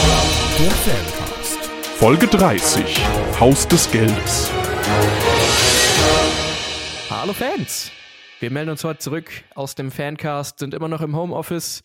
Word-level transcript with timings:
Der 0.00 0.70
Fancast. 0.70 1.64
Folge 1.96 2.26
30. 2.26 2.98
Haus 3.40 3.66
des 3.66 3.90
Geldes. 3.90 4.50
Hallo 7.08 7.32
Fans! 7.32 7.90
Wir 8.40 8.50
melden 8.50 8.70
uns 8.70 8.84
heute 8.84 8.98
zurück 8.98 9.30
aus 9.54 9.74
dem 9.74 9.90
Fancast, 9.90 10.58
sind 10.58 10.74
immer 10.74 10.88
noch 10.88 11.00
im 11.00 11.16
Homeoffice. 11.16 11.82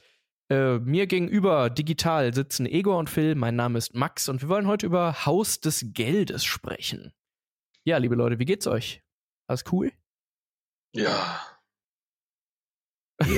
Äh, 0.50 0.79
mir 0.79 1.08
gegenüber 1.08 1.70
digital 1.70 2.34
sitzen 2.34 2.66
Ego 2.66 3.00
und 3.00 3.10
Phil. 3.10 3.36
Mein 3.36 3.55
Name 3.55 3.78
ist 3.78 3.96
Max 3.96 4.28
und 4.28 4.41
wir 4.41 4.50
wollen 4.50 4.68
heute 4.68 4.86
über 4.86 5.25
Haus 5.25 5.62
des 5.62 5.86
Geldes 5.93 6.43
sprechen. 6.43 7.14
Ja, 7.86 7.98
liebe 7.98 8.16
Leute, 8.16 8.39
wie 8.39 8.46
geht's 8.46 8.68
euch? 8.68 9.02
Alles 9.48 9.64
cool? 9.71 9.91
Ja. 10.93 11.41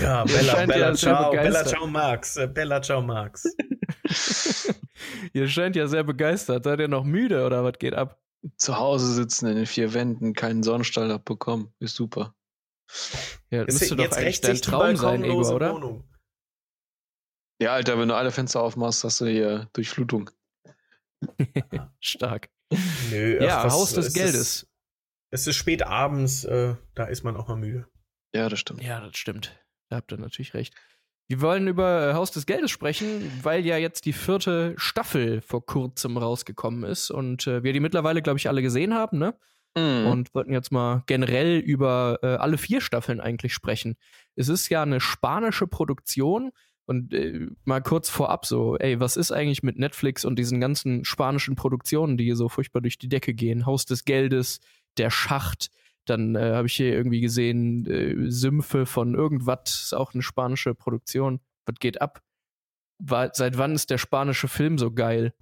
Ja, 0.01 0.23
Bella, 0.25 0.59
ja 0.61 0.65
Bella, 0.65 0.95
sehr 0.95 1.13
ciao, 1.13 1.29
Bella, 1.31 1.43
begeistert. 1.43 1.67
ciao, 1.69 1.87
Max. 1.87 2.37
Äh, 2.37 2.47
Bella, 2.47 2.81
ciao, 2.81 3.01
Max. 3.01 3.43
Ihr 5.33 5.47
scheint 5.47 5.75
ja 5.75 5.87
sehr 5.87 6.03
begeistert. 6.03 6.63
Seid 6.63 6.79
ihr 6.79 6.87
noch 6.87 7.03
müde 7.03 7.45
oder 7.45 7.63
was 7.63 7.77
geht 7.79 7.93
ab? 7.93 8.19
Zu 8.57 8.77
Hause 8.77 9.13
sitzen 9.13 9.47
in 9.47 9.55
den 9.55 9.65
vier 9.65 9.93
Wänden, 9.93 10.33
keinen 10.33 10.63
Sonnenstrahl 10.63 11.11
abbekommen. 11.11 11.73
Ist 11.79 11.95
super. 11.95 12.35
Ja, 13.49 13.63
das 13.65 13.75
Ist 13.75 13.81
müsste 13.81 13.95
doch 13.95 14.11
eigentlich 14.11 14.41
dein 14.41 14.57
Traum 14.61 14.95
sein, 14.97 15.23
Ego, 15.23 15.49
oder? 15.53 15.73
Wohnung. 15.73 16.03
Ja, 17.61 17.73
Alter, 17.73 17.97
wenn 17.97 18.09
du 18.09 18.15
alle 18.15 18.31
Fenster 18.31 18.61
aufmachst, 18.61 19.03
hast 19.03 19.21
du 19.21 19.25
hier 19.25 19.69
Durchflutung. 19.73 20.29
Stark. 22.01 22.49
Nö, 23.09 23.41
Ja, 23.43 23.59
ach, 23.59 23.65
was- 23.65 23.73
Haus 23.73 23.93
des 23.93 24.07
es 24.07 24.13
Geldes. 24.13 24.35
Ist, 24.63 24.67
es 25.31 25.47
ist 25.47 25.55
spät 25.55 25.83
abends, 25.83 26.43
äh, 26.43 26.75
da 26.95 27.05
ist 27.05 27.23
man 27.23 27.37
auch 27.37 27.47
mal 27.47 27.55
müde. 27.57 27.87
Ja, 28.35 28.49
das 28.49 28.59
stimmt. 28.59 28.81
Ja, 28.83 28.99
das 28.99 29.15
stimmt. 29.17 29.55
Da 29.89 29.97
habt 29.97 30.11
ihr 30.11 30.17
natürlich 30.17 30.53
recht. 30.53 30.73
Wir 31.27 31.41
wollen 31.41 31.67
über 31.67 32.09
äh, 32.09 32.13
Haus 32.13 32.31
des 32.31 32.45
Geldes 32.45 32.71
sprechen, 32.71 33.31
weil 33.41 33.65
ja 33.65 33.77
jetzt 33.77 34.05
die 34.05 34.13
vierte 34.13 34.73
Staffel 34.77 35.41
vor 35.41 35.65
kurzem 35.65 36.17
rausgekommen 36.17 36.83
ist 36.83 37.11
und 37.11 37.47
äh, 37.47 37.63
wir 37.63 37.73
die 37.73 37.79
mittlerweile, 37.79 38.21
glaube 38.21 38.37
ich, 38.39 38.49
alle 38.49 38.61
gesehen 38.61 38.93
haben, 38.93 39.17
ne? 39.17 39.33
Mhm. 39.75 40.05
Und 40.05 40.35
wollten 40.35 40.53
jetzt 40.53 40.71
mal 40.71 41.03
generell 41.07 41.57
über 41.57 42.19
äh, 42.21 42.27
alle 42.35 42.57
vier 42.57 42.79
Staffeln 42.81 43.19
eigentlich 43.19 43.53
sprechen. 43.53 43.95
Es 44.35 44.47
ist 44.47 44.69
ja 44.69 44.83
eine 44.83 44.99
spanische 44.99 45.65
Produktion 45.65 46.51
und 46.85 47.13
äh, 47.13 47.47
mal 47.63 47.81
kurz 47.81 48.09
vorab 48.09 48.45
so, 48.45 48.77
ey, 48.77 48.99
was 48.99 49.17
ist 49.17 49.31
eigentlich 49.31 49.63
mit 49.63 49.79
Netflix 49.79 50.25
und 50.25 50.37
diesen 50.37 50.59
ganzen 50.59 51.05
spanischen 51.05 51.55
Produktionen, 51.55 52.17
die 52.17 52.31
so 52.33 52.49
furchtbar 52.49 52.81
durch 52.81 52.99
die 52.99 53.09
Decke 53.09 53.33
gehen? 53.33 53.65
Haus 53.65 53.85
des 53.85 54.05
Geldes, 54.05 54.59
Der 54.97 55.09
Schacht, 55.09 55.69
dann 56.05 56.35
äh, 56.35 56.53
habe 56.53 56.67
ich 56.67 56.73
hier 56.75 56.93
irgendwie 56.93 57.21
gesehen, 57.21 57.85
äh, 57.85 58.29
Sümpfe 58.31 58.85
von 58.85 59.15
irgendwas, 59.15 59.61
ist 59.83 59.93
auch 59.93 60.13
eine 60.13 60.23
spanische 60.23 60.75
Produktion. 60.75 61.39
Was 61.65 61.75
geht 61.79 62.01
ab? 62.01 62.21
Wa- 62.99 63.31
seit 63.33 63.57
wann 63.57 63.73
ist 63.75 63.89
der 63.89 63.97
spanische 63.97 64.47
Film 64.47 64.77
so 64.77 64.91
geil? 64.91 65.33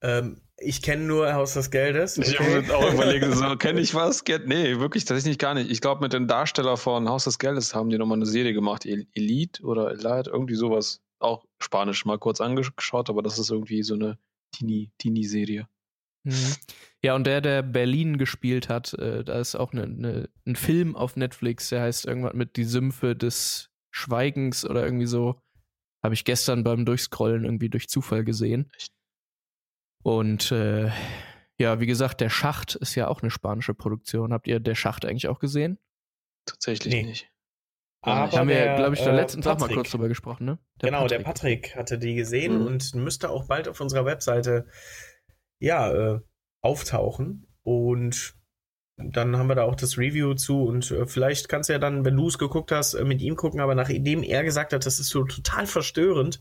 Ähm, 0.00 0.40
ich 0.60 0.82
kenne 0.82 1.04
nur 1.04 1.32
Haus 1.34 1.54
des 1.54 1.70
Geldes. 1.70 2.18
Ich 2.18 2.38
okay? 2.38 2.62
habe 2.64 2.76
auch 2.76 2.92
überlegt, 2.92 3.24
so, 3.32 3.56
kenne 3.58 3.80
ich 3.80 3.94
was? 3.94 4.22
Nee, 4.46 4.78
wirklich, 4.78 5.04
tatsächlich 5.04 5.38
gar 5.38 5.54
nicht. 5.54 5.70
Ich 5.70 5.80
glaube, 5.80 6.00
mit 6.02 6.12
dem 6.12 6.26
Darsteller 6.26 6.76
von 6.76 7.08
Haus 7.08 7.24
des 7.24 7.38
Geldes 7.38 7.74
haben 7.74 7.90
die 7.90 7.98
nochmal 7.98 8.18
eine 8.18 8.26
Serie 8.26 8.52
gemacht. 8.52 8.84
El- 8.86 9.06
Elite 9.14 9.62
oder 9.62 9.90
Elite, 9.90 10.30
irgendwie 10.30 10.54
sowas. 10.56 11.00
Auch 11.20 11.44
Spanisch 11.60 12.04
mal 12.04 12.18
kurz 12.18 12.40
angeschaut, 12.40 13.10
aber 13.10 13.22
das 13.22 13.38
ist 13.38 13.50
irgendwie 13.50 13.82
so 13.82 13.94
eine 13.94 14.18
Teenie- 14.54 14.90
Teenie-Serie. 14.98 15.68
Mhm. 16.24 16.32
Ja, 17.04 17.14
und 17.14 17.26
der, 17.26 17.40
der 17.40 17.62
Berlin 17.62 18.18
gespielt 18.18 18.68
hat, 18.68 18.92
äh, 18.94 19.22
da 19.24 19.38
ist 19.38 19.54
auch 19.54 19.72
ne, 19.72 19.86
ne, 19.86 20.28
ein 20.46 20.56
Film 20.56 20.96
auf 20.96 21.14
Netflix, 21.16 21.68
der 21.68 21.82
heißt 21.82 22.06
irgendwas 22.06 22.34
mit 22.34 22.56
Die 22.56 22.64
Sümpfe 22.64 23.14
des 23.14 23.70
Schweigens 23.92 24.64
oder 24.64 24.82
irgendwie 24.84 25.06
so. 25.06 25.40
Habe 26.02 26.14
ich 26.14 26.24
gestern 26.24 26.64
beim 26.64 26.84
Durchscrollen 26.84 27.44
irgendwie 27.44 27.68
durch 27.68 27.88
Zufall 27.88 28.24
gesehen. 28.24 28.70
Und 30.02 30.52
äh, 30.52 30.90
ja, 31.58 31.80
wie 31.80 31.86
gesagt, 31.86 32.20
der 32.20 32.30
Schacht 32.30 32.76
ist 32.76 32.94
ja 32.94 33.08
auch 33.08 33.22
eine 33.22 33.30
spanische 33.30 33.74
Produktion. 33.74 34.32
Habt 34.32 34.46
ihr 34.46 34.60
der 34.60 34.74
Schacht 34.76 35.04
eigentlich 35.04 35.28
auch 35.28 35.40
gesehen? 35.40 35.78
Tatsächlich 36.46 36.94
Nee. 36.94 37.02
nicht. 37.04 37.30
Aber 38.00 38.30
haben 38.30 38.48
wir, 38.48 38.54
der, 38.54 38.76
glaube 38.76 38.94
ich, 38.94 39.02
der 39.02 39.12
äh, 39.12 39.16
letzten 39.16 39.42
Tag 39.42 39.54
mal 39.58 39.62
Patrick. 39.66 39.76
kurz 39.76 39.90
drüber 39.90 40.06
gesprochen, 40.08 40.44
ne? 40.46 40.58
genau, 40.78 41.08
der 41.08 41.18
Patrick 41.18 41.74
hatte 41.74 41.98
die 41.98 42.14
gesehen 42.14 42.60
Mhm. 42.60 42.66
und 42.66 42.94
müsste 42.94 43.28
auch 43.30 43.48
bald 43.48 43.66
auf 43.68 43.80
unserer 43.80 44.04
Webseite 44.04 44.66
ja, 45.60 45.90
äh, 46.14 46.20
auftauchen. 46.62 47.46
Und 47.62 48.34
dann 48.96 49.36
haben 49.36 49.48
wir 49.48 49.54
da 49.54 49.62
auch 49.62 49.76
das 49.76 49.96
Review 49.98 50.34
zu 50.34 50.64
und 50.64 50.90
äh, 50.90 51.06
vielleicht 51.06 51.48
kannst 51.48 51.68
du 51.68 51.72
ja 51.74 51.78
dann, 51.78 52.04
wenn 52.04 52.16
du 52.16 52.26
es 52.26 52.36
geguckt 52.38 52.72
hast, 52.72 52.94
äh, 52.94 53.04
mit 53.04 53.20
ihm 53.20 53.36
gucken, 53.36 53.60
aber 53.60 53.74
nachdem 53.76 54.24
er 54.24 54.42
gesagt 54.42 54.72
hat, 54.72 54.84
das 54.86 54.98
ist 54.98 55.10
so 55.10 55.22
total 55.24 55.66
verstörend, 55.66 56.40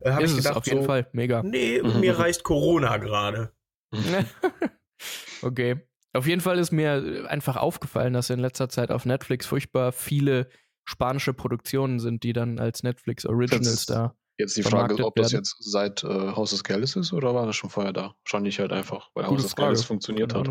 äh, 0.00 0.12
habe 0.12 0.24
ich 0.24 0.30
es 0.30 0.36
gedacht, 0.36 0.56
auf 0.56 0.66
jeden 0.66 0.82
so, 0.82 0.86
Fall 0.86 1.08
mega. 1.12 1.42
nee, 1.42 1.82
Mhm. 1.82 1.98
mir 2.00 2.16
reicht 2.18 2.44
Corona 2.44 2.98
gerade. 2.98 3.50
okay. 5.42 5.76
Auf 6.12 6.26
jeden 6.26 6.40
Fall 6.40 6.58
ist 6.58 6.70
mir 6.72 7.26
einfach 7.28 7.56
aufgefallen, 7.56 8.12
dass 8.14 8.30
in 8.30 8.38
letzter 8.38 8.68
Zeit 8.68 8.90
auf 8.90 9.04
Netflix 9.04 9.44
furchtbar 9.46 9.92
viele 9.92 10.48
spanische 10.84 11.34
Produktionen 11.34 11.98
sind, 11.98 12.22
die 12.22 12.32
dann 12.32 12.58
als 12.58 12.82
Netflix 12.82 13.26
Originals 13.26 13.84
Das- 13.84 13.86
da. 13.86 14.16
Jetzt 14.38 14.56
die 14.56 14.62
Frage 14.62 14.94
ist, 14.94 15.00
ob 15.00 15.14
das 15.14 15.32
werden. 15.32 15.40
jetzt 15.40 15.56
seit 15.60 16.04
äh, 16.04 16.08
Haus 16.08 16.50
des 16.50 16.62
Geldes 16.62 16.94
ist 16.96 17.12
oder 17.12 17.34
war 17.34 17.46
das 17.46 17.56
schon 17.56 17.70
vorher 17.70 17.92
da? 17.92 18.14
Wahrscheinlich 18.24 18.58
halt 18.60 18.72
einfach, 18.72 19.10
weil 19.14 19.24
Gute 19.24 19.36
Haus 19.36 19.42
des. 19.44 19.56
Geldes 19.56 19.84
funktioniert 19.84 20.34
hat. 20.34 20.50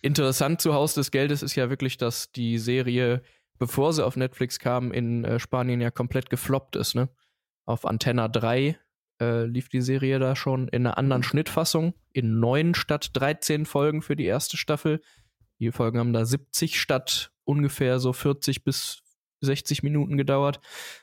Interessant 0.00 0.60
zu 0.60 0.74
Haus 0.74 0.94
des 0.94 1.10
Geldes 1.10 1.42
ist 1.42 1.54
ja 1.54 1.68
wirklich, 1.70 1.96
dass 1.98 2.32
die 2.32 2.58
Serie, 2.58 3.22
bevor 3.58 3.92
sie 3.92 4.04
auf 4.04 4.16
Netflix 4.16 4.58
kam, 4.58 4.92
in 4.92 5.24
äh, 5.24 5.38
Spanien 5.38 5.80
ja 5.80 5.90
komplett 5.90 6.30
gefloppt 6.30 6.76
ist. 6.76 6.94
Ne? 6.94 7.08
Auf 7.66 7.84
Antenna 7.84 8.28
3 8.28 8.78
äh, 9.20 9.44
lief 9.44 9.68
die 9.68 9.82
Serie 9.82 10.18
da 10.18 10.34
schon 10.34 10.68
in 10.68 10.86
einer 10.86 10.98
anderen 10.98 11.22
Schnittfassung, 11.22 11.94
in 12.12 12.40
neun 12.40 12.74
statt 12.74 13.10
13 13.12 13.66
Folgen 13.66 14.02
für 14.02 14.16
die 14.16 14.24
erste 14.24 14.56
Staffel. 14.56 15.00
Die 15.60 15.70
Folgen 15.70 15.98
haben 15.98 16.12
da 16.12 16.24
70 16.24 16.80
statt 16.80 17.30
ungefähr 17.44 18.00
so 18.00 18.12
40 18.12 18.64
bis 18.64 19.02
60 19.42 19.82
Minuten 19.82 20.16
gedauert. 20.16 20.60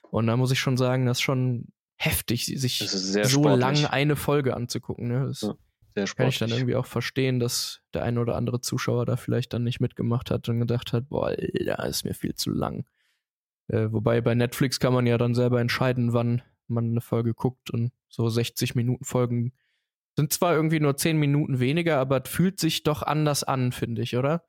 Und 0.09 0.27
da 0.27 0.37
muss 0.37 0.51
ich 0.51 0.59
schon 0.59 0.77
sagen, 0.77 1.05
das 1.05 1.19
ist 1.19 1.21
schon 1.21 1.67
heftig, 1.97 2.45
sich 2.45 2.79
so 2.79 3.23
sportlich. 3.23 3.59
lang 3.59 3.85
eine 3.85 4.15
Folge 4.15 4.55
anzugucken. 4.55 5.07
Ne? 5.07 5.25
Das 5.27 5.41
Ja, 5.41 5.55
Sehr 5.95 6.15
kann 6.15 6.29
ich 6.29 6.39
dann 6.39 6.49
irgendwie 6.49 6.75
auch 6.75 6.85
verstehen, 6.85 7.39
dass 7.39 7.81
der 7.93 8.03
ein 8.03 8.17
oder 8.17 8.35
andere 8.35 8.61
Zuschauer 8.61 9.05
da 9.05 9.17
vielleicht 9.17 9.53
dann 9.53 9.63
nicht 9.63 9.79
mitgemacht 9.79 10.31
hat 10.31 10.47
und 10.49 10.59
gedacht 10.59 10.93
hat, 10.93 11.09
boah, 11.09 11.27
Alter, 11.27 11.85
ist 11.85 12.05
mir 12.05 12.13
viel 12.13 12.35
zu 12.35 12.51
lang. 12.51 12.85
Äh, 13.67 13.91
wobei 13.91 14.21
bei 14.21 14.33
Netflix 14.33 14.79
kann 14.79 14.93
man 14.93 15.05
ja 15.05 15.17
dann 15.17 15.35
selber 15.35 15.59
entscheiden, 15.61 16.13
wann 16.13 16.41
man 16.67 16.85
eine 16.85 17.01
Folge 17.01 17.33
guckt 17.33 17.69
und 17.69 17.91
so 18.07 18.29
60 18.29 18.75
Minuten 18.75 19.03
Folgen 19.03 19.53
sind 20.19 20.33
zwar 20.33 20.53
irgendwie 20.53 20.79
nur 20.81 20.97
10 20.97 21.17
Minuten 21.17 21.59
weniger, 21.59 21.97
aber 21.97 22.21
es 22.23 22.29
fühlt 22.29 22.59
sich 22.59 22.83
doch 22.83 23.03
anders 23.03 23.43
an, 23.43 23.71
finde 23.71 24.01
ich, 24.01 24.17
oder? 24.17 24.43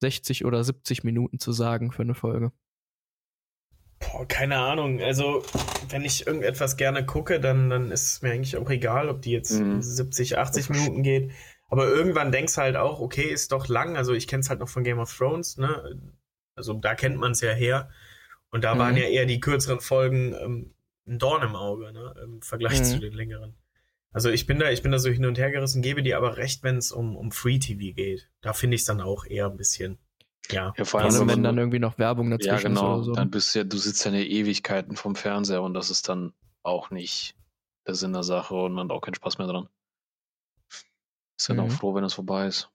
60 0.00 0.44
oder 0.46 0.64
70 0.64 1.04
Minuten 1.04 1.38
zu 1.38 1.52
sagen 1.52 1.92
für 1.92 2.02
eine 2.02 2.14
Folge. 2.14 2.52
Boah, 4.10 4.26
keine 4.26 4.56
Ahnung. 4.58 5.00
Also, 5.00 5.42
wenn 5.88 6.04
ich 6.04 6.26
irgendetwas 6.26 6.76
gerne 6.76 7.04
gucke, 7.06 7.40
dann, 7.40 7.70
dann 7.70 7.90
ist 7.90 8.06
es 8.14 8.22
mir 8.22 8.32
eigentlich 8.32 8.56
auch 8.56 8.68
egal, 8.70 9.08
ob 9.08 9.22
die 9.22 9.30
jetzt 9.32 9.60
Mhm. 9.60 9.80
70, 9.80 10.38
80 10.38 10.70
Minuten 10.70 11.02
geht. 11.02 11.30
Aber 11.68 11.86
irgendwann 11.86 12.32
denkst 12.32 12.56
halt 12.56 12.76
auch, 12.76 13.00
okay, 13.00 13.22
ist 13.30 13.52
doch 13.52 13.68
lang. 13.68 13.96
Also, 13.96 14.12
ich 14.12 14.26
kenne 14.28 14.40
es 14.40 14.50
halt 14.50 14.60
noch 14.60 14.68
von 14.68 14.84
Game 14.84 14.98
of 14.98 15.14
Thrones, 15.16 15.56
ne? 15.56 16.00
Also, 16.54 16.74
da 16.74 16.94
kennt 16.94 17.16
man 17.16 17.32
es 17.32 17.40
ja 17.40 17.52
her. 17.52 17.90
Und 18.50 18.64
da 18.64 18.74
Mhm. 18.74 18.78
waren 18.78 18.96
ja 18.96 19.04
eher 19.04 19.24
die 19.26 19.40
kürzeren 19.40 19.80
Folgen 19.80 20.34
ähm, 20.34 20.74
ein 21.06 21.18
Dorn 21.18 21.42
im 21.42 21.56
Auge, 21.56 21.92
ne? 21.92 22.14
Im 22.22 22.42
Vergleich 22.42 22.80
Mhm. 22.80 22.84
zu 22.84 22.98
den 22.98 23.12
längeren. 23.14 23.54
Also, 24.12 24.28
ich 24.28 24.46
bin 24.46 24.58
da, 24.58 24.70
ich 24.70 24.82
bin 24.82 24.92
da 24.92 24.98
so 24.98 25.08
hin 25.08 25.24
und 25.24 25.38
her 25.38 25.50
gerissen, 25.50 25.80
gebe 25.80 26.02
dir 26.02 26.18
aber 26.18 26.36
recht, 26.36 26.62
wenn 26.62 26.76
es 26.76 26.92
um, 26.92 27.16
um 27.16 27.32
Free 27.32 27.58
TV 27.58 27.94
geht. 27.94 28.28
Da 28.42 28.52
finde 28.52 28.74
ich 28.74 28.82
es 28.82 28.86
dann 28.86 29.00
auch 29.00 29.24
eher 29.24 29.46
ein 29.46 29.56
bisschen, 29.56 29.98
ja. 30.50 30.74
Ja, 30.76 30.84
vor 30.84 31.00
allem, 31.00 31.14
allem, 31.14 31.28
wenn 31.28 31.42
dann 31.42 31.58
irgendwie 31.58 31.78
noch 31.78 31.98
Werbung 31.98 32.30
Ja, 32.30 32.36
dazwischen 32.38 32.74
genau. 32.74 32.80
ist 32.94 32.96
oder 32.96 33.04
so. 33.04 33.12
Dann 33.12 33.30
bist 33.30 33.54
du 33.54 33.60
ja, 33.60 33.64
du 33.64 33.76
sitzt 33.78 34.04
ja 34.04 34.10
eine 34.10 34.24
Ewigkeiten 34.26 34.96
vom 34.96 35.14
Fernseher 35.14 35.62
und 35.62 35.74
das 35.74 35.90
ist 35.90 36.08
dann 36.08 36.32
auch 36.62 36.90
nicht 36.90 37.36
der 37.86 37.94
Sinn 37.94 38.12
der 38.12 38.22
Sache 38.22 38.54
und 38.54 38.72
man 38.72 38.88
hat 38.88 38.96
auch 38.96 39.00
keinen 39.00 39.14
Spaß 39.14 39.38
mehr 39.38 39.46
dran. 39.46 39.68
Ist 41.38 41.48
dann 41.48 41.56
Mhm. 41.56 41.62
auch 41.64 41.70
froh, 41.70 41.94
wenn 41.94 42.04
es 42.04 42.14
vorbei 42.14 42.46
ist. 42.46 42.70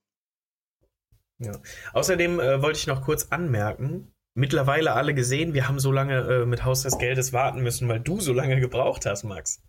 Außerdem 1.94 2.40
äh, 2.40 2.62
wollte 2.62 2.80
ich 2.80 2.88
noch 2.88 3.04
kurz 3.04 3.28
anmerken, 3.30 4.12
mittlerweile 4.34 4.94
alle 4.94 5.14
gesehen, 5.14 5.54
wir 5.54 5.68
haben 5.68 5.80
so 5.80 5.92
lange 5.92 6.18
äh, 6.22 6.46
mit 6.46 6.66
Haus 6.66 6.82
des 6.82 6.98
Geldes 6.98 7.32
warten 7.32 7.62
müssen, 7.62 7.88
weil 7.88 8.00
du 8.00 8.20
so 8.20 8.34
lange 8.34 8.60
gebraucht 8.60 9.06
hast, 9.06 9.24
Max. 9.24 9.62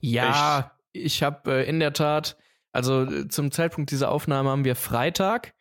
Ja, 0.00 0.78
ich 0.92 1.22
habe 1.22 1.50
äh, 1.64 1.68
in 1.68 1.80
der 1.80 1.92
Tat, 1.92 2.36
also 2.72 3.02
äh, 3.02 3.28
zum 3.28 3.50
Zeitpunkt 3.50 3.90
dieser 3.90 4.10
Aufnahme 4.10 4.50
haben 4.50 4.64
wir 4.64 4.76
Freitag 4.76 5.53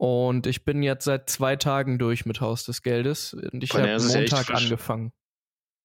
und 0.00 0.46
ich 0.46 0.64
bin 0.64 0.82
jetzt 0.82 1.04
seit 1.04 1.28
zwei 1.28 1.56
Tagen 1.56 1.98
durch 1.98 2.24
mit 2.24 2.40
Haus 2.40 2.64
des 2.64 2.80
Geldes 2.80 3.34
und 3.34 3.62
ich 3.62 3.74
habe 3.74 3.86
ja 3.86 3.98
Montag 3.98 4.50
angefangen. 4.50 5.12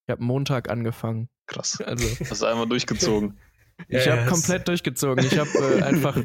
Ich 0.08 0.12
habe 0.12 0.24
Montag 0.24 0.70
angefangen. 0.70 1.28
Krass. 1.48 1.80
Also 1.86 2.08
Hast 2.30 2.42
du 2.42 2.46
einmal 2.46 2.66
durchgezogen. 2.66 3.38
ich 3.90 4.06
Ja, 4.06 4.14
habe 4.14 4.22
ja, 4.22 4.28
komplett 4.28 4.70
durchgezogen. 4.70 5.26
Ich 5.26 5.38
habe 5.38 5.50
äh, 5.50 5.82
einfach, 5.84 6.18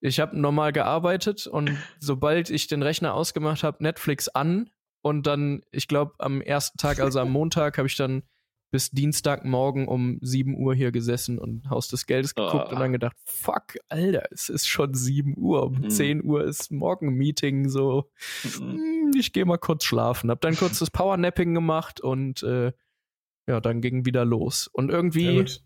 ich 0.00 0.18
habe 0.18 0.36
normal 0.36 0.72
gearbeitet 0.72 1.46
und 1.46 1.78
sobald 2.00 2.50
ich 2.50 2.66
den 2.66 2.82
Rechner 2.82 3.14
ausgemacht 3.14 3.62
habe, 3.62 3.84
Netflix 3.84 4.26
an 4.26 4.70
und 5.00 5.28
dann, 5.28 5.62
ich 5.70 5.86
glaube, 5.86 6.14
am 6.18 6.40
ersten 6.40 6.76
Tag, 6.78 6.98
also 6.98 7.20
am 7.20 7.30
Montag, 7.30 7.78
habe 7.78 7.86
ich 7.86 7.94
dann 7.94 8.24
bis 8.72 8.90
Dienstagmorgen 8.90 9.86
um 9.86 10.18
7 10.22 10.56
Uhr 10.56 10.74
hier 10.74 10.90
gesessen 10.90 11.38
und 11.38 11.70
Haus 11.70 11.86
des 11.88 12.06
Geldes 12.06 12.34
geguckt 12.34 12.68
Ah. 12.68 12.72
und 12.72 12.80
dann 12.80 12.90
gedacht, 12.92 13.16
fuck, 13.24 13.76
Alter, 13.88 14.24
es 14.32 14.48
ist 14.48 14.66
schon 14.66 14.94
7 14.94 15.36
Uhr. 15.38 15.62
Um 15.66 15.74
Mhm. 15.82 15.90
10 15.90 16.24
Uhr 16.24 16.42
ist 16.44 16.72
Morgenmeeting, 16.72 17.68
so. 17.68 18.10
Mhm. 18.58 18.72
Hm, 18.72 19.10
Ich 19.16 19.32
gehe 19.32 19.44
mal 19.44 19.58
kurz 19.58 19.84
schlafen. 19.84 20.30
Hab 20.30 20.40
dann 20.40 20.56
kurz 20.56 20.78
das 20.80 20.90
Powernapping 20.90 21.54
gemacht 21.54 22.00
und 22.00 22.42
äh, 22.42 22.72
ja, 23.46 23.60
dann 23.60 23.80
ging 23.80 24.04
wieder 24.06 24.24
los. 24.24 24.68
Und 24.72 24.90
irgendwie 24.90 25.36
gut. 25.36 25.62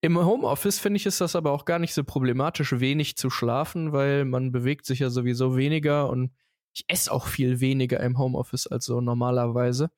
im 0.00 0.18
Homeoffice 0.18 0.80
finde 0.80 0.96
ich, 0.96 1.06
ist 1.06 1.20
das 1.20 1.36
aber 1.36 1.52
auch 1.52 1.64
gar 1.64 1.78
nicht 1.78 1.94
so 1.94 2.02
problematisch, 2.04 2.78
wenig 2.80 3.16
zu 3.16 3.30
schlafen, 3.30 3.92
weil 3.92 4.24
man 4.24 4.50
bewegt 4.50 4.84
sich 4.84 4.98
ja 4.98 5.10
sowieso 5.10 5.56
weniger 5.56 6.10
und 6.10 6.32
ich 6.74 6.84
esse 6.88 7.12
auch 7.12 7.26
viel 7.28 7.60
weniger 7.60 8.00
im 8.00 8.18
Homeoffice 8.18 8.66
als 8.66 8.86
so 8.86 9.00
normalerweise. 9.00 9.90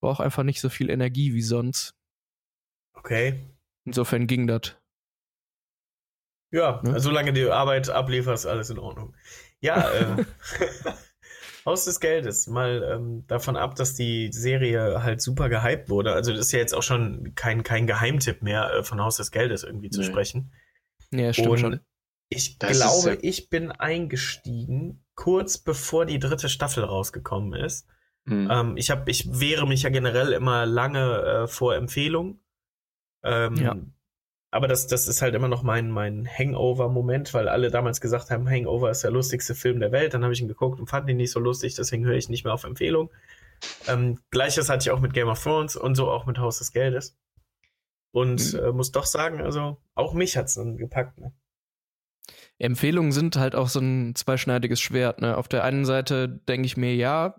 Brauche 0.00 0.22
einfach 0.22 0.42
nicht 0.42 0.60
so 0.60 0.68
viel 0.68 0.90
Energie 0.90 1.34
wie 1.34 1.42
sonst. 1.42 1.94
Okay. 2.94 3.46
Insofern 3.84 4.26
ging 4.26 4.46
das. 4.46 4.76
Ja, 6.52 6.80
Ne? 6.82 6.98
solange 7.00 7.32
die 7.32 7.44
Arbeit 7.48 7.88
ablieferst, 7.90 8.46
alles 8.46 8.70
in 8.70 8.78
Ordnung. 8.78 9.14
Ja, 9.60 9.88
äh, 9.92 10.24
Haus 11.66 11.84
des 11.84 12.00
Geldes, 12.00 12.46
mal 12.46 12.82
ähm, 12.82 13.26
davon 13.26 13.56
ab, 13.56 13.76
dass 13.76 13.94
die 13.94 14.32
Serie 14.32 15.02
halt 15.02 15.20
super 15.20 15.48
gehypt 15.48 15.88
wurde. 15.90 16.12
Also 16.12 16.32
das 16.32 16.40
ist 16.46 16.52
ja 16.52 16.58
jetzt 16.58 16.74
auch 16.74 16.82
schon 16.82 17.34
kein, 17.34 17.62
kein 17.62 17.86
Geheimtipp 17.86 18.42
mehr, 18.42 18.70
äh, 18.72 18.82
von 18.82 19.00
Haus 19.00 19.16
des 19.16 19.30
Geldes 19.30 19.62
irgendwie 19.62 19.90
zu 19.90 20.00
Nee. 20.00 20.06
sprechen. 20.06 20.52
Ja, 21.12 21.32
stimmt 21.32 21.48
Und 21.50 21.58
schon. 21.58 21.80
ich 22.30 22.58
Das 22.58 22.78
glaube, 22.78 23.10
ja- 23.14 23.18
ich 23.22 23.48
bin 23.50 23.70
eingestiegen, 23.70 25.04
kurz 25.14 25.58
bevor 25.58 26.06
die 26.06 26.18
dritte 26.18 26.48
Staffel 26.48 26.82
rausgekommen 26.82 27.52
ist. 27.60 27.86
Mhm. 28.24 28.48
Ähm, 28.50 28.76
ich, 28.76 28.90
hab, 28.90 29.08
ich 29.08 29.40
wehre 29.40 29.66
mich 29.66 29.82
ja 29.82 29.90
generell 29.90 30.32
immer 30.32 30.66
lange 30.66 31.22
äh, 31.22 31.46
vor 31.46 31.74
Empfehlungen. 31.74 32.40
Ähm, 33.22 33.54
Ja. 33.56 33.76
Aber 34.52 34.66
das, 34.66 34.88
das 34.88 35.06
ist 35.06 35.22
halt 35.22 35.36
immer 35.36 35.46
noch 35.46 35.62
mein, 35.62 35.90
mein 35.92 36.26
Hangover-Moment, 36.26 37.34
weil 37.34 37.48
alle 37.48 37.70
damals 37.70 38.00
gesagt 38.00 38.30
haben, 38.30 38.48
Hangover 38.50 38.90
ist 38.90 39.04
der 39.04 39.12
lustigste 39.12 39.54
Film 39.54 39.78
der 39.78 39.92
Welt. 39.92 40.12
Dann 40.12 40.24
habe 40.24 40.32
ich 40.32 40.40
ihn 40.40 40.48
geguckt 40.48 40.80
und 40.80 40.88
fand 40.90 41.08
ihn 41.08 41.18
nicht 41.18 41.30
so 41.30 41.38
lustig, 41.38 41.76
deswegen 41.76 42.04
höre 42.04 42.16
ich 42.16 42.28
nicht 42.28 42.42
mehr 42.44 42.52
auf 42.52 42.64
Empfehlung. 42.64 43.10
Ähm, 43.86 44.18
Gleiches 44.30 44.68
hatte 44.68 44.82
ich 44.82 44.90
auch 44.90 44.98
mit 44.98 45.12
Game 45.12 45.28
of 45.28 45.40
Thrones 45.40 45.76
und 45.76 45.94
so 45.94 46.10
auch 46.10 46.26
mit 46.26 46.38
Haus 46.38 46.58
des 46.58 46.72
Geldes. 46.72 47.16
Und 48.12 48.52
Mhm. 48.54 48.58
äh, 48.58 48.72
muss 48.72 48.90
doch 48.90 49.06
sagen, 49.06 49.40
also 49.40 49.76
auch 49.94 50.14
mich 50.14 50.36
hat's 50.36 50.54
dann 50.56 50.76
gepackt. 50.76 51.18
Ne? 51.20 51.32
Empfehlungen 52.58 53.12
sind 53.12 53.36
halt 53.36 53.54
auch 53.54 53.68
so 53.68 53.78
ein 53.78 54.16
zweischneidiges 54.16 54.80
Schwert. 54.80 55.20
Ne? 55.20 55.36
Auf 55.36 55.46
der 55.46 55.62
einen 55.62 55.84
Seite 55.84 56.28
denke 56.28 56.66
ich 56.66 56.76
mir, 56.76 56.94
ja, 56.96 57.36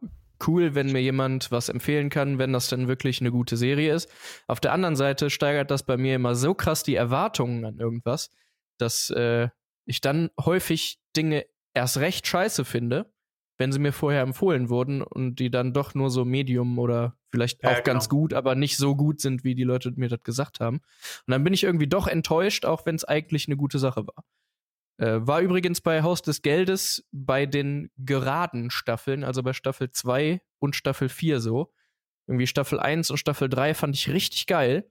cool, 0.47 0.75
wenn 0.75 0.91
mir 0.91 1.01
jemand 1.01 1.51
was 1.51 1.69
empfehlen 1.69 2.09
kann, 2.09 2.37
wenn 2.37 2.53
das 2.53 2.67
denn 2.67 2.87
wirklich 2.87 3.21
eine 3.21 3.31
gute 3.31 3.57
Serie 3.57 3.93
ist. 3.93 4.09
Auf 4.47 4.59
der 4.59 4.73
anderen 4.73 4.95
Seite 4.95 5.29
steigert 5.29 5.71
das 5.71 5.83
bei 5.83 5.97
mir 5.97 6.15
immer 6.15 6.35
so 6.35 6.53
krass 6.53 6.83
die 6.83 6.95
Erwartungen 6.95 7.65
an 7.65 7.77
irgendwas, 7.79 8.29
dass 8.77 9.09
äh, 9.11 9.49
ich 9.85 10.01
dann 10.01 10.29
häufig 10.39 10.99
Dinge 11.15 11.45
erst 11.73 11.97
recht 11.97 12.27
scheiße 12.27 12.65
finde, 12.65 13.11
wenn 13.57 13.71
sie 13.71 13.79
mir 13.79 13.93
vorher 13.93 14.21
empfohlen 14.21 14.69
wurden 14.69 15.01
und 15.01 15.35
die 15.35 15.51
dann 15.51 15.73
doch 15.73 15.93
nur 15.93 16.09
so 16.09 16.25
Medium 16.25 16.79
oder 16.79 17.15
vielleicht 17.31 17.63
Ja, 17.63 17.69
auch 17.69 17.75
genau. 17.75 17.85
ganz 17.85 18.09
gut, 18.09 18.33
aber 18.33 18.55
nicht 18.55 18.77
so 18.77 18.95
gut 18.95 19.21
sind, 19.21 19.43
wie 19.43 19.55
die 19.55 19.63
Leute 19.63 19.91
mir 19.95 20.09
das 20.09 20.23
gesagt 20.23 20.59
haben. 20.59 20.77
Und 20.77 21.31
dann 21.31 21.43
bin 21.43 21.53
ich 21.53 21.63
irgendwie 21.63 21.87
doch 21.87 22.07
enttäuscht, 22.07 22.65
auch 22.65 22.85
wenn 22.85 22.95
es 22.95 23.05
eigentlich 23.05 23.47
eine 23.47 23.57
gute 23.57 23.79
Sache 23.79 24.07
war. 24.07 24.25
Äh, 25.01 25.25
war 25.25 25.41
übrigens 25.41 25.81
bei 25.81 26.03
Haus 26.03 26.21
des 26.21 26.43
Geldes 26.43 27.03
bei 27.11 27.47
den 27.47 27.89
geraden 27.97 28.69
Staffeln, 28.69 29.23
also 29.23 29.41
bei 29.41 29.53
Staffel 29.53 29.89
2 29.91 30.41
und 30.59 30.75
Staffel 30.75 31.09
4 31.09 31.39
so. 31.39 31.73
Irgendwie 32.27 32.45
Staffel 32.45 32.79
1 32.79 33.09
und 33.09 33.17
Staffel 33.17 33.49
3 33.49 33.73
fand 33.73 33.95
ich 33.95 34.09
richtig 34.09 34.45
geil. 34.45 34.87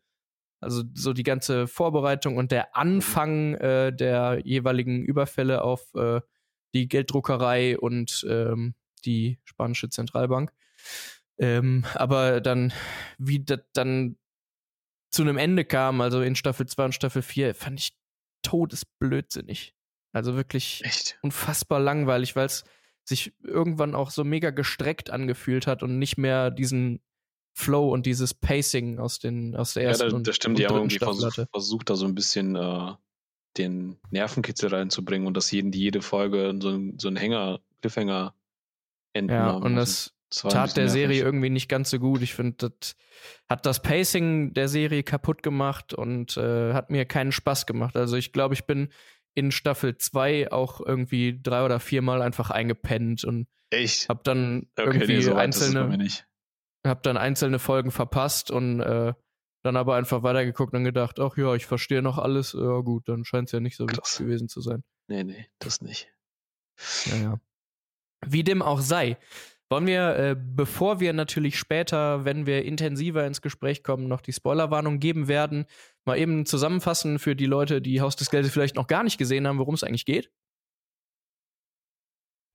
Also 0.60 0.82
so 0.94 1.12
die 1.12 1.22
ganze 1.22 1.68
Vorbereitung 1.68 2.36
und 2.36 2.50
der 2.50 2.76
Anfang 2.76 3.54
äh, 3.54 3.94
der 3.94 4.40
jeweiligen 4.44 5.04
Überfälle 5.04 5.62
auf 5.62 5.94
äh, 5.94 6.20
die 6.74 6.88
Gelddruckerei 6.88 7.78
und 7.78 8.26
ähm, 8.28 8.74
die 9.04 9.38
spanische 9.44 9.90
Zentralbank. 9.90 10.52
Ähm, 11.38 11.84
aber 11.94 12.40
dann, 12.40 12.72
wie 13.16 13.44
das 13.44 13.60
dann 13.74 14.18
zu 15.12 15.22
einem 15.22 15.38
Ende 15.38 15.64
kam, 15.64 16.00
also 16.00 16.20
in 16.20 16.34
Staffel 16.34 16.66
2 16.66 16.86
und 16.86 16.94
Staffel 16.96 17.22
4, 17.22 17.54
fand 17.54 17.78
ich 17.78 17.92
todesblödsinnig. 18.42 19.74
Also 20.12 20.34
wirklich 20.34 20.82
Echt? 20.84 21.18
unfassbar 21.22 21.80
langweilig, 21.80 22.36
weil 22.36 22.46
es 22.46 22.64
sich 23.04 23.32
irgendwann 23.42 23.94
auch 23.94 24.10
so 24.10 24.24
mega 24.24 24.50
gestreckt 24.50 25.10
angefühlt 25.10 25.66
hat 25.66 25.82
und 25.82 25.98
nicht 25.98 26.18
mehr 26.18 26.50
diesen 26.50 27.00
Flow 27.52 27.90
und 27.92 28.06
dieses 28.06 28.34
Pacing 28.34 28.98
aus, 28.98 29.18
den, 29.18 29.56
aus 29.56 29.74
der 29.74 29.84
Ja, 29.84 29.88
ersten 29.90 30.04
das, 30.04 30.12
und, 30.14 30.26
das 30.28 30.36
stimmt. 30.36 30.52
und 30.56 30.58
Die 30.60 30.66
haben 30.66 30.76
irgendwie 30.76 30.98
versucht, 30.98 31.46
versucht, 31.50 31.90
da 31.90 31.96
so 31.96 32.06
ein 32.06 32.14
bisschen 32.14 32.56
äh, 32.56 32.92
den 33.58 33.98
Nervenkitzel 34.10 34.72
reinzubringen 34.72 35.26
und 35.26 35.36
dass 35.36 35.50
jeden, 35.50 35.72
jede 35.72 36.02
Folge 36.02 36.56
so 36.60 36.70
ein, 36.70 36.98
so 36.98 37.08
ein 37.08 37.16
Hänger, 37.16 37.60
Cliffhanger 37.80 38.34
enden 39.12 39.32
Ja, 39.32 39.46
haben 39.46 39.64
und 39.64 39.74
müssen. 39.74 40.10
das 40.32 40.44
ein 40.44 40.50
tat 40.50 40.76
der 40.76 40.84
nervig. 40.84 41.00
Serie 41.00 41.22
irgendwie 41.22 41.50
nicht 41.50 41.68
ganz 41.68 41.90
so 41.90 41.98
gut. 41.98 42.22
Ich 42.22 42.34
finde, 42.34 42.70
das 42.70 42.94
hat 43.48 43.66
das 43.66 43.82
Pacing 43.82 44.54
der 44.54 44.68
Serie 44.68 45.02
kaputt 45.02 45.42
gemacht 45.42 45.92
und 45.92 46.36
äh, 46.36 46.72
hat 46.72 46.90
mir 46.90 47.04
keinen 47.04 47.32
Spaß 47.32 47.66
gemacht. 47.66 47.96
Also 47.96 48.16
ich 48.16 48.32
glaube, 48.32 48.54
ich 48.54 48.64
bin 48.64 48.90
in 49.34 49.50
Staffel 49.52 49.96
2 49.96 50.50
auch 50.52 50.80
irgendwie 50.80 51.40
drei 51.40 51.64
oder 51.64 51.80
viermal 51.80 52.22
einfach 52.22 52.50
eingepennt 52.50 53.24
und 53.24 53.48
Echt? 53.70 54.08
hab 54.08 54.24
dann 54.24 54.68
Okay, 54.76 54.86
irgendwie 54.86 55.14
nee, 55.14 55.20
so 55.20 55.34
einzelne, 55.34 55.98
hab 56.86 57.02
dann 57.02 57.16
einzelne 57.16 57.58
Folgen 57.58 57.90
verpasst 57.90 58.50
und 58.50 58.80
äh, 58.80 59.14
dann 59.62 59.76
aber 59.76 59.96
einfach 59.96 60.22
weitergeguckt 60.22 60.74
und 60.74 60.84
gedacht, 60.84 61.20
ach 61.20 61.36
ja, 61.36 61.54
ich 61.54 61.66
verstehe 61.66 62.02
noch 62.02 62.18
alles. 62.18 62.52
Ja 62.54 62.80
gut, 62.80 63.08
dann 63.08 63.24
scheint 63.24 63.48
es 63.48 63.52
ja 63.52 63.60
nicht 63.60 63.76
so 63.76 63.88
wichtig 63.88 64.18
gewesen 64.18 64.48
zu 64.48 64.60
sein. 64.60 64.82
Nee, 65.08 65.24
nee, 65.24 65.48
das 65.58 65.82
nicht. 65.82 66.12
Naja. 67.06 67.40
Wie 68.26 68.44
dem 68.44 68.62
auch 68.62 68.80
sei. 68.80 69.18
Wollen 69.70 69.86
wir, 69.86 70.16
äh, 70.16 70.36
bevor 70.36 70.98
wir 70.98 71.12
natürlich 71.12 71.56
später, 71.56 72.24
wenn 72.24 72.44
wir 72.44 72.64
intensiver 72.64 73.24
ins 73.24 73.40
Gespräch 73.40 73.84
kommen, 73.84 74.08
noch 74.08 74.20
die 74.20 74.32
Spoilerwarnung 74.32 74.98
geben 74.98 75.28
werden, 75.28 75.64
mal 76.04 76.18
eben 76.18 76.44
zusammenfassen 76.44 77.20
für 77.20 77.36
die 77.36 77.46
Leute, 77.46 77.80
die 77.80 78.00
Haus 78.00 78.16
des 78.16 78.30
Geldes 78.30 78.50
vielleicht 78.52 78.74
noch 78.74 78.88
gar 78.88 79.04
nicht 79.04 79.16
gesehen 79.16 79.46
haben, 79.46 79.58
worum 79.58 79.74
es 79.74 79.84
eigentlich 79.84 80.06
geht? 80.06 80.32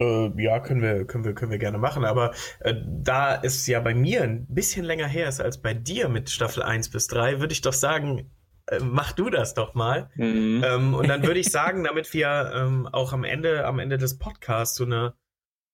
Äh, 0.01 0.43
ja, 0.43 0.59
können 0.59 0.81
wir, 0.81 1.05
können 1.05 1.23
wir, 1.23 1.33
können 1.33 1.51
wir 1.51 1.57
gerne 1.57 1.77
machen. 1.77 2.03
Aber 2.03 2.33
äh, 2.59 2.75
da 2.85 3.41
es 3.41 3.65
ja 3.65 3.79
bei 3.79 3.95
mir 3.95 4.23
ein 4.23 4.45
bisschen 4.47 4.83
länger 4.83 5.07
her 5.07 5.29
ist 5.29 5.39
als 5.39 5.61
bei 5.61 5.73
dir 5.73 6.09
mit 6.09 6.29
Staffel 6.29 6.63
1 6.63 6.89
bis 6.89 7.07
3, 7.07 7.39
würde 7.39 7.53
ich 7.53 7.61
doch 7.61 7.71
sagen, 7.71 8.29
äh, 8.67 8.79
mach 8.83 9.13
du 9.13 9.29
das 9.29 9.53
doch 9.53 9.73
mal. 9.73 10.09
Mhm. 10.15 10.65
Ähm, 10.65 10.93
und 10.93 11.07
dann 11.07 11.23
würde 11.23 11.39
ich 11.39 11.49
sagen, 11.49 11.85
damit 11.85 12.13
wir 12.13 12.51
ähm, 12.53 12.89
auch 12.91 13.13
am 13.13 13.23
Ende, 13.23 13.65
am 13.65 13.79
Ende 13.79 13.97
des 13.97 14.17
Podcasts 14.17 14.75
zu 14.75 14.83
einer 14.83 15.15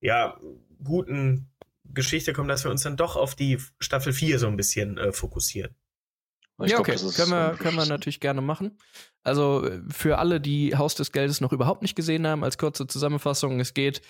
ja, 0.02 0.38
guten 0.84 1.52
Geschichte 1.86 2.34
kommen, 2.34 2.50
dass 2.50 2.64
wir 2.64 2.72
uns 2.72 2.84
dann 2.84 2.98
doch 2.98 3.16
auf 3.16 3.36
die 3.36 3.58
Staffel 3.80 4.14
4 4.14 4.40
so 4.40 4.48
ein 4.48 4.58
bisschen 4.58 4.98
äh, 4.98 5.12
fokussieren. 5.12 5.76
Ich 6.64 6.72
ja, 6.72 6.82
glaub, 6.82 6.88
okay, 6.88 7.12
können 7.16 7.32
wir, 7.32 7.56
können 7.58 7.76
wir 7.76 7.86
natürlich 7.86 8.20
gerne 8.20 8.42
machen. 8.42 8.78
Also 9.24 9.66
äh, 9.66 9.82
für 9.90 10.20
alle, 10.20 10.40
die 10.40 10.76
Haus 10.76 10.96
des 10.96 11.12
Geldes 11.12 11.42
noch 11.42 11.54
überhaupt 11.54 11.82
nicht 11.82 11.96
gesehen 11.96 12.28
haben, 12.28 12.44
als 12.44 12.58
kurze 12.58 12.88
Zusammenfassung, 12.88 13.60
es 13.60 13.74
geht 13.74 14.02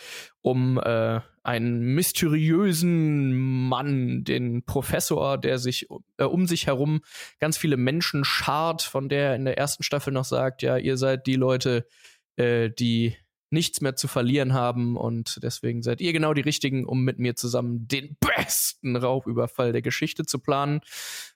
um 0.42 0.78
äh, 0.78 1.22
einen 1.44 1.80
mysteriösen 1.96 3.68
Mann, 3.68 4.24
den 4.24 4.64
Professor, 4.64 5.38
der 5.38 5.60
sich 5.60 5.88
äh, 6.18 6.24
um 6.24 6.46
sich 6.48 6.68
herum 6.68 7.02
ganz 7.40 7.58
viele 7.58 7.78
Menschen 7.78 8.24
schart, 8.26 8.82
von 8.82 9.10
der 9.10 9.30
er 9.30 9.36
in 9.36 9.46
der 9.46 9.58
ersten 9.58 9.84
Staffel 9.84 10.12
noch 10.12 10.26
sagt, 10.26 10.62
ja, 10.62 10.78
ihr 10.78 10.98
seid 10.98 11.28
die 11.28 11.36
Leute, 11.36 11.88
äh, 12.36 12.70
die 12.70 13.16
nichts 13.52 13.82
mehr 13.82 13.96
zu 13.96 14.08
verlieren 14.08 14.54
haben 14.54 14.96
und 14.96 15.40
deswegen 15.44 15.84
seid 15.84 16.02
ihr 16.02 16.14
genau 16.14 16.34
die 16.34 16.42
Richtigen, 16.42 16.86
um 16.86 17.04
mit 17.04 17.20
mir 17.20 17.36
zusammen 17.36 17.88
den 17.88 18.18
besten 18.20 18.96
Raubüberfall 18.96 19.74
der 19.74 19.82
Geschichte 19.82 20.26
zu 20.26 20.40
planen. 20.40 20.82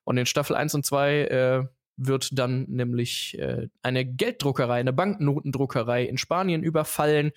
Und 0.03 0.17
in 0.17 0.25
Staffel 0.25 0.55
1 0.55 0.74
und 0.75 0.86
2 0.86 1.13
äh, 1.13 1.63
wird 1.98 2.38
dann 2.38 2.65
nämlich 2.69 3.38
äh, 3.38 3.67
eine 3.81 4.05
Gelddruckerei, 4.05 4.79
eine 4.79 4.93
Banknotendruckerei 4.93 6.03
in 6.03 6.17
Spanien 6.17 6.63
überfallen. 6.63 7.31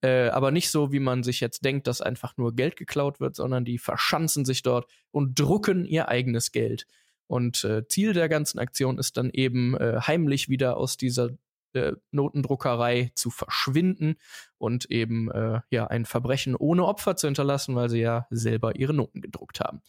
Äh, 0.00 0.28
aber 0.28 0.50
nicht 0.50 0.70
so, 0.70 0.92
wie 0.92 1.00
man 1.00 1.22
sich 1.22 1.40
jetzt 1.40 1.64
denkt, 1.64 1.86
dass 1.86 2.00
einfach 2.00 2.36
nur 2.36 2.54
Geld 2.54 2.76
geklaut 2.76 3.20
wird, 3.20 3.36
sondern 3.36 3.64
die 3.64 3.78
verschanzen 3.78 4.44
sich 4.44 4.62
dort 4.62 4.88
und 5.10 5.38
drucken 5.38 5.84
ihr 5.84 6.08
eigenes 6.08 6.52
Geld. 6.52 6.86
Und 7.26 7.64
äh, 7.64 7.86
Ziel 7.86 8.12
der 8.12 8.28
ganzen 8.28 8.58
Aktion 8.58 8.98
ist 8.98 9.16
dann 9.16 9.30
eben 9.30 9.76
äh, 9.76 10.00
heimlich 10.00 10.48
wieder 10.48 10.76
aus 10.76 10.96
dieser 10.96 11.30
äh, 11.74 11.92
Notendruckerei 12.10 13.12
zu 13.14 13.30
verschwinden 13.30 14.16
und 14.58 14.90
eben 14.90 15.30
äh, 15.30 15.60
ja 15.70 15.86
ein 15.86 16.04
Verbrechen 16.04 16.54
ohne 16.56 16.84
Opfer 16.84 17.16
zu 17.16 17.26
hinterlassen, 17.26 17.74
weil 17.74 17.88
sie 17.88 18.00
ja 18.00 18.26
selber 18.30 18.76
ihre 18.76 18.94
Noten 18.94 19.20
gedruckt 19.20 19.60
haben. 19.60 19.80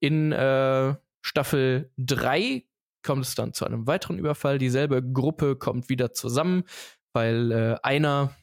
In 0.00 0.32
äh, 0.32 0.94
Staffel 1.22 1.90
3 1.98 2.64
kommt 3.02 3.24
es 3.24 3.34
dann 3.34 3.52
zu 3.52 3.64
einem 3.64 3.86
weiteren 3.86 4.18
Überfall. 4.18 4.58
Dieselbe 4.58 5.02
Gruppe 5.02 5.56
kommt 5.56 5.88
wieder 5.88 6.12
zusammen, 6.12 6.64
weil 7.12 7.52
äh, 7.52 7.76
einer 7.82 8.34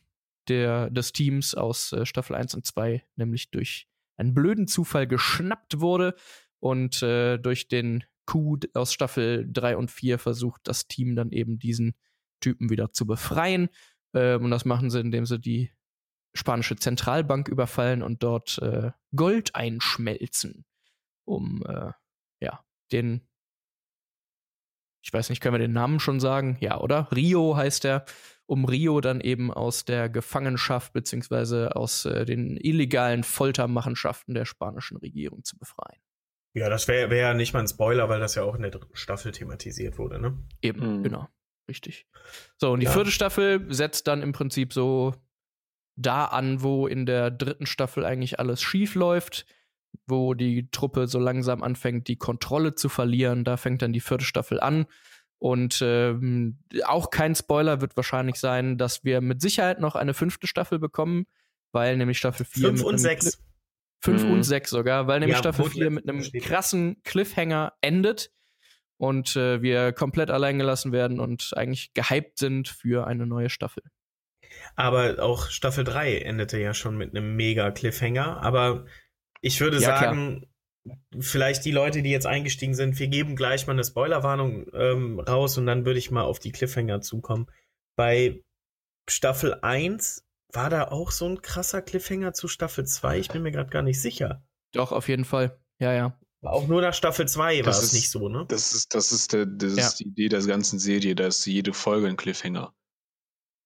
der, 0.48 0.90
des 0.90 1.14
Teams 1.14 1.56
aus 1.56 1.92
äh, 1.92 2.06
Staffel 2.06 2.36
1 2.36 2.56
und 2.56 2.66
2 2.66 3.04
nämlich 3.16 3.52
durch 3.52 3.88
einen 4.18 4.34
blöden 4.34 4.68
Zufall 4.68 5.08
geschnappt 5.08 5.80
wurde 5.80 6.16
und 6.60 7.02
äh, 7.02 7.38
durch 7.38 7.68
den 7.68 8.04
Coup 8.26 8.60
aus 8.74 8.94
Staffel 8.94 9.48
3 9.52 9.78
und 9.78 9.92
4 9.92 10.20
versucht 10.20 10.62
das 10.66 10.88
Team 10.88 11.16
dann 11.16 11.32
eben 11.32 11.60
diesen 11.60 11.96
Typen 12.42 12.70
wieder 12.70 12.92
zu 12.92 13.08
befreien. 13.08 13.70
Ähm, 14.14 14.46
und 14.46 14.52
das 14.52 14.66
machen 14.66 14.90
sie, 14.90 15.00
indem 15.00 15.26
sie 15.26 15.40
die 15.40 15.72
spanische 16.34 16.76
Zentralbank 16.76 17.48
überfallen 17.48 18.04
und 18.04 18.24
dort 18.24 18.58
äh, 18.60 18.92
Gold 19.16 19.56
einschmelzen, 19.56 20.66
um 21.26 21.64
äh, 21.66 21.92
ja, 22.42 22.64
den 22.92 23.28
ich 25.04 25.12
weiß 25.12 25.30
nicht, 25.30 25.42
können 25.42 25.56
wir 25.56 25.60
den 25.60 25.74
Namen 25.74 26.00
schon 26.00 26.20
sagen? 26.20 26.58
Ja, 26.60 26.80
oder? 26.80 27.08
Rio 27.12 27.56
heißt 27.56 27.86
er, 27.86 28.06
um 28.46 28.66
Rio 28.66 29.02
dann 29.02 29.20
eben 29.22 29.52
aus 29.52 29.86
der 29.86 30.10
Gefangenschaft 30.10 30.94
beziehungsweise 30.94 31.76
aus 31.76 32.06
äh, 32.06 32.26
den 32.26 32.58
illegalen 32.58 33.24
Foltermachenschaften 33.24 34.36
der 34.36 34.46
spanischen 34.46 34.98
Regierung 34.98 35.44
zu 35.44 35.58
befreien. 35.58 36.02
Ja, 36.54 36.70
das 36.70 36.88
wäre 36.88 37.10
wär 37.10 37.22
ja 37.30 37.34
nicht 37.34 37.54
mal 37.54 37.62
ein 37.62 37.68
Spoiler, 37.68 38.10
weil 38.10 38.20
das 38.20 38.36
ja 38.36 38.44
auch 38.44 38.56
in 38.56 38.62
der 38.62 38.72
dritten 38.72 38.96
Staffel 38.96 39.32
thematisiert 39.32 39.98
wurde, 39.98 40.20
ne? 40.20 40.38
Eben, 40.62 40.98
mhm. 40.98 41.04
genau. 41.04 41.28
Richtig. 41.72 42.06
So, 42.58 42.72
und 42.72 42.82
die 42.82 42.86
ja. 42.86 42.92
vierte 42.92 43.12
Staffel 43.12 43.66
setzt 43.74 44.08
dann 44.08 44.22
im 44.22 44.34
Prinzip 44.34 44.74
so 44.74 45.16
da 45.96 46.26
an, 46.26 46.62
wo 46.62 46.86
in 46.86 47.06
der 47.06 47.32
dritten 47.32 47.66
Staffel 47.66 48.06
eigentlich 48.06 48.40
alles 48.40 48.62
schief 48.62 48.96
läuft 48.96 49.46
wo 50.08 50.34
die 50.34 50.70
Truppe 50.72 51.08
so 51.08 51.20
langsam 51.20 51.64
anfängt, 51.64 52.08
die 52.08 52.18
Kontrolle 52.18 52.76
zu 52.76 52.90
verlieren. 52.90 53.44
Da 53.44 53.58
fängt 53.58 53.82
dann 53.82 53.94
die 53.94 54.00
vierte 54.00 54.26
Staffel 54.26 54.60
an. 54.60 54.86
Und 55.40 55.80
ähm, 55.82 56.60
auch 56.86 57.10
kein 57.10 57.34
Spoiler 57.34 57.82
wird 57.82 57.98
wahrscheinlich 57.98 58.36
sein, 58.36 58.78
dass 58.78 59.04
wir 59.04 59.22
mit 59.22 59.42
Sicherheit 59.42 59.80
noch 59.80 59.96
eine 59.96 60.14
fünfte 60.14 60.46
Staffel 60.46 60.78
bekommen, 60.78 61.26
weil 61.72 61.98
nämlich 61.98 62.20
Staffel 62.20 62.46
4 62.46 62.68
Fünf 62.68 62.84
und 62.84 62.98
sechs. 63.00 63.44
Fünf 64.04 64.24
mhm. 64.24 64.34
und 64.34 64.44
sechs 64.44 64.70
sogar, 64.72 65.08
weil 65.08 65.20
nämlich 65.20 65.36
ja, 65.36 65.40
Staffel 65.40 65.70
4 65.70 65.90
mit 65.90 66.08
einem 66.08 66.22
krassen 66.22 67.02
Cliffhanger 67.04 67.74
endet 67.82 68.32
und 69.02 69.36
äh, 69.36 69.64
wir 69.64 69.94
komplett 69.94 70.30
allein 70.30 70.60
gelassen 70.60 70.92
werden 70.92 71.20
und 71.20 71.54
eigentlich 71.58 71.92
gehypt 71.96 72.38
sind 72.38 72.68
für 72.68 73.08
eine 73.08 73.26
neue 73.26 73.50
Staffel. 73.50 73.82
Aber 74.76 75.18
auch 75.24 75.50
Staffel 75.50 75.84
3 75.84 76.20
endete 76.20 76.60
ja 76.60 76.76
schon 76.76 76.98
mit 76.98 77.10
einem 77.10 77.36
mega 77.36 77.72
Cliffhanger, 77.72 78.44
aber 78.44 78.86
ich 79.42 79.60
würde 79.60 79.80
ja, 79.80 79.98
sagen, 79.98 80.46
klar. 80.84 80.98
vielleicht 81.20 81.66
die 81.66 81.72
Leute, 81.72 82.04
die 82.04 82.12
jetzt 82.12 82.28
eingestiegen 82.28 82.76
sind, 82.76 83.00
wir 83.00 83.08
geben 83.08 83.36
gleich 83.36 83.66
mal 83.66 83.74
eine 83.74 83.84
Spoilerwarnung 83.84 84.68
ähm, 84.76 85.20
raus 85.20 85.58
und 85.58 85.66
dann 85.66 85.84
würde 85.84 85.98
ich 85.98 86.12
mal 86.12 86.22
auf 86.22 86.38
die 86.38 86.52
Cliffhanger 86.52 87.02
zukommen. 87.02 87.48
Bei 87.96 88.44
Staffel 89.10 89.58
1 89.64 90.28
war 90.54 90.70
da 90.70 90.90
auch 90.90 91.10
so 91.10 91.28
ein 91.28 91.42
krasser 91.42 91.82
Cliffhanger 91.82 92.34
zu 92.34 92.48
Staffel 92.48 92.86
2? 92.86 93.18
Ich 93.18 93.30
bin 93.30 93.42
mir 93.42 93.52
gerade 93.52 93.72
gar 93.72 93.82
nicht 93.82 94.00
sicher. 94.00 94.44
Doch, 94.74 94.92
auf 94.92 95.08
jeden 95.08 95.26
Fall. 95.26 95.60
Ja, 95.80 95.92
ja. 95.92 96.20
Auch 96.44 96.68
nur 96.68 96.82
nach 96.82 96.94
Staffel 96.94 97.28
2 97.28 97.66
war 97.66 97.72
es 97.72 97.94
nicht 97.94 98.10
so, 98.10 98.28
ne? 98.28 98.46
Das 98.48 98.74
ist, 98.74 98.96
das 98.96 99.12
ist, 99.12 99.34
der, 99.34 99.46
das 99.46 99.76
ja. 99.76 99.86
ist 99.86 99.96
die 100.00 100.08
Idee 100.08 100.28
der 100.28 100.42
ganzen 100.42 100.80
Serie, 100.80 101.14
da 101.14 101.28
ist 101.28 101.46
jede 101.46 101.74
Folge 101.74 102.08
ein 102.08 102.18
Cliffhanger. 102.18 102.74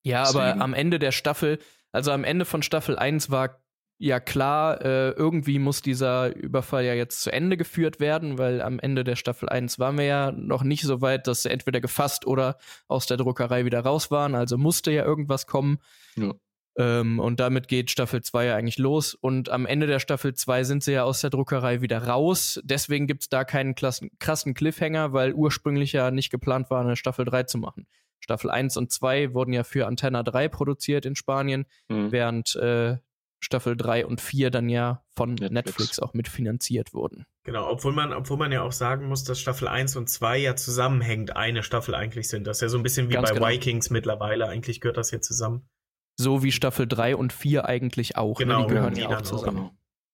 Ja, 0.04 0.24
Deswegen. 0.24 0.40
aber 0.44 0.62
am 0.62 0.74
Ende 0.74 1.00
der 1.00 1.12
Staffel, 1.12 1.60
also 1.92 2.12
am 2.12 2.26
Ende 2.26 2.44
von 2.44 2.62
Staffel 2.62 2.98
1 2.98 3.32
war 3.32 3.62
ja 3.98 4.20
klar, 4.20 4.84
äh, 4.84 5.12
irgendwie 5.12 5.58
muss 5.58 5.82
dieser 5.82 6.36
Überfall 6.36 6.84
ja 6.84 6.94
jetzt 6.94 7.22
zu 7.22 7.32
Ende 7.32 7.56
geführt 7.56 8.02
werden, 8.02 8.38
weil 8.38 8.62
am 8.62 8.80
Ende 8.80 9.06
der 9.06 9.16
Staffel 9.16 9.48
1 9.48 9.80
waren 9.80 9.98
wir 9.98 10.06
ja 10.06 10.32
noch 10.34 10.64
nicht 10.64 10.84
so 10.84 11.02
weit, 11.02 11.28
dass 11.28 11.44
sie 11.44 11.50
entweder 11.50 11.80
gefasst 11.80 12.28
oder 12.28 12.58
aus 12.90 13.06
der 13.06 13.16
Druckerei 13.16 13.64
wieder 13.64 13.80
raus 13.80 14.12
waren. 14.12 14.36
Also 14.36 14.58
musste 14.58 14.92
ja 14.92 15.06
irgendwas 15.06 15.48
kommen. 15.48 15.80
Ja. 16.18 16.34
Ähm, 16.78 17.20
und 17.20 17.40
damit 17.40 17.68
geht 17.68 17.92
Staffel 17.92 18.22
2 18.22 18.46
ja 18.46 18.56
eigentlich 18.56 18.78
los. 18.78 19.14
Und 19.14 19.50
am 19.50 19.66
Ende 19.66 19.88
der 19.88 20.00
Staffel 20.00 20.34
2 20.34 20.64
sind 20.64 20.84
sie 20.84 20.94
ja 20.94 21.04
aus 21.04 21.22
der 21.22 21.30
Druckerei 21.30 21.82
wieder 21.82 22.04
raus. 22.06 22.60
Deswegen 22.64 23.08
gibt 23.08 23.24
es 23.24 23.30
da 23.30 23.44
keinen 23.44 23.76
klassen, 23.76 24.12
krassen 24.20 24.54
Cliffhanger, 24.54 25.14
weil 25.14 25.34
ursprünglich 25.34 25.94
ja 25.94 26.12
nicht 26.12 26.32
geplant 26.32 26.70
war, 26.70 26.82
eine 26.82 26.96
Staffel 26.96 27.26
3 27.26 27.44
zu 27.44 27.58
machen. 27.58 27.88
Staffel 28.20 28.50
1 28.50 28.78
und 28.78 28.92
2 28.92 29.34
wurden 29.34 29.54
ja 29.54 29.64
für 29.64 29.88
Antenna 29.88 30.24
3 30.24 30.50
produziert 30.50 31.06
in 31.06 31.16
Spanien, 31.16 31.66
mhm. 31.90 32.12
während 32.12 32.56
äh, 32.56 32.98
Staffel 33.40 33.78
3 33.78 34.08
und 34.08 34.20
4 34.20 34.50
dann 34.50 34.70
ja 34.70 35.04
von 35.16 35.36
Netflix, 35.36 35.52
Netflix 35.54 36.00
auch 36.00 36.14
mitfinanziert 36.14 36.94
wurden. 36.94 37.26
Genau, 37.44 37.70
obwohl 37.70 37.94
man, 37.94 38.12
obwohl 38.12 38.38
man 38.38 38.52
ja 38.52 38.64
auch 38.64 38.72
sagen 38.72 39.08
muss, 39.08 39.24
dass 39.24 39.40
Staffel 39.40 39.68
1 39.68 39.96
und 39.96 40.10
2 40.10 40.40
ja 40.40 40.56
zusammenhängend 40.56 41.36
eine 41.36 41.62
Staffel 41.62 41.94
eigentlich 41.94 42.28
sind. 42.28 42.48
Das 42.48 42.58
ist 42.58 42.62
ja 42.62 42.70
so 42.70 42.78
ein 42.78 42.84
bisschen 42.84 43.10
wie 43.10 43.14
Ganz 43.14 43.30
bei 43.30 43.36
genau. 43.36 43.48
Vikings 43.48 43.92
mittlerweile. 43.92 44.48
Eigentlich 44.48 44.82
gehört 44.82 44.98
das 44.98 45.12
hier 45.12 45.22
zusammen. 45.22 45.70
So 46.16 46.44
wie 46.44 46.52
Staffel 46.52 46.88
3 46.88 47.16
und 47.16 47.34
4 47.34 47.66
eigentlich 47.66 48.18
auch. 48.18 48.40
Ne? 48.40 48.46
Genau, 48.46 48.62
ne? 48.62 48.68
die 48.68 48.74
gehören 48.74 48.94
die 48.94 49.02
ja 49.02 49.18
auch 49.18 49.22
zusammen. 49.22 49.60
Auch. 49.60 49.74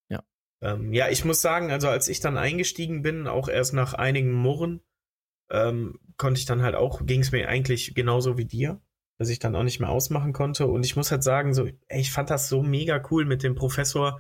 Ja. 0.10 0.24
Ähm, 0.62 0.94
ja, 0.94 1.10
ich 1.10 1.26
muss 1.26 1.42
sagen, 1.42 1.72
also 1.72 1.90
als 1.90 2.08
ich 2.08 2.20
dann 2.20 2.38
eingestiegen 2.38 3.02
bin, 3.02 3.28
auch 3.28 3.50
erst 3.50 3.74
nach 3.74 3.94
einigen 3.94 4.32
Murren, 4.32 4.82
ähm, 5.50 6.00
konnte 6.18 6.40
ich 6.40 6.46
dann 6.46 6.62
halt 6.62 6.76
auch, 6.76 7.06
ging 7.06 7.22
es 7.22 7.32
mir 7.32 7.48
eigentlich 7.48 7.94
genauso 7.94 8.38
wie 8.38 8.46
dir 8.46 8.82
dass 9.22 9.30
ich 9.30 9.38
dann 9.38 9.56
auch 9.56 9.62
nicht 9.62 9.80
mehr 9.80 9.90
ausmachen 9.90 10.34
konnte. 10.34 10.66
Und 10.66 10.84
ich 10.84 10.96
muss 10.96 11.12
halt 11.12 11.22
sagen, 11.22 11.54
so, 11.54 11.68
ey, 11.90 12.02
ich 12.02 12.12
fand 12.12 12.32
das 12.32 12.50
so 12.50 12.64
mega 12.64 13.04
cool 13.12 13.24
mit 13.24 13.44
dem 13.44 13.54
Professor, 13.54 14.20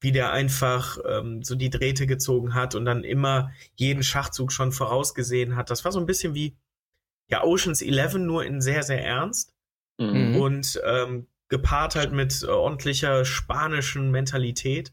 wie 0.00 0.10
der 0.10 0.32
einfach 0.32 0.96
ähm, 1.06 1.42
so 1.42 1.54
die 1.54 1.68
Drähte 1.68 2.06
gezogen 2.06 2.54
hat 2.54 2.74
und 2.74 2.86
dann 2.86 3.04
immer 3.04 3.50
jeden 3.74 4.02
Schachzug 4.02 4.50
schon 4.50 4.72
vorausgesehen 4.72 5.54
hat. 5.54 5.68
Das 5.68 5.84
war 5.84 5.92
so 5.92 6.00
ein 6.00 6.06
bisschen 6.06 6.34
wie 6.34 6.56
ja 7.28 7.44
Oceans 7.44 7.82
11 7.82 8.14
nur 8.14 8.42
in 8.42 8.62
sehr 8.62 8.82
sehr 8.84 9.04
ernst 9.04 9.54
mhm. 9.98 10.36
und 10.36 10.80
ähm, 10.84 11.26
gepaart 11.48 11.96
halt 11.96 12.12
mit 12.12 12.42
äh, 12.42 12.46
ordentlicher 12.46 13.24
spanischen 13.24 14.10
Mentalität. 14.10 14.92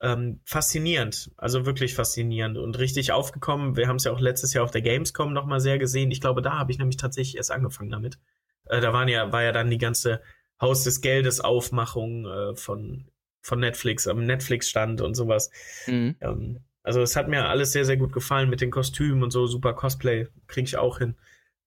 Ähm, 0.00 0.40
faszinierend, 0.44 1.32
also 1.36 1.66
wirklich 1.66 1.94
faszinierend 1.94 2.56
und 2.56 2.78
richtig 2.78 3.10
aufgekommen. 3.10 3.76
Wir 3.76 3.88
haben 3.88 3.96
es 3.96 4.04
ja 4.04 4.12
auch 4.12 4.20
letztes 4.20 4.54
Jahr 4.54 4.62
auf 4.62 4.70
der 4.70 4.82
Gamescom 4.82 5.32
nochmal 5.32 5.58
sehr 5.58 5.78
gesehen. 5.78 6.12
Ich 6.12 6.20
glaube, 6.20 6.40
da 6.40 6.56
habe 6.56 6.70
ich 6.70 6.78
nämlich 6.78 6.98
tatsächlich 6.98 7.36
erst 7.36 7.50
angefangen 7.50 7.90
damit. 7.90 8.18
Äh, 8.66 8.80
da 8.80 8.92
waren 8.92 9.08
ja, 9.08 9.32
war 9.32 9.42
ja 9.42 9.50
dann 9.50 9.70
die 9.70 9.78
ganze 9.78 10.22
Haus 10.60 10.84
des 10.84 11.00
Geldes 11.00 11.40
Aufmachung 11.40 12.26
äh, 12.26 12.54
von, 12.54 13.10
von 13.42 13.58
Netflix 13.58 14.06
am 14.06 14.24
Netflix-Stand 14.24 15.00
und 15.00 15.14
sowas. 15.14 15.50
Mhm. 15.86 16.16
Ähm, 16.20 16.60
also 16.84 17.02
es 17.02 17.16
hat 17.16 17.28
mir 17.28 17.48
alles 17.48 17.72
sehr, 17.72 17.84
sehr 17.84 17.96
gut 17.96 18.12
gefallen 18.12 18.48
mit 18.48 18.60
den 18.60 18.70
Kostümen 18.70 19.22
und 19.22 19.30
so, 19.30 19.46
super 19.46 19.74
Cosplay, 19.74 20.28
kriege 20.46 20.66
ich 20.66 20.76
auch 20.76 20.98
hin. 20.98 21.16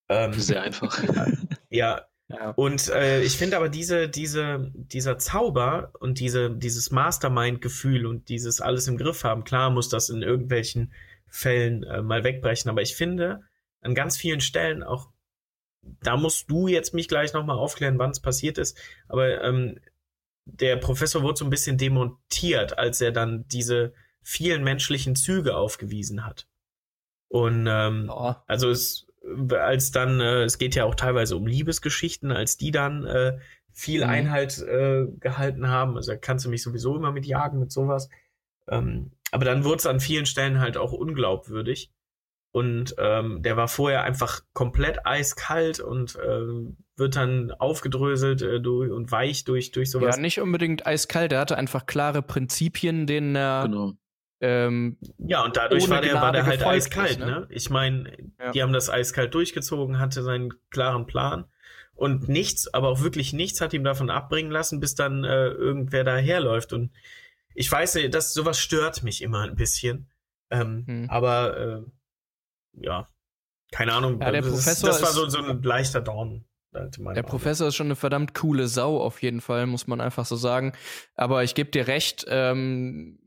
Ähm, 0.10 0.34
sehr 0.34 0.62
einfach. 0.62 0.98
ja. 1.70 2.08
Ja. 2.34 2.52
Und 2.52 2.90
äh, 2.90 3.22
ich 3.22 3.38
finde 3.38 3.58
aber 3.58 3.70
diese, 3.70 4.10
diese, 4.10 4.72
dieser 4.74 5.18
Zauber 5.18 5.92
und 6.00 6.20
diese, 6.20 6.50
dieses 6.52 6.92
Mastermind-Gefühl 6.92 8.06
und 8.06 8.30
dieses 8.30 8.62
alles 8.62 8.88
im 8.88 8.98
Griff 8.98 9.24
haben, 9.24 9.44
klar 9.44 9.70
muss 9.70 9.90
das 9.90 10.10
in 10.10 10.22
irgendwelchen 10.22 10.94
Fällen 11.28 11.84
äh, 11.84 12.02
mal 12.02 12.24
wegbrechen, 12.24 12.70
aber 12.70 12.82
ich 12.82 12.96
finde 12.96 13.42
an 13.82 13.96
ganz 13.96 14.18
vielen 14.18 14.42
Stellen 14.42 14.84
auch 14.84 15.10
da 16.02 16.18
musst 16.18 16.50
du 16.50 16.68
jetzt 16.68 16.94
mich 16.94 17.08
gleich 17.08 17.34
nochmal 17.34 17.58
aufklären, 17.58 18.00
wann 18.00 18.12
es 18.12 18.20
passiert 18.20 18.58
ist. 18.58 18.78
Aber 19.08 19.44
ähm, 19.44 19.80
der 20.46 20.78
Professor 20.78 21.24
wurde 21.24 21.40
so 21.40 21.46
ein 21.46 21.50
bisschen 21.50 21.78
demontiert, 21.78 22.78
als 22.78 23.02
er 23.02 23.12
dann 23.12 23.48
diese 23.48 23.94
vielen 24.22 24.64
menschlichen 24.64 25.16
Züge 25.16 25.56
aufgewiesen 25.56 26.26
hat. 26.26 26.48
Und 27.30 27.68
ähm, 27.70 28.12
oh. 28.14 28.36
also 28.48 28.70
es, 28.70 29.08
als 29.52 29.92
dann, 29.92 30.20
äh, 30.20 30.44
es 30.44 30.58
geht 30.58 30.76
ja 30.76 30.86
auch 30.86 30.96
teilweise 30.96 31.36
um 31.36 31.48
Liebesgeschichten, 31.48 32.32
als 32.32 32.58
die 32.58 32.72
dann 32.72 33.06
äh, 33.06 33.38
viel 33.72 34.04
mhm. 34.04 34.10
Einhalt 34.10 34.60
äh, 34.60 35.06
gehalten 35.20 35.68
haben. 35.68 35.96
Also 35.96 36.12
da 36.12 36.18
kannst 36.18 36.46
du 36.46 36.50
mich 36.50 36.64
sowieso 36.64 36.96
immer 36.96 37.12
mit 37.12 37.26
jagen, 37.26 37.60
mit 37.60 37.72
sowas. 37.72 38.10
Ähm, 38.68 39.12
aber 39.32 39.46
dann 39.46 39.64
wurde 39.64 39.78
es 39.78 39.86
an 39.86 40.00
vielen 40.00 40.26
Stellen 40.26 40.60
halt 40.60 40.78
auch 40.78 40.92
unglaubwürdig. 40.92 41.92
Und 42.54 42.96
ähm, 42.98 43.42
der 43.44 43.56
war 43.56 43.70
vorher 43.70 44.04
einfach 44.04 44.42
komplett 44.54 45.06
eiskalt 45.06 45.80
und 45.80 46.18
äh, 46.18 46.74
wird 46.98 47.16
dann 47.16 47.52
aufgedröselt 47.52 48.42
äh, 48.42 48.60
durch, 48.60 48.92
und 48.92 49.10
weich 49.10 49.46
durch, 49.46 49.72
durch 49.72 49.90
sowas. 49.90 50.18
Ja, 50.18 50.22
nicht 50.22 50.42
unbedingt 50.42 50.86
eiskalt, 50.86 51.32
er 51.32 51.40
hatte 51.40 51.58
einfach 51.58 51.86
klare 51.86 52.22
Prinzipien, 52.22 53.08
denen 53.08 53.36
er. 53.36 53.64
Genau. 53.64 53.94
Ähm, 54.42 54.98
ja, 55.20 55.46
und 55.46 55.56
dadurch 55.56 55.88
war 55.88 56.02
der, 56.02 56.16
war 56.16 56.32
der 56.32 56.46
halt 56.46 56.66
eiskalt, 56.66 57.12
ist, 57.12 57.20
ne? 57.20 57.26
ne? 57.26 57.48
Ich 57.50 57.70
meine, 57.70 58.12
ja. 58.40 58.52
die 58.52 58.64
haben 58.64 58.74
das 58.74 58.90
eiskalt 58.90 59.34
durchgezogen, 59.36 60.00
hatte 60.00 60.24
seinen 60.24 60.52
klaren 60.72 61.06
Plan. 61.06 61.46
Und 61.94 62.28
nichts, 62.28 62.74
aber 62.74 62.90
auch 62.90 63.02
wirklich 63.02 63.32
nichts 63.34 63.62
hat 63.62 63.74
ihm 63.74 63.84
davon 63.84 64.10
abbringen 64.10 64.52
lassen, 64.52 64.80
bis 64.80 64.96
dann 64.96 65.24
äh, 65.24 65.50
irgendwer 65.50 66.04
daherläuft. 66.04 66.74
Und 66.74 66.92
ich 67.54 67.72
weiß, 67.72 68.00
dass 68.10 68.34
sowas 68.34 68.60
stört 68.60 69.04
mich 69.04 69.22
immer 69.22 69.42
ein 69.42 69.56
bisschen. 69.56 70.10
Ähm, 70.50 70.86
hm. 70.88 71.10
Aber 71.12 71.58
äh, 71.58 72.84
ja, 72.84 73.08
keine 73.72 73.94
Ahnung. 73.94 74.20
Ja, 74.20 74.32
der 74.32 74.42
das, 74.42 74.52
Professor 74.52 74.90
das 74.90 75.04
war 75.04 75.12
so, 75.12 75.30
so 75.30 75.38
ein 75.38 75.62
leichter 75.62 76.02
Dorn. 76.02 76.46
Der 76.74 77.24
Professor 77.24 77.68
ist 77.68 77.76
schon 77.76 77.88
eine 77.88 77.98
verdammt 77.98 78.34
coole 78.34 78.68
Sau, 78.68 79.02
auf 79.02 79.22
jeden 79.22 79.42
Fall, 79.42 79.68
muss 79.68 79.88
man 79.88 80.00
einfach 80.00 80.26
so 80.26 80.38
sagen. 80.38 80.72
Aber 81.16 81.44
ich 81.44 81.54
gebe 81.54 81.70
dir 81.70 81.88
recht, 81.88 82.26
ähm, 82.30 83.20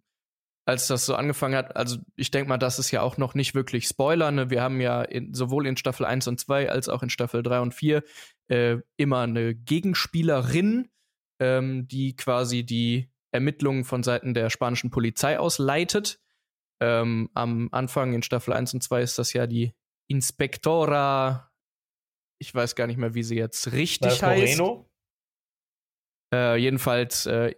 als 0.67 0.87
das 0.87 1.05
so 1.05 1.15
angefangen 1.15 1.57
hat, 1.57 1.77
also 1.77 1.99
ich 2.17 2.31
denke 2.31 2.49
mal, 2.49 2.59
das 2.59 2.79
ist 2.79 2.91
ja 2.91 3.03
auch 3.03 3.19
noch 3.19 3.35
nicht 3.35 3.55
wirklich 3.55 3.87
Spoiler. 3.87 4.31
Ne? 4.31 4.51
Wir 4.51 4.63
haben 4.63 4.81
ja 4.81 5.03
in, 5.03 5.35
sowohl 5.35 5.67
in 5.67 5.77
Staffel 5.77 6.07
1 6.07 6.27
und 6.27 6.41
2 6.41 6.71
als 6.71 6.89
auch 6.89 7.03
in 7.03 7.11
Staffel 7.11 7.43
3 7.43 7.61
und 7.61 7.75
4 7.75 8.03
äh, 8.49 8.77
immer 8.97 9.21
eine 9.21 9.55
Gegenspielerin, 9.55 10.89
ähm, 11.39 11.87
die 11.87 12.17
quasi 12.17 12.65
die 12.65 13.11
Ermittlungen 13.31 13.85
von 13.85 14.03
Seiten 14.03 14.33
der 14.33 14.49
spanischen 14.49 14.91
Polizei 14.91 15.39
aus 15.39 15.59
leitet. 15.59 16.21
Ähm, 16.81 17.31
am 17.35 17.69
Anfang 17.73 18.15
in 18.15 18.23
Staffel 18.23 18.55
1 18.55 18.75
und 18.75 18.83
2 18.83 19.03
ist 19.03 19.19
das 19.19 19.33
ja 19.33 19.47
die 19.47 19.75
Inspektora. 20.09 21.51
Ich 22.39 22.55
weiß 22.55 22.75
gar 22.75 22.87
nicht 22.87 22.97
mehr, 22.97 23.15
wie 23.15 23.23
sie 23.23 23.37
jetzt 23.37 23.73
richtig 23.73 24.13
das 24.13 24.23
heißt. 24.23 24.59
Moreno? 24.59 24.91
Äh, 26.33 26.57
jedenfalls, 26.57 27.27
äh, 27.27 27.55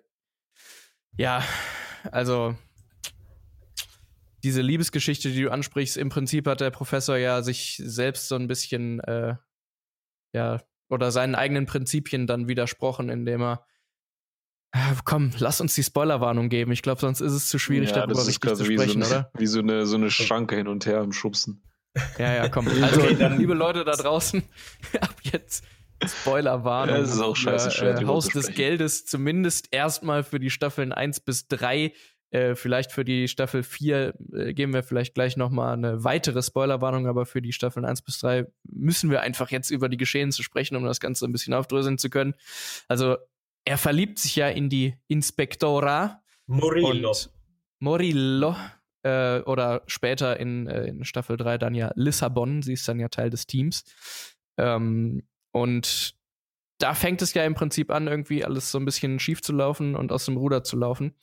ja, 1.16 1.42
also 2.10 2.56
diese 4.46 4.62
Liebesgeschichte, 4.62 5.30
die 5.30 5.42
du 5.42 5.50
ansprichst, 5.50 5.96
im 5.96 6.08
Prinzip 6.08 6.46
hat 6.46 6.60
der 6.60 6.70
Professor 6.70 7.16
ja 7.16 7.42
sich 7.42 7.82
selbst 7.84 8.28
so 8.28 8.36
ein 8.36 8.46
bisschen, 8.46 9.00
äh, 9.00 9.34
ja, 10.32 10.62
oder 10.88 11.10
seinen 11.10 11.34
eigenen 11.34 11.66
Prinzipien 11.66 12.28
dann 12.28 12.46
widersprochen, 12.46 13.08
indem 13.08 13.42
er 13.42 13.66
Ah, 14.72 14.94
Komm, 15.04 15.30
lass 15.38 15.60
uns 15.60 15.74
die 15.74 15.82
Spoilerwarnung 15.82 16.48
geben. 16.48 16.70
Ich 16.72 16.82
glaube, 16.82 17.00
sonst 17.00 17.20
ist 17.20 17.32
es 17.32 17.48
zu 17.48 17.58
schwierig, 17.58 17.90
ja, 17.90 17.96
darüber 17.96 18.14
das 18.14 18.28
richtig 18.28 18.54
zu 18.56 18.68
wie, 18.68 18.76
so 18.76 18.82
sprechen, 18.82 19.02
eine, 19.02 19.10
oder? 19.10 19.30
wie 19.38 19.46
so 19.46 19.58
eine, 19.60 19.86
so 19.86 19.96
eine 19.96 20.10
Schranke 20.10 20.54
hin 20.56 20.68
und 20.68 20.84
her 20.86 21.00
im 21.00 21.12
Schubsen. 21.12 21.62
Ja, 22.18 22.34
ja, 22.34 22.48
komm. 22.48 22.66
Also, 22.82 23.00
Okay, 23.00 23.16
dann- 23.18 23.38
liebe 23.38 23.54
Leute 23.54 23.84
da 23.84 23.96
draußen, 23.96 24.42
ab 25.00 25.14
jetzt 25.22 25.64
Spoilerwarnung. 26.04 26.94
Ja, 26.96 27.00
es 27.00 27.10
ist 27.12 27.20
auch 27.20 27.34
scheiße 27.36 27.70
schwer, 27.70 27.98
äh, 27.98 28.04
Haus 28.04 28.26
des 28.28 28.44
sprechen. 28.44 28.56
Geldes 28.56 29.06
zumindest 29.06 29.68
erstmal 29.72 30.22
für 30.24 30.38
die 30.38 30.50
Staffeln 30.50 30.92
1 30.92 31.20
bis 31.20 31.48
3. 31.48 31.92
Äh, 32.36 32.54
vielleicht 32.54 32.92
für 32.92 33.04
die 33.04 33.28
Staffel 33.28 33.62
4 33.62 34.14
äh, 34.34 34.52
geben 34.52 34.74
wir 34.74 34.82
vielleicht 34.82 35.14
gleich 35.14 35.38
nochmal 35.38 35.72
eine 35.72 36.04
weitere 36.04 36.42
Spoilerwarnung, 36.42 37.06
aber 37.06 37.24
für 37.24 37.40
die 37.40 37.54
Staffeln 37.54 37.86
1 37.86 38.02
bis 38.02 38.18
3 38.18 38.46
müssen 38.64 39.10
wir 39.10 39.22
einfach 39.22 39.50
jetzt 39.50 39.70
über 39.70 39.88
die 39.88 39.96
Geschehnisse 39.96 40.42
sprechen, 40.42 40.76
um 40.76 40.84
das 40.84 41.00
Ganze 41.00 41.24
ein 41.24 41.32
bisschen 41.32 41.54
aufdröseln 41.54 41.96
zu 41.96 42.10
können. 42.10 42.34
Also, 42.88 43.16
er 43.64 43.78
verliebt 43.78 44.18
sich 44.18 44.36
ja 44.36 44.48
in 44.48 44.68
die 44.68 44.94
Inspektora 45.08 46.22
Murillo. 46.46 47.08
und 47.08 47.30
Morillo 47.78 48.54
äh, 49.02 49.40
oder 49.40 49.82
später 49.86 50.38
in, 50.38 50.66
äh, 50.66 50.88
in 50.88 51.04
Staffel 51.04 51.38
3 51.38 51.56
dann 51.56 51.74
ja 51.74 51.90
Lissabon, 51.94 52.60
sie 52.60 52.74
ist 52.74 52.86
dann 52.86 53.00
ja 53.00 53.08
Teil 53.08 53.30
des 53.30 53.46
Teams. 53.46 53.82
Ähm, 54.58 55.26
und 55.52 56.14
da 56.76 56.92
fängt 56.92 57.22
es 57.22 57.32
ja 57.32 57.46
im 57.46 57.54
Prinzip 57.54 57.90
an, 57.90 58.08
irgendwie 58.08 58.44
alles 58.44 58.70
so 58.70 58.78
ein 58.78 58.84
bisschen 58.84 59.18
schief 59.20 59.40
zu 59.40 59.54
laufen 59.54 59.96
und 59.96 60.12
aus 60.12 60.26
dem 60.26 60.36
Ruder 60.36 60.62
zu 60.62 60.76
laufen. 60.76 61.14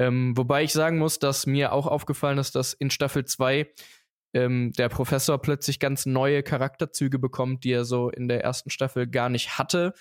Ähm, 0.00 0.36
wobei 0.36 0.62
ich 0.64 0.72
sagen 0.72 0.98
muss, 0.98 1.18
dass 1.18 1.46
mir 1.46 1.72
auch 1.72 1.86
aufgefallen 1.86 2.38
ist, 2.38 2.54
dass 2.54 2.72
in 2.72 2.90
Staffel 2.90 3.24
2 3.26 3.70
ähm, 4.32 4.72
der 4.78 4.88
Professor 4.88 5.38
plötzlich 5.42 5.78
ganz 5.78 6.06
neue 6.06 6.42
Charakterzüge 6.42 7.18
bekommt, 7.18 7.64
die 7.64 7.72
er 7.72 7.84
so 7.84 8.08
in 8.08 8.26
der 8.28 8.42
ersten 8.42 8.70
Staffel 8.70 9.06
gar 9.08 9.28
nicht 9.28 9.58
hatte. 9.58 9.92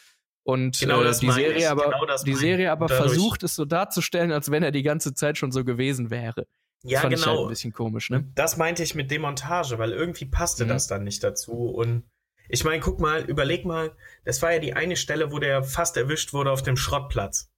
Und 0.44 0.80
Genau 0.80 1.02
äh, 1.04 1.12
die 1.20 1.30
Serie 1.32 1.58
ich, 1.58 1.68
aber, 1.70 1.86
genau 1.92 2.06
die 2.26 2.34
Serie 2.34 2.72
aber 2.72 2.88
dadurch- 2.88 3.10
versucht 3.12 3.44
es 3.44 3.56
so 3.56 3.66
darzustellen, 3.66 4.32
als 4.32 4.50
wenn 4.52 4.64
er 4.64 4.72
die 4.72 4.84
ganze 4.84 5.14
Zeit 5.14 5.38
schon 5.38 5.52
so 5.52 5.66
gewesen 5.66 6.10
wäre. 6.12 6.48
Das 6.82 6.92
ja, 6.94 7.00
fand 7.02 7.14
ich 7.14 7.26
halt 7.26 7.36
genau. 7.36 7.44
ein 7.46 7.50
bisschen 7.50 7.74
komisch, 7.74 8.10
ne? 8.10 8.26
Das 8.36 8.56
meinte 8.56 8.84
ich 8.84 8.96
mit 8.96 9.12
Demontage, 9.12 9.78
weil 9.80 9.92
irgendwie 9.92 10.26
passte 10.26 10.64
Mhm. 10.64 10.70
das 10.70 10.88
dann 10.88 11.04
nicht 11.04 11.22
dazu. 11.24 11.52
Und 11.52 12.04
ich 12.48 12.64
meine, 12.64 12.80
guck 12.80 13.02
mal, 13.02 13.24
überleg 13.26 13.66
mal, 13.66 13.92
das 14.24 14.42
war 14.42 14.54
ja 14.54 14.60
die 14.60 14.74
eine 14.74 14.96
Stelle, 14.96 15.32
wo 15.34 15.40
der 15.40 15.62
fast 15.64 15.98
erwischt 15.98 16.32
wurde 16.32 16.52
auf 16.52 16.64
dem 16.64 16.78
Schrottplatz. 16.78 17.49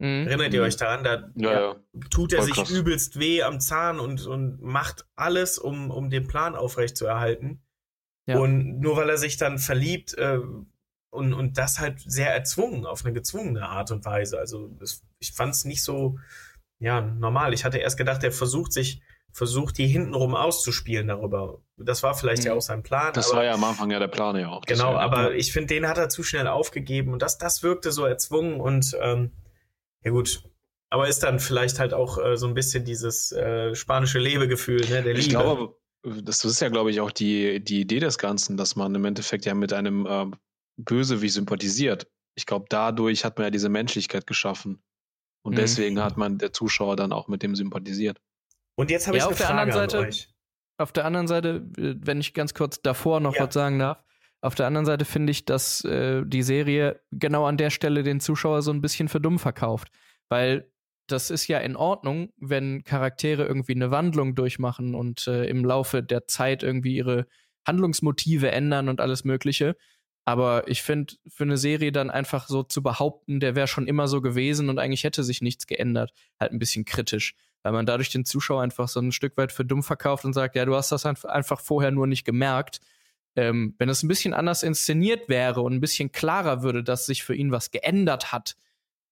Mhm. 0.00 0.26
Erinnert 0.26 0.52
ihr 0.54 0.62
euch 0.62 0.76
daran? 0.76 1.04
Da 1.04 1.30
Ja, 1.36 1.52
ja. 1.52 1.76
tut 2.10 2.32
er 2.32 2.38
Voll 2.38 2.46
sich 2.46 2.56
krass. 2.56 2.70
übelst 2.70 3.18
weh 3.20 3.42
am 3.42 3.60
Zahn 3.60 4.00
und, 4.00 4.26
und 4.26 4.60
macht 4.62 5.06
alles, 5.14 5.58
um, 5.58 5.90
um 5.90 6.10
den 6.10 6.26
Plan 6.26 6.56
aufrechtzuerhalten. 6.56 7.62
Ja. 8.26 8.38
Und 8.38 8.80
nur 8.80 8.96
weil 8.96 9.10
er 9.10 9.18
sich 9.18 9.36
dann 9.36 9.58
verliebt 9.58 10.14
äh, 10.16 10.38
und, 11.12 11.32
und 11.34 11.58
das 11.58 11.78
halt 11.80 12.00
sehr 12.00 12.32
erzwungen, 12.34 12.86
auf 12.86 13.04
eine 13.04 13.12
gezwungene 13.12 13.68
Art 13.68 13.90
und 13.90 14.04
Weise. 14.04 14.38
Also 14.38 14.68
das, 14.78 15.02
ich 15.18 15.32
fand 15.32 15.54
es 15.54 15.64
nicht 15.64 15.82
so 15.84 16.18
ja, 16.78 17.02
normal. 17.02 17.52
Ich 17.52 17.64
hatte 17.66 17.76
erst 17.78 17.98
gedacht, 17.98 18.24
er 18.24 18.32
versucht 18.32 18.72
sich, 18.72 19.02
versucht 19.32 19.76
die 19.76 19.86
hintenrum 19.86 20.34
auszuspielen 20.34 21.08
darüber. 21.08 21.60
Das 21.76 22.02
war 22.02 22.14
vielleicht 22.14 22.42
Mhm. 22.44 22.46
ja 22.48 22.54
auch 22.54 22.62
sein 22.62 22.82
Plan. 22.82 23.12
Das 23.12 23.28
aber- 23.28 23.38
war 23.38 23.44
ja 23.44 23.52
am 23.54 23.64
Anfang 23.64 23.90
ja 23.90 23.98
der 23.98 24.08
Plan 24.08 24.34
ja 24.36 24.48
auch. 24.48 24.64
Das 24.64 24.78
Genau, 24.78 24.94
aber 24.96 25.34
ich 25.34 25.52
finde, 25.52 25.74
den 25.74 25.86
hat 25.86 25.98
er 25.98 26.08
zu 26.08 26.22
schnell 26.22 26.46
aufgegeben 26.46 27.12
und 27.12 27.20
das, 27.20 27.36
das 27.36 27.62
wirkte 27.62 27.92
so 27.92 28.06
erzwungen 28.06 28.60
und 28.60 28.96
ähm, 29.02 29.32
ja 30.04 30.10
gut. 30.10 30.42
Aber 30.92 31.06
ist 31.08 31.22
dann 31.22 31.38
vielleicht 31.38 31.78
halt 31.78 31.94
auch 31.94 32.18
äh, 32.18 32.36
so 32.36 32.46
ein 32.48 32.54
bisschen 32.54 32.84
dieses 32.84 33.30
äh, 33.32 33.74
spanische 33.74 34.18
Lebegefühl, 34.18 34.80
ne, 34.80 35.02
der 35.02 35.14
Liebe. 35.14 35.18
Ich 35.18 35.28
glaube, 35.28 35.76
das 36.02 36.44
ist 36.44 36.60
ja, 36.60 36.68
glaube 36.68 36.90
ich, 36.90 37.00
auch 37.00 37.12
die, 37.12 37.62
die 37.62 37.80
Idee 37.82 38.00
des 38.00 38.18
Ganzen, 38.18 38.56
dass 38.56 38.74
man 38.74 38.94
im 38.94 39.04
Endeffekt 39.04 39.44
ja 39.44 39.54
mit 39.54 39.72
einem 39.72 40.06
ähm, 40.10 40.34
Bösewicht 40.76 41.34
sympathisiert. 41.34 42.08
Ich 42.34 42.46
glaube, 42.46 42.66
dadurch 42.68 43.24
hat 43.24 43.36
man 43.38 43.44
ja 43.46 43.50
diese 43.50 43.68
Menschlichkeit 43.68 44.26
geschaffen. 44.26 44.82
Und 45.42 45.52
Mhm. 45.52 45.56
deswegen 45.56 46.02
hat 46.02 46.16
man 46.16 46.38
der 46.38 46.52
Zuschauer 46.52 46.96
dann 46.96 47.12
auch 47.12 47.28
mit 47.28 47.42
dem 47.42 47.54
sympathisiert. 47.54 48.18
und 48.76 48.90
jetzt 48.90 49.06
habe 49.06 49.18
Ja, 49.18 49.24
ich 49.24 49.26
eine 49.26 49.32
auf 49.32 49.38
der 49.38 49.46
Frage 49.46 49.60
anderen 49.60 49.82
an 49.84 49.90
Seite- 49.90 50.06
euch. 50.08 50.28
Auf 50.78 50.92
der 50.92 51.04
anderen 51.04 51.28
Seite, 51.28 51.48
äh, 51.76 51.94
wenn 51.98 52.20
ich 52.20 52.32
ganz 52.34 52.54
kurz 52.54 52.80
davor 52.80 53.20
noch 53.20 53.34
Ja. 53.36 53.46
was 53.46 53.52
sagen 53.54 53.78
darf, 53.78 54.02
auf 54.42 54.54
der 54.54 54.66
anderen 54.66 54.86
Seite 54.86 55.04
finde 55.04 55.30
ich, 55.30 55.44
dass 55.44 55.84
äh, 55.84 56.22
die 56.24 56.42
Serie 56.42 57.00
genau 57.10 57.44
an 57.46 57.56
der 57.56 57.70
Stelle 57.70 58.02
den 58.02 58.20
Zuschauer 58.20 58.62
so 58.62 58.70
ein 58.70 58.80
bisschen 58.80 59.08
für 59.08 59.20
dumm 59.20 59.38
verkauft. 59.38 59.88
Weil 60.28 60.70
das 61.06 61.30
ist 61.30 61.48
ja 61.48 61.58
in 61.58 61.76
Ordnung, 61.76 62.32
wenn 62.38 62.84
Charaktere 62.84 63.44
irgendwie 63.44 63.74
eine 63.74 63.90
Wandlung 63.90 64.34
durchmachen 64.34 64.94
und 64.94 65.26
äh, 65.26 65.44
im 65.44 65.64
Laufe 65.64 66.02
der 66.02 66.26
Zeit 66.26 66.62
irgendwie 66.62 66.96
ihre 66.96 67.26
Handlungsmotive 67.66 68.50
ändern 68.50 68.88
und 68.88 69.00
alles 69.00 69.24
Mögliche. 69.24 69.76
Aber 70.24 70.68
ich 70.68 70.82
finde, 70.82 71.14
für 71.28 71.44
eine 71.44 71.56
Serie 71.56 71.92
dann 71.92 72.10
einfach 72.10 72.46
so 72.46 72.62
zu 72.62 72.82
behaupten, 72.82 73.40
der 73.40 73.56
wäre 73.56 73.66
schon 73.66 73.88
immer 73.88 74.06
so 74.06 74.20
gewesen 74.20 74.68
und 74.68 74.78
eigentlich 74.78 75.04
hätte 75.04 75.24
sich 75.24 75.42
nichts 75.42 75.66
geändert, 75.66 76.12
halt 76.38 76.52
ein 76.52 76.58
bisschen 76.58 76.84
kritisch. 76.84 77.34
Weil 77.62 77.72
man 77.72 77.86
dadurch 77.86 78.10
den 78.10 78.24
Zuschauer 78.24 78.62
einfach 78.62 78.88
so 78.88 79.00
ein 79.00 79.12
Stück 79.12 79.36
weit 79.36 79.52
für 79.52 79.64
dumm 79.64 79.82
verkauft 79.82 80.24
und 80.24 80.32
sagt, 80.32 80.56
ja, 80.56 80.64
du 80.64 80.74
hast 80.74 80.92
das 80.92 81.04
einf- 81.04 81.26
einfach 81.26 81.60
vorher 81.60 81.90
nur 81.90 82.06
nicht 82.06 82.24
gemerkt. 82.24 82.80
Ähm, 83.36 83.74
wenn 83.78 83.88
es 83.88 84.02
ein 84.02 84.08
bisschen 84.08 84.34
anders 84.34 84.62
inszeniert 84.62 85.28
wäre 85.28 85.62
und 85.62 85.74
ein 85.74 85.80
bisschen 85.80 86.12
klarer 86.12 86.62
würde, 86.62 86.82
dass 86.82 87.06
sich 87.06 87.22
für 87.22 87.34
ihn 87.34 87.52
was 87.52 87.70
geändert 87.70 88.32
hat, 88.32 88.56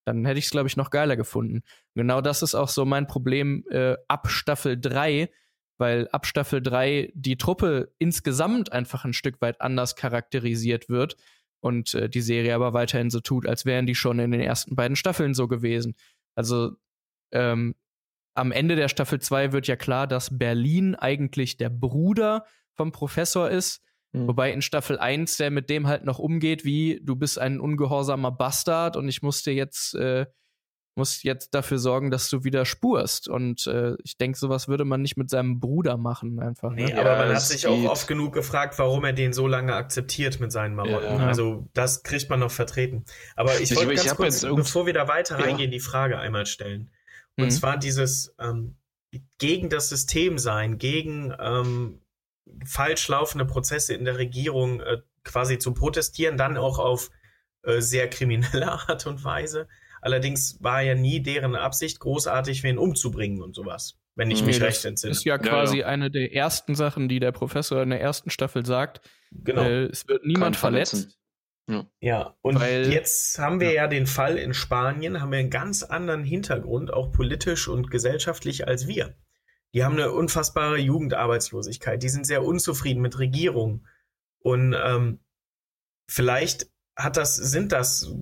dann 0.04 0.24
hätte 0.24 0.38
ich 0.38 0.46
es, 0.46 0.50
glaube 0.50 0.68
ich, 0.68 0.76
noch 0.76 0.90
geiler 0.90 1.16
gefunden. 1.16 1.62
Genau 1.94 2.20
das 2.20 2.42
ist 2.42 2.54
auch 2.54 2.68
so 2.68 2.85
mein 2.85 3.07
Problem 3.07 3.64
äh, 3.70 3.96
ab 4.09 4.28
Staffel 4.31 4.81
3, 4.81 5.31
weil 5.76 6.09
ab 6.09 6.26
Staffel 6.26 6.62
3 6.62 7.12
die 7.14 7.37
Truppe 7.37 7.92
insgesamt 7.98 8.72
einfach 8.72 9.04
ein 9.04 9.12
Stück 9.12 9.40
weit 9.40 9.61
anders 9.61 9.96
charakterisiert 9.96 10.88
wird 10.88 11.16
und 11.61 11.94
äh, 11.94 12.09
die 12.09 12.20
Serie 12.20 12.54
aber 12.54 12.72
weiterhin 12.72 13.11
so 13.11 13.20
tut, 13.20 13.46
als 13.46 13.64
wären 13.64 13.87
die 13.87 13.94
schon 13.94 14.18
in 14.18 14.31
den 14.31 14.40
ersten 14.40 14.74
beiden 14.76 14.96
Staffeln 14.96 15.35
so 15.35 15.46
gewesen. 15.46 15.94
Also 16.35 16.72
ähm, 17.33 17.74
am 18.35 18.52
Ende 18.52 18.76
der 18.76 18.88
Staffel 18.88 19.20
2 19.20 19.52
wird 19.52 19.66
ja 19.66 19.76
klar, 19.76 20.07
dass 20.07 20.38
Berlin 20.38 20.94
eigentlich 20.94 21.57
der 21.57 21.70
Bruder 21.70 22.46
vom 22.74 22.92
Professor 22.92 23.50
ist. 23.50 23.83
Mhm. 24.12 24.26
Wobei 24.28 24.52
in 24.52 24.62
Staffel 24.62 24.98
1 24.98 25.36
der 25.36 25.50
mit 25.50 25.68
dem 25.70 25.86
halt 25.86 26.04
noch 26.04 26.18
umgeht, 26.18 26.64
wie 26.64 27.00
du 27.02 27.14
bist 27.16 27.38
ein 27.38 27.60
ungehorsamer 27.60 28.30
Bastard 28.32 28.96
und 28.96 29.08
ich 29.08 29.22
muss 29.22 29.42
dir 29.42 29.54
jetzt, 29.54 29.94
äh, 29.94 30.26
muss 30.96 31.22
jetzt 31.22 31.54
dafür 31.54 31.78
sorgen, 31.78 32.10
dass 32.10 32.28
du 32.28 32.42
wieder 32.42 32.64
spurst. 32.64 33.28
Und 33.28 33.68
äh, 33.68 33.94
ich 34.02 34.16
denke, 34.16 34.36
sowas 34.36 34.66
würde 34.66 34.84
man 34.84 35.00
nicht 35.00 35.16
mit 35.16 35.30
seinem 35.30 35.60
Bruder 35.60 35.96
machen, 35.96 36.40
einfach. 36.40 36.72
Nee, 36.72 36.86
Ne? 36.86 36.90
Ja, 36.90 37.00
aber 37.02 37.16
man 37.26 37.34
hat 37.36 37.42
sich 37.42 37.68
auch 37.68 37.76
geht. 37.76 37.88
oft 37.88 38.08
genug 38.08 38.32
gefragt, 38.34 38.78
warum 38.80 39.04
er 39.04 39.12
den 39.12 39.32
so 39.32 39.46
lange 39.46 39.74
akzeptiert 39.76 40.40
mit 40.40 40.50
seinen 40.50 40.74
Marotten. 40.74 41.18
Ja. 41.20 41.26
Also 41.26 41.68
das 41.72 42.02
kriegt 42.02 42.28
man 42.30 42.40
noch 42.40 42.50
vertreten. 42.50 43.04
Aber 43.36 43.54
ich 43.60 43.70
Ich- 43.70 43.76
wollte 43.76 43.94
ganz 43.94 44.16
kurz, 44.16 44.40
bevor 44.42 44.86
wir 44.86 44.92
da 44.92 45.06
weiter 45.06 45.38
Ja. 45.38 45.44
reingehen, 45.44 45.70
die 45.70 45.78
Frage 45.80 46.18
einmal 46.18 46.46
stellen. 46.46 46.90
Und 47.36 47.44
Mhm. 47.44 47.50
zwar 47.50 47.76
dieses 47.76 48.34
ähm, 48.40 48.74
gegen 49.38 49.68
das 49.70 49.88
System 49.90 50.36
sein, 50.38 50.78
gegen 50.78 51.32
ähm, 51.38 52.00
falsch 52.64 53.08
laufende 53.08 53.44
Prozesse 53.44 53.94
in 53.94 54.04
der 54.04 54.18
Regierung 54.18 54.80
äh, 54.80 54.98
quasi 55.24 55.58
zu 55.58 55.74
protestieren, 55.74 56.37
dann 56.37 56.56
auch 56.56 56.78
auf 56.78 57.11
äh, 57.62 57.80
sehr 57.80 58.08
kriminelle 58.08 58.70
Art 58.88 59.06
und 59.06 59.24
Weise. 59.24 59.68
Allerdings 60.00 60.58
war 60.62 60.80
ja 60.82 60.94
nie 60.94 61.20
deren 61.20 61.56
Absicht, 61.56 61.98
großartig 62.00 62.62
wen 62.62 62.78
umzubringen 62.78 63.42
und 63.42 63.54
sowas, 63.56 63.98
wenn 64.14 64.30
ich 64.30 64.40
Nee, 64.42 64.46
mich 64.46 64.58
das 64.61 64.68
recht 64.68 64.84
entsinne. 64.84 65.11
ist 65.12 65.24
ja 65.24 65.34
Ja, 65.34 65.38
quasi 65.38 65.78
ja. 65.80 65.87
eine 65.87 66.11
der 66.11 66.32
ersten 66.34 66.74
Sachen, 66.76 67.08
die 67.08 67.18
der 67.20 67.32
Professor 67.32 67.82
in 67.82 67.90
der 67.90 68.00
ersten 68.00 68.30
Staffel 68.30 68.64
sagt. 68.64 69.00
genau. 69.32 69.62
Äh, 69.62 69.84
es 69.87 70.06
wird 70.06 70.24
niemand 70.24 70.54
Kein 70.56 70.61
verletzt. 70.61 70.92
Verletzen. 70.92 71.14
Ja, 72.00 72.34
und 72.40 72.58
Weil- 72.61 72.90
jetzt 72.90 73.38
haben 73.38 73.61
wir 73.61 73.72
ja. 73.74 73.88
den 73.88 74.06
Fall 74.06 74.38
in 74.38 74.54
Spanien, 74.54 75.20
haben 75.20 75.32
wir 75.32 75.38
einen 75.38 75.50
ganz 75.50 75.82
anderen 75.82 76.24
Hintergrund, 76.24 76.90
auch 76.94 77.12
politisch 77.12 77.68
und 77.68 77.90
gesellschaftlich 77.90 78.66
als 78.66 78.87
wir. 78.87 79.14
Die 79.74 79.85
haben 79.85 79.94
eine 79.94 80.12
unfassbare 80.12 80.78
Jugendarbeitslosigkeit, 80.78 82.02
die 82.02 82.09
sind 82.09 82.26
sehr 82.26 82.44
unzufrieden 82.44 83.02
mit 83.02 83.18
Regierung. 83.18 83.87
Und 84.40 84.74
ähm, 84.74 85.20
vielleicht 86.09 86.70
hat 86.96 87.16
das, 87.16 87.37
sind 87.37 87.72
das 87.72 88.12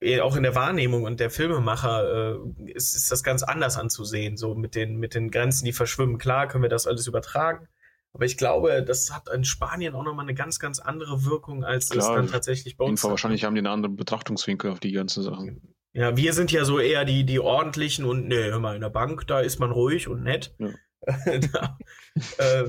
eh, 0.00 0.20
auch 0.20 0.36
in 0.36 0.42
der 0.42 0.54
Wahrnehmung 0.54 1.04
und 1.04 1.20
der 1.20 1.30
Filmemacher 1.30 2.36
äh, 2.36 2.70
ist, 2.72 2.94
ist 2.94 3.10
das 3.10 3.22
ganz 3.22 3.42
anders 3.42 3.76
anzusehen, 3.76 4.36
so 4.36 4.54
mit 4.54 4.74
den, 4.74 4.96
mit 4.96 5.14
den 5.14 5.30
Grenzen, 5.30 5.64
die 5.64 5.72
verschwimmen. 5.72 6.18
Klar 6.18 6.48
können 6.48 6.62
wir 6.62 6.68
das 6.70 6.86
alles 6.86 7.06
übertragen, 7.06 7.68
aber 8.12 8.24
ich 8.24 8.36
glaube, 8.36 8.82
das 8.82 9.12
hat 9.12 9.28
in 9.34 9.44
Spanien 9.44 9.94
auch 9.94 10.04
nochmal 10.04 10.24
eine 10.24 10.34
ganz, 10.34 10.58
ganz 10.58 10.78
andere 10.78 11.24
Wirkung, 11.24 11.64
als 11.64 11.84
es 11.84 11.90
Klar, 11.90 12.16
dann 12.16 12.28
tatsächlich 12.28 12.76
bei 12.76 12.84
uns 12.84 13.02
hat. 13.02 13.10
wahrscheinlich 13.10 13.44
haben 13.44 13.54
die 13.54 13.60
einen 13.60 13.68
anderen 13.68 13.96
Betrachtungswinkel 13.96 14.70
auf 14.70 14.80
die 14.80 14.92
ganzen 14.92 15.22
Sachen. 15.22 15.74
Ja, 15.94 16.16
wir 16.16 16.32
sind 16.32 16.52
ja 16.52 16.64
so 16.64 16.78
eher 16.78 17.04
die, 17.04 17.24
die 17.24 17.38
ordentlichen 17.38 18.04
und 18.04 18.28
ne, 18.28 18.44
hör 18.44 18.58
mal, 18.58 18.74
in 18.74 18.80
der 18.80 18.90
Bank, 18.90 19.26
da 19.26 19.40
ist 19.40 19.58
man 19.58 19.70
ruhig 19.70 20.08
und 20.08 20.22
nett. 20.22 20.54
Ja. 20.58 20.70
äh, 22.38 22.64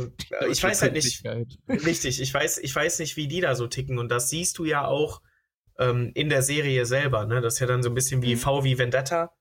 ich 0.50 0.63
weiß 0.63 0.82
halt 0.82 0.93
nicht. 0.93 1.24
Richtig, 1.67 2.22
ich 2.22 2.34
weiß, 2.34 2.58
ich 2.60 2.76
weiß 2.76 3.00
nicht, 3.00 3.17
wie 3.17 3.28
die 3.28 3.41
da 3.41 3.56
so 3.56 3.67
ticken. 3.67 4.00
Und 4.00 4.10
das 4.10 4.30
siehst 4.30 4.58
du 4.58 4.65
ja 4.65 4.86
auch 4.86 5.22
ähm, 5.78 6.12
in 6.13 6.30
der 6.30 6.41
Serie 6.41 6.86
selber. 6.86 7.26
Ne? 7.26 7.41
Das 7.41 7.56
ist 7.56 7.60
ja 7.60 7.67
dann 7.67 7.84
so 7.84 7.89
ein 7.89 7.96
bisschen 7.96 8.22
wie 8.22 8.36
mhm. 8.36 8.39
V 8.39 8.63
wie 8.63 8.78
Vendetta. 8.78 9.34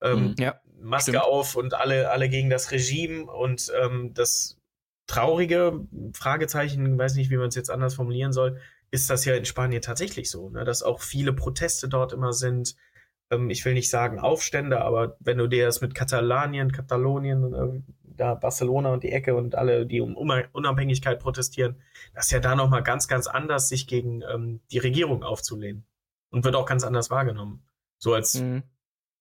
Ähm, 0.00 0.28
mhm. 0.28 0.34
ja, 0.38 0.60
Maske 0.80 1.12
stimmt. 1.12 1.24
auf 1.24 1.56
und 1.56 1.74
alle, 1.74 2.10
alle 2.10 2.28
gegen 2.28 2.50
das 2.50 2.70
Regime 2.70 3.30
und 3.30 3.72
ähm, 3.80 4.12
das 4.14 4.58
traurige 5.06 5.86
Fragezeichen, 6.12 6.98
weiß 6.98 7.14
nicht, 7.14 7.30
wie 7.30 7.36
man 7.36 7.48
es 7.48 7.56
jetzt 7.56 7.70
anders 7.70 7.94
formulieren 7.94 8.32
soll, 8.32 8.60
ist 8.90 9.10
das 9.10 9.24
ja 9.24 9.34
in 9.34 9.44
Spanien 9.44 9.82
tatsächlich 9.82 10.30
so, 10.30 10.50
ne? 10.50 10.64
dass 10.64 10.82
auch 10.82 11.00
viele 11.00 11.32
Proteste 11.32 11.88
dort 11.88 12.12
immer 12.12 12.32
sind. 12.32 12.76
Ähm, 13.30 13.50
ich 13.50 13.64
will 13.64 13.74
nicht 13.74 13.90
sagen 13.90 14.18
Aufstände, 14.18 14.80
aber 14.80 15.16
wenn 15.20 15.38
du 15.38 15.46
dir 15.46 15.66
das 15.66 15.80
mit 15.80 15.94
Katalanien, 15.94 16.72
Katalonien, 16.72 17.84
da 18.18 18.34
Barcelona 18.34 18.92
und 18.92 19.02
die 19.04 19.12
Ecke 19.12 19.34
und 19.34 19.54
alle, 19.54 19.86
die 19.86 20.00
um 20.00 20.16
Unabhängigkeit 20.16 21.20
protestieren, 21.20 21.80
das 22.14 22.26
ist 22.26 22.32
ja 22.32 22.40
da 22.40 22.54
nochmal 22.54 22.82
ganz, 22.82 23.08
ganz 23.08 23.26
anders, 23.26 23.68
sich 23.68 23.86
gegen 23.86 24.22
ähm, 24.22 24.60
die 24.70 24.78
Regierung 24.78 25.22
aufzulehnen. 25.22 25.84
Und 26.30 26.44
wird 26.44 26.56
auch 26.56 26.66
ganz 26.66 26.84
anders 26.84 27.08
wahrgenommen. 27.08 27.62
So 27.96 28.12
als 28.12 28.34
mhm. 28.34 28.62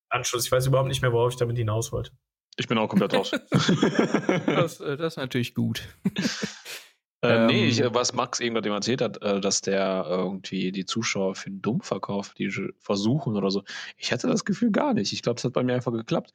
Anschluss. 0.09 0.45
Ich 0.45 0.51
weiß 0.51 0.67
überhaupt 0.67 0.89
nicht 0.89 1.01
mehr, 1.01 1.13
worauf 1.13 1.31
ich 1.31 1.37
damit 1.37 1.57
hinaus 1.57 1.91
wollte. 1.93 2.11
Ich 2.57 2.67
bin 2.67 2.77
auch 2.77 2.89
komplett 2.89 3.13
raus. 3.13 3.31
das, 3.51 4.79
äh, 4.79 4.97
das, 4.97 5.13
ist 5.13 5.17
natürlich 5.17 5.53
gut. 5.53 5.87
äh, 7.21 7.45
nee, 7.45 7.67
ich, 7.67 7.79
ähm. 7.79 7.93
was 7.93 8.13
Max 8.13 8.39
eben 8.39 8.55
gerade 8.55 8.69
erzählt 8.69 9.01
hat, 9.01 9.21
äh, 9.21 9.39
dass 9.39 9.61
der 9.61 10.05
irgendwie 10.07 10.71
die 10.71 10.85
Zuschauer 10.85 11.35
für 11.35 11.51
dumm 11.51 11.81
verkauft, 11.81 12.39
die 12.39 12.51
versuchen 12.79 13.35
oder 13.35 13.51
so. 13.51 13.63
Ich 13.95 14.11
hatte 14.11 14.27
das 14.27 14.43
Gefühl 14.43 14.71
gar 14.71 14.93
nicht. 14.93 15.13
Ich 15.13 15.21
glaube, 15.21 15.37
es 15.37 15.43
hat 15.43 15.53
bei 15.53 15.63
mir 15.63 15.75
einfach 15.75 15.93
geklappt. 15.93 16.33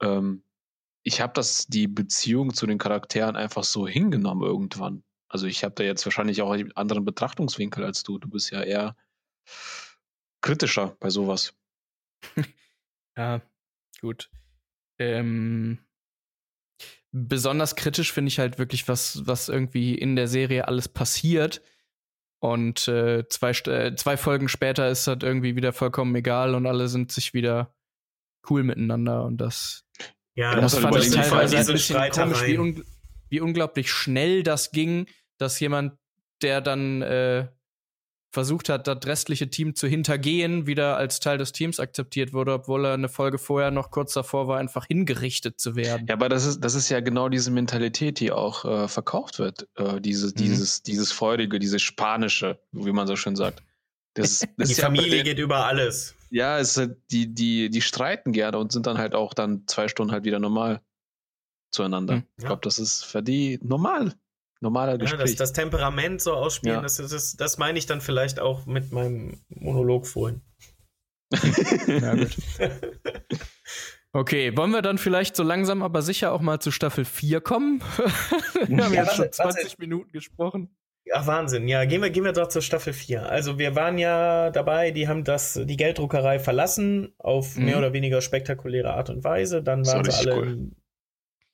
Ähm, 0.00 0.42
ich 1.04 1.20
habe 1.20 1.34
das 1.34 1.66
die 1.66 1.86
Beziehung 1.86 2.54
zu 2.54 2.66
den 2.66 2.78
Charakteren 2.78 3.36
einfach 3.36 3.62
so 3.62 3.86
hingenommen 3.86 4.42
irgendwann. 4.42 5.04
Also 5.28 5.46
ich 5.46 5.62
habe 5.62 5.74
da 5.74 5.84
jetzt 5.84 6.04
wahrscheinlich 6.06 6.42
auch 6.42 6.50
einen 6.50 6.72
anderen 6.72 7.04
Betrachtungswinkel 7.04 7.84
als 7.84 8.02
du. 8.02 8.18
Du 8.18 8.28
bist 8.28 8.50
ja 8.50 8.62
eher 8.62 8.96
kritischer 10.40 10.96
bei 11.00 11.10
sowas. 11.10 11.54
ja, 13.16 13.42
gut. 14.00 14.30
Ähm, 14.98 15.78
besonders 17.12 17.76
kritisch 17.76 18.12
finde 18.12 18.28
ich 18.28 18.38
halt 18.38 18.58
wirklich, 18.58 18.88
was, 18.88 19.26
was 19.26 19.48
irgendwie 19.48 19.94
in 19.94 20.16
der 20.16 20.28
Serie 20.28 20.68
alles 20.68 20.88
passiert. 20.88 21.62
Und 22.40 22.88
äh, 22.88 23.26
zwei, 23.28 23.50
äh, 23.50 23.94
zwei 23.96 24.16
Folgen 24.16 24.48
später 24.48 24.88
ist 24.88 25.06
das 25.06 25.18
irgendwie 25.22 25.56
wieder 25.56 25.72
vollkommen 25.72 26.14
egal 26.14 26.54
und 26.54 26.66
alle 26.66 26.88
sind 26.88 27.12
sich 27.12 27.34
wieder 27.34 27.74
cool 28.48 28.62
miteinander. 28.62 29.24
Und 29.24 29.38
das, 29.38 29.83
ja, 30.34 30.54
das, 30.56 30.72
das 30.72 30.80
fand 30.80 30.96
ich 30.96 31.10
teilweise 31.10 31.58
ein 31.58 31.66
bisschen 31.66 32.10
komisch, 32.10 32.46
wie, 32.46 32.58
un 32.58 32.84
wie 33.28 33.40
unglaublich 33.40 33.90
schnell 33.90 34.42
das 34.42 34.70
ging, 34.70 35.06
dass 35.38 35.60
jemand, 35.60 35.94
der 36.42 36.60
dann 36.60 37.02
äh, 37.02 37.48
versucht 38.34 38.68
hat, 38.68 38.86
das 38.88 38.98
restliche 39.06 39.48
Team 39.48 39.74
zu 39.74 39.86
hintergehen, 39.86 40.66
wieder 40.66 40.96
als 40.96 41.20
Teil 41.20 41.38
des 41.38 41.52
Teams 41.52 41.78
akzeptiert 41.80 42.32
wurde, 42.32 42.52
obwohl 42.52 42.84
er 42.84 42.94
eine 42.94 43.08
Folge 43.08 43.38
vorher 43.38 43.70
noch 43.70 43.90
kurz 43.90 44.12
davor 44.12 44.48
war, 44.48 44.58
einfach 44.58 44.86
hingerichtet 44.86 45.60
zu 45.60 45.76
werden. 45.76 46.06
Ja, 46.08 46.14
aber 46.14 46.28
das 46.28 46.44
ist, 46.44 46.60
das 46.60 46.74
ist 46.74 46.88
ja 46.90 47.00
genau 47.00 47.28
diese 47.28 47.52
Mentalität, 47.52 48.18
die 48.20 48.32
auch 48.32 48.64
äh, 48.64 48.88
verkauft 48.88 49.38
wird. 49.38 49.68
Äh, 49.76 50.00
diese, 50.00 50.28
mhm. 50.28 50.34
dieses, 50.34 50.82
dieses 50.82 51.12
Feurige, 51.12 51.58
dieses 51.60 51.80
Spanische, 51.80 52.58
wie 52.72 52.92
man 52.92 53.06
so 53.06 53.14
schön 53.16 53.36
sagt. 53.36 53.62
Das, 54.14 54.44
das 54.56 54.68
die 54.68 54.74
Familie 54.74 55.18
ja, 55.18 55.22
geht 55.22 55.38
über 55.38 55.66
alles. 55.66 56.14
Ja, 56.34 56.58
es 56.58 56.76
ist, 56.76 56.96
die, 57.12 57.32
die, 57.32 57.70
die 57.70 57.80
streiten 57.80 58.32
gerne 58.32 58.58
und 58.58 58.72
sind 58.72 58.88
dann 58.88 58.98
halt 58.98 59.14
auch 59.14 59.34
dann 59.34 59.68
zwei 59.68 59.86
Stunden 59.86 60.12
halt 60.12 60.24
wieder 60.24 60.40
normal 60.40 60.80
zueinander. 61.70 62.16
Mhm. 62.16 62.24
Ich 62.38 62.44
glaube, 62.44 62.62
das 62.62 62.80
ist 62.80 63.04
für 63.04 63.22
die 63.22 63.60
normal 63.62 64.14
normaler 64.60 64.98
Gespräch. 64.98 65.20
Ja, 65.20 65.26
das, 65.26 65.36
das 65.36 65.52
Temperament 65.52 66.20
so 66.20 66.32
ausspielen, 66.32 66.78
ja. 66.78 66.82
das, 66.82 66.96
das, 66.96 67.36
das 67.36 67.58
meine 67.58 67.78
ich 67.78 67.86
dann 67.86 68.00
vielleicht 68.00 68.40
auch 68.40 68.66
mit 68.66 68.90
meinem 68.90 69.44
Monolog 69.48 70.08
vorhin. 70.08 70.40
ja, 71.86 72.14
gut. 72.16 72.36
Okay, 74.16 74.56
wollen 74.56 74.70
wir 74.70 74.80
dann 74.80 74.96
vielleicht 74.96 75.34
so 75.34 75.42
langsam 75.42 75.82
aber 75.82 76.00
sicher 76.00 76.30
auch 76.30 76.40
mal 76.40 76.60
zu 76.60 76.70
Staffel 76.70 77.04
4 77.04 77.40
kommen? 77.40 77.80
wir 78.68 78.84
haben 78.84 78.94
ja, 78.94 79.02
jetzt 79.02 79.16
schon 79.16 79.32
20 79.32 79.64
warte. 79.64 79.80
Minuten 79.80 80.12
gesprochen. 80.12 80.76
Ach, 81.12 81.26
Wahnsinn. 81.26 81.68
Ja, 81.68 81.84
gehen 81.84 82.00
wir, 82.02 82.10
gehen 82.10 82.24
wir 82.24 82.32
doch 82.32 82.48
zur 82.48 82.62
Staffel 82.62 82.92
4. 82.92 83.28
Also 83.28 83.58
wir 83.58 83.74
waren 83.76 83.98
ja 83.98 84.50
dabei, 84.50 84.90
die 84.90 85.06
haben 85.06 85.24
das, 85.24 85.60
die 85.62 85.76
Gelddruckerei 85.76 86.38
verlassen 86.38 87.14
auf 87.18 87.56
mhm. 87.56 87.64
mehr 87.66 87.78
oder 87.78 87.92
weniger 87.92 88.22
spektakuläre 88.22 88.94
Art 88.94 89.10
und 89.10 89.22
Weise. 89.22 89.62
Dann 89.62 89.86
waren 89.86 90.04
sie 90.04 90.12
alle 90.12 90.36
cool 90.36 90.70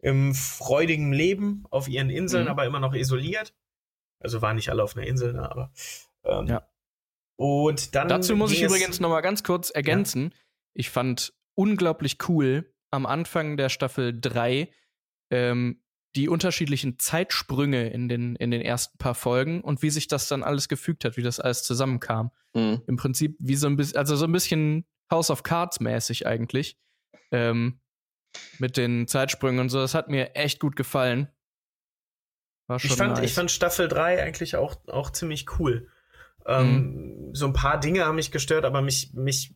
im 0.02 0.34
freudigen 0.34 1.12
Leben 1.12 1.64
auf 1.70 1.88
ihren 1.88 2.10
Inseln, 2.10 2.44
mhm. 2.44 2.50
aber 2.50 2.64
immer 2.64 2.80
noch 2.80 2.94
isoliert. 2.94 3.54
Also 4.18 4.42
waren 4.42 4.56
nicht 4.56 4.70
alle 4.70 4.82
auf 4.82 4.96
einer 4.96 5.06
Insel, 5.06 5.32
ne, 5.32 5.50
aber. 5.50 5.72
Ähm, 6.24 6.46
ja. 6.46 6.68
Und 7.36 7.94
dann. 7.94 8.08
Dazu 8.08 8.36
muss 8.36 8.52
ich 8.52 8.62
übrigens 8.62 9.00
noch 9.00 9.08
mal 9.08 9.20
ganz 9.20 9.42
kurz 9.42 9.70
ergänzen. 9.70 10.30
Ja. 10.32 10.38
Ich 10.74 10.90
fand 10.90 11.32
unglaublich 11.54 12.18
cool 12.28 12.72
am 12.90 13.06
Anfang 13.06 13.56
der 13.56 13.68
Staffel 13.68 14.18
3 14.18 14.68
ähm, 15.30 15.82
die 16.16 16.28
unterschiedlichen 16.28 16.98
Zeitsprünge 16.98 17.88
in 17.90 18.08
den, 18.08 18.36
in 18.36 18.50
den 18.50 18.62
ersten 18.62 18.98
paar 18.98 19.14
Folgen 19.14 19.60
und 19.60 19.82
wie 19.82 19.90
sich 19.90 20.08
das 20.08 20.28
dann 20.28 20.42
alles 20.42 20.68
gefügt 20.68 21.04
hat, 21.04 21.16
wie 21.16 21.22
das 21.22 21.38
alles 21.38 21.62
zusammenkam. 21.62 22.30
Mhm. 22.54 22.82
Im 22.86 22.96
Prinzip 22.96 23.36
wie 23.38 23.54
so 23.54 23.68
ein 23.68 23.76
bisschen, 23.76 23.96
also 23.96 24.16
so 24.16 24.24
ein 24.24 24.32
bisschen 24.32 24.86
House 25.10 25.30
of 25.30 25.42
Cards 25.42 25.80
mäßig 25.80 26.26
eigentlich. 26.26 26.78
Ähm, 27.30 27.80
mit 28.58 28.76
den 28.76 29.06
Zeitsprüngen 29.06 29.60
und 29.60 29.68
so. 29.68 29.78
Das 29.78 29.94
hat 29.94 30.08
mir 30.08 30.34
echt 30.36 30.60
gut 30.60 30.76
gefallen. 30.76 31.28
War 32.66 32.78
schon 32.78 32.90
ich, 32.90 32.96
fand, 32.96 33.16
nice. 33.16 33.24
ich 33.24 33.34
fand 33.34 33.50
Staffel 33.50 33.88
3 33.88 34.22
eigentlich 34.22 34.56
auch, 34.56 34.76
auch 34.86 35.10
ziemlich 35.10 35.58
cool. 35.58 35.88
Ähm, 36.46 37.28
mhm. 37.28 37.34
So 37.34 37.46
ein 37.46 37.52
paar 37.52 37.80
Dinge 37.80 38.04
haben 38.04 38.16
mich 38.16 38.30
gestört, 38.30 38.64
aber 38.64 38.82
mich, 38.82 39.12
mich, 39.12 39.54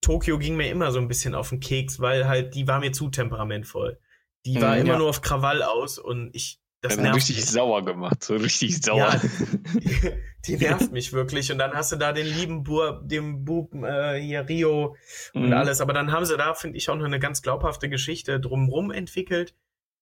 Tokio 0.00 0.38
ging 0.38 0.56
mir 0.56 0.70
immer 0.70 0.92
so 0.92 0.98
ein 0.98 1.08
bisschen 1.08 1.34
auf 1.34 1.48
den 1.48 1.60
Keks, 1.60 2.00
weil 2.00 2.28
halt, 2.28 2.54
die 2.54 2.68
war 2.68 2.80
mir 2.80 2.92
zu 2.92 3.08
temperamentvoll. 3.08 3.98
Die 4.44 4.60
war 4.60 4.74
mhm, 4.74 4.80
immer 4.82 4.92
ja. 4.92 4.98
nur 4.98 5.08
auf 5.08 5.22
Krawall 5.22 5.62
aus 5.62 5.98
und 5.98 6.30
ich, 6.34 6.60
das 6.80 6.98
nervt 6.98 7.16
richtig 7.16 7.36
mich. 7.36 7.46
sauer 7.46 7.84
gemacht, 7.84 8.22
so 8.22 8.36
richtig 8.36 8.82
sauer. 8.82 8.98
Ja, 8.98 9.20
die, 10.46 10.56
die, 10.56 10.56
nervt 10.64 10.92
mich 10.92 11.12
wirklich. 11.14 11.50
Und 11.50 11.58
dann 11.58 11.72
hast 11.72 11.92
du 11.92 11.96
da 11.96 12.12
den 12.12 12.26
lieben 12.26 12.62
Bub, 12.62 13.00
dem 13.08 13.44
Bub 13.44 13.74
äh, 13.74 14.20
hier 14.20 14.46
Rio 14.46 14.96
und 15.32 15.46
mhm. 15.46 15.52
alles. 15.54 15.80
Aber 15.80 15.94
dann 15.94 16.12
haben 16.12 16.26
sie 16.26 16.36
da, 16.36 16.52
finde 16.52 16.76
ich, 16.76 16.90
auch 16.90 16.96
noch 16.96 17.06
eine 17.06 17.18
ganz 17.18 17.40
glaubhafte 17.40 17.88
Geschichte 17.88 18.38
drumrum 18.38 18.90
entwickelt. 18.90 19.54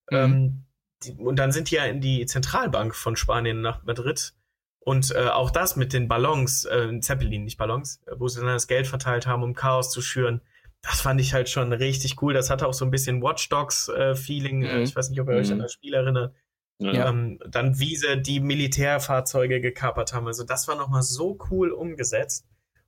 Mhm. 0.09 0.17
Ähm, 0.17 0.65
die, 1.03 1.13
und 1.13 1.37
dann 1.37 1.53
sind 1.53 1.71
die 1.71 1.75
ja 1.75 1.85
in 1.85 2.01
die 2.01 2.25
Zentralbank 2.25 2.95
von 2.95 3.15
Spanien 3.15 3.61
nach 3.61 3.83
Madrid. 3.83 4.33
Und 4.79 5.11
äh, 5.11 5.27
auch 5.27 5.51
das 5.51 5.77
mit 5.77 5.93
den 5.93 6.09
Ballons, 6.09 6.65
äh, 6.65 6.99
Zeppelin, 6.99 7.45
nicht 7.45 7.57
Ballons, 7.57 8.01
äh, 8.05 8.15
wo 8.17 8.27
sie 8.27 8.41
dann 8.41 8.49
das 8.49 8.67
Geld 8.67 8.87
verteilt 8.87 9.25
haben, 9.25 9.43
um 9.43 9.53
Chaos 9.53 9.89
zu 9.89 10.01
schüren. 10.01 10.41
Das 10.83 10.99
fand 11.01 11.19
ich 11.21 11.33
halt 11.33 11.49
schon 11.49 11.71
richtig 11.71 12.21
cool. 12.21 12.33
Das 12.33 12.49
hatte 12.49 12.67
auch 12.67 12.73
so 12.73 12.83
ein 12.83 12.91
bisschen 12.91 13.21
Watch 13.23 13.47
Dogs-Feeling. 13.49 14.63
Äh, 14.63 14.77
mhm. 14.77 14.83
ich 14.83 14.95
weiß 14.95 15.09
nicht, 15.09 15.19
ob 15.21 15.29
ihr 15.29 15.35
euch 15.35 15.49
an 15.49 15.57
mhm. 15.57 15.63
das 15.63 15.73
Spiel 15.73 15.93
erinnert. 15.93 16.35
Ja. 16.79 17.09
Ähm, 17.09 17.39
dann 17.47 17.79
wie 17.79 17.95
sie 17.95 18.21
die 18.21 18.41
Militärfahrzeuge 18.41 19.61
gekapert 19.61 20.13
haben. 20.13 20.27
Also 20.27 20.43
das 20.43 20.67
war 20.67 20.75
nochmal 20.75 21.03
so 21.03 21.37
cool 21.49 21.71
umgesetzt. 21.71 22.45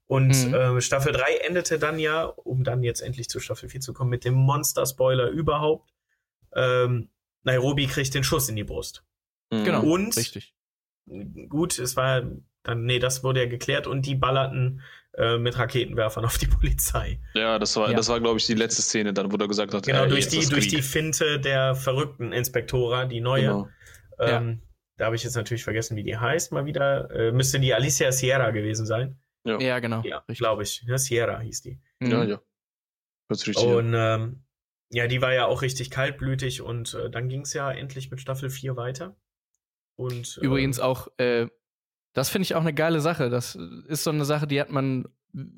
Und 0.07 0.47
mhm. 0.47 0.53
äh, 0.53 0.81
Staffel 0.81 1.13
3 1.13 1.37
endete 1.47 1.79
dann 1.79 1.97
ja, 1.97 2.25
um 2.25 2.63
dann 2.63 2.83
jetzt 2.83 3.01
endlich 3.01 3.29
zu 3.29 3.39
Staffel 3.39 3.69
4 3.69 3.79
zu 3.79 3.93
kommen, 3.93 4.09
mit 4.09 4.25
dem 4.25 4.33
Monster-Spoiler 4.33 5.29
überhaupt. 5.29 5.93
Ähm, 6.53 7.09
Nairobi 7.43 7.87
kriegt 7.87 8.13
den 8.13 8.23
Schuss 8.23 8.49
in 8.49 8.57
die 8.57 8.65
Brust. 8.65 9.03
Mhm. 9.51 9.63
Genau. 9.63 9.83
Und 9.83 10.17
richtig. 10.17 10.53
Gut, 11.49 11.79
es 11.79 11.95
war 11.95 12.23
dann, 12.63 12.85
nee, 12.85 12.99
das 12.99 13.23
wurde 13.23 13.43
ja 13.43 13.49
geklärt 13.49 13.87
und 13.87 14.05
die 14.05 14.15
ballerten 14.15 14.81
äh, 15.17 15.37
mit 15.37 15.57
Raketenwerfern 15.57 16.25
auf 16.25 16.37
die 16.37 16.47
Polizei. 16.47 17.19
Ja, 17.33 17.59
das 17.59 17.75
war, 17.75 17.89
ja. 17.89 17.95
das 17.95 18.09
war, 18.09 18.19
glaube 18.19 18.37
ich, 18.37 18.45
die 18.45 18.53
letzte 18.53 18.81
Szene, 18.81 19.13
dann 19.13 19.31
wurde 19.31 19.47
gesagt 19.47 19.73
hat, 19.73 19.85
genau, 19.85 20.03
ey, 20.03 20.09
durch 20.09 20.27
die, 20.27 20.45
durch 20.45 20.67
die 20.67 20.81
Finte 20.81 21.39
der 21.39 21.75
verrückten 21.75 22.31
Inspektora, 22.31 23.05
die 23.05 23.21
neue. 23.21 23.41
Genau. 23.41 23.69
Ähm, 24.19 24.49
ja. 24.49 24.67
Da 24.97 25.05
habe 25.05 25.15
ich 25.15 25.23
jetzt 25.23 25.35
natürlich 25.35 25.63
vergessen, 25.63 25.97
wie 25.97 26.03
die 26.03 26.17
heißt, 26.17 26.51
mal 26.51 26.65
wieder. 26.65 27.11
Äh, 27.11 27.31
müsste 27.31 27.59
die 27.59 27.73
Alicia 27.73 28.11
Sierra 28.11 28.51
gewesen 28.51 28.85
sein. 28.85 29.19
Ja, 29.45 29.59
ja 29.59 29.79
genau. 29.79 30.01
Ja, 30.03 30.23
glaube 30.27 30.63
ich. 30.63 30.83
Ja, 30.87 30.97
Sierra 30.97 31.39
hieß 31.39 31.61
die. 31.61 31.79
Mhm. 31.99 32.11
Ja, 32.11 32.23
ja. 32.23 32.41
Hört 33.27 33.47
richtig 33.47 33.65
und 33.65 33.93
ähm, 33.95 34.43
ja, 34.91 35.07
die 35.07 35.21
war 35.21 35.33
ja 35.33 35.45
auch 35.47 35.61
richtig 35.61 35.89
kaltblütig 35.89 36.61
und 36.61 36.93
äh, 36.93 37.09
dann 37.09 37.27
ging 37.27 37.41
es 37.41 37.53
ja 37.53 37.71
endlich 37.71 38.11
mit 38.11 38.21
Staffel 38.21 38.49
4 38.49 38.75
weiter. 38.77 39.15
Und, 39.97 40.37
Übrigens 40.41 40.79
auch, 40.79 41.07
äh, 41.17 41.47
das 42.15 42.29
finde 42.29 42.43
ich 42.43 42.55
auch 42.55 42.61
eine 42.61 42.73
geile 42.73 43.01
Sache. 43.01 43.29
Das 43.29 43.55
ist 43.55 44.03
so 44.03 44.09
eine 44.09 44.25
Sache, 44.25 44.47
die 44.47 44.59
hat 44.59 44.71
man 44.71 45.05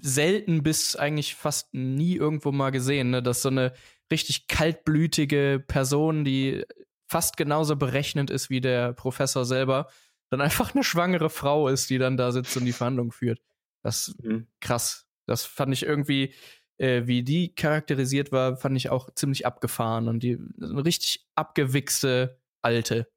selten 0.01 0.63
bis 0.63 0.95
eigentlich 0.95 1.35
fast 1.35 1.73
nie 1.73 2.15
irgendwo 2.15 2.51
mal 2.51 2.71
gesehen, 2.71 3.11
ne? 3.11 3.21
dass 3.21 3.43
so 3.43 3.49
eine 3.49 3.73
richtig 4.11 4.47
kaltblütige 4.47 5.63
Person, 5.65 6.25
die 6.25 6.65
fast 7.05 7.37
genauso 7.37 7.75
berechnend 7.75 8.31
ist 8.31 8.49
wie 8.49 8.59
der 8.59 8.93
Professor 8.93 9.45
selber, 9.45 9.87
dann 10.31 10.41
einfach 10.41 10.73
eine 10.73 10.83
schwangere 10.83 11.29
Frau 11.29 11.67
ist, 11.67 11.91
die 11.91 11.99
dann 11.99 12.17
da 12.17 12.31
sitzt 12.31 12.57
und 12.57 12.65
die 12.65 12.73
Verhandlung 12.73 13.11
führt. 13.11 13.39
Das 13.83 14.15
mhm. 14.21 14.47
krass. 14.59 15.05
Das 15.27 15.45
fand 15.45 15.73
ich 15.73 15.83
irgendwie, 15.83 16.33
äh, 16.79 17.03
wie 17.05 17.21
die 17.21 17.53
charakterisiert 17.53 18.31
war, 18.31 18.57
fand 18.57 18.75
ich 18.77 18.89
auch 18.89 19.13
ziemlich 19.13 19.45
abgefahren 19.45 20.07
und 20.07 20.23
die 20.23 20.39
eine 20.59 20.83
richtig 20.83 21.27
abgewichste 21.35 22.39
Alte. 22.63 23.07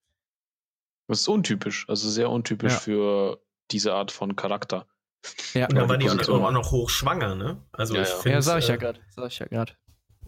Das 1.10 1.20
ist 1.22 1.28
untypisch, 1.28 1.86
also 1.88 2.08
sehr 2.08 2.30
untypisch 2.30 2.72
Ja. 2.72 2.78
für 2.78 3.40
diese 3.70 3.94
Art 3.94 4.12
von 4.12 4.36
Charakter. 4.36 4.86
Ja, 5.54 5.66
Und 5.66 5.74
dann 5.74 5.88
war 5.88 5.98
die 5.98 6.06
auch 6.08 6.12
Position. 6.12 6.44
auch 6.44 6.50
noch 6.52 6.70
hochschwanger, 6.70 7.34
ne? 7.34 7.62
Also 7.72 7.94
Ja, 7.96 8.02
ich 8.02 8.08
ja. 8.08 8.14
finde. 8.16 8.30
ja 8.36 8.42
sag 8.42 8.58
ich 8.60 8.68
ja 8.68 8.74
äh, 8.74 8.78
gerade. 8.78 9.00
Sag 9.16 9.26
ich 9.26 9.38
ja 9.40 9.46
gerade. 9.46 9.72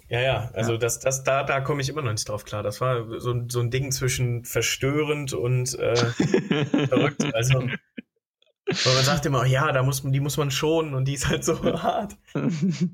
Ja, 0.08 0.20
ja, 0.20 0.50
also 0.52 0.76
Das, 0.76 0.98
das, 1.00 1.22
da, 1.24 1.44
da 1.44 1.60
komme 1.60 1.80
ich 1.80 1.88
immer 1.88 2.02
noch 2.02 2.12
nicht 2.12 2.28
drauf 2.28 2.44
klar. 2.44 2.62
Das 2.62 2.80
war 2.80 3.18
so, 3.20 3.30
ein- 3.30 3.48
so 3.48 3.60
ein 3.60 3.70
Ding 3.70 3.92
zwischen 3.92 4.44
verstörend 4.44 5.32
und 5.32 5.78
äh, 5.78 5.96
verrückt. 6.88 7.32
Also, 7.34 7.60
weil 7.60 8.94
man 8.94 9.04
sagt 9.04 9.24
immer, 9.24 9.40
oh 9.40 9.44
ja, 9.44 9.70
da 9.72 9.82
muss 9.82 10.02
man, 10.02 10.12
die 10.12 10.20
muss 10.20 10.36
man 10.36 10.50
schonen 10.50 10.94
und 10.94 11.06
die 11.06 11.14
ist 11.14 11.28
halt 11.28 11.44
so 11.44 11.62
hart. 11.82 12.16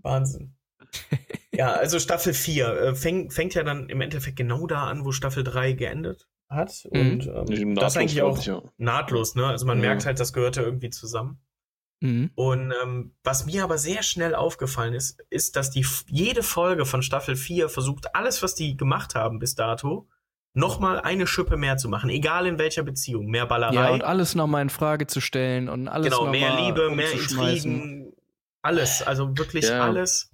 Wahnsinn. 0.03 0.55
Ja, 1.53 1.72
also 1.72 1.98
Staffel 1.98 2.35
4 2.35 2.68
äh, 2.68 2.94
fängt, 2.94 3.33
fängt 3.33 3.55
ja 3.55 3.62
dann 3.64 3.88
im 3.88 4.01
Endeffekt 4.01 4.37
genau 4.37 4.66
da 4.66 4.85
an, 4.87 5.05
wo 5.05 5.12
Staffel 5.12 5.42
3 5.42 5.72
geendet 5.72 6.29
hat. 6.48 6.87
Und 6.90 7.26
ähm, 7.26 7.74
das 7.74 7.92
ist 7.94 7.96
eigentlich 7.98 8.22
auch 8.22 8.42
Ja. 8.44 8.62
nahtlos, 8.76 9.34
ne? 9.34 9.46
Also 9.46 9.66
man 9.66 9.78
Ja. 9.78 9.88
merkt 9.88 10.06
halt, 10.06 10.18
das 10.20 10.32
gehörte 10.32 10.62
irgendwie 10.62 10.90
zusammen. 10.90 11.40
Mhm. 12.00 12.30
Und 12.37 12.72
ähm, 12.82 13.14
was 13.24 13.44
mir 13.46 13.64
aber 13.64 13.76
sehr 13.76 14.02
schnell 14.02 14.34
aufgefallen 14.34 14.94
ist, 14.94 15.20
ist, 15.30 15.56
dass 15.56 15.70
die 15.70 15.84
jede 16.06 16.42
Folge 16.42 16.87
von 16.87 17.02
Staffel 17.02 17.34
4 17.37 17.68
versucht, 17.68 18.14
alles, 18.14 18.42
was 18.42 18.54
die 18.54 18.76
gemacht 18.76 19.14
haben 19.16 19.38
bis 19.40 19.54
dato, 19.56 20.08
nochmal 20.54 21.00
eine 21.00 21.26
Schippe 21.26 21.56
mehr 21.56 21.76
zu 21.76 21.88
machen, 21.88 22.08
egal 22.08 22.46
in 22.46 22.58
welcher 22.58 22.82
Beziehung. 22.84 23.26
Mehr 23.26 23.46
Ballerei, 23.46 23.74
Ja, 23.74 23.90
und 23.90 24.02
alles 24.04 24.34
nochmal 24.34 24.62
in 24.62 24.70
Frage 24.70 25.06
zu 25.06 25.20
stellen 25.20 25.68
und 25.68 25.88
alles 25.88 26.06
genau, 26.11 26.24
noch 26.26 26.30
mehr 26.32 26.50
mal 26.52 26.66
Liebe, 26.66 26.90
mehr. 26.90 27.12
Intrigen, 27.12 28.12
alles, 28.62 29.02
also 29.02 29.37
wirklich 29.37 29.68
Ja. 29.68 29.80
alles. 29.82 30.30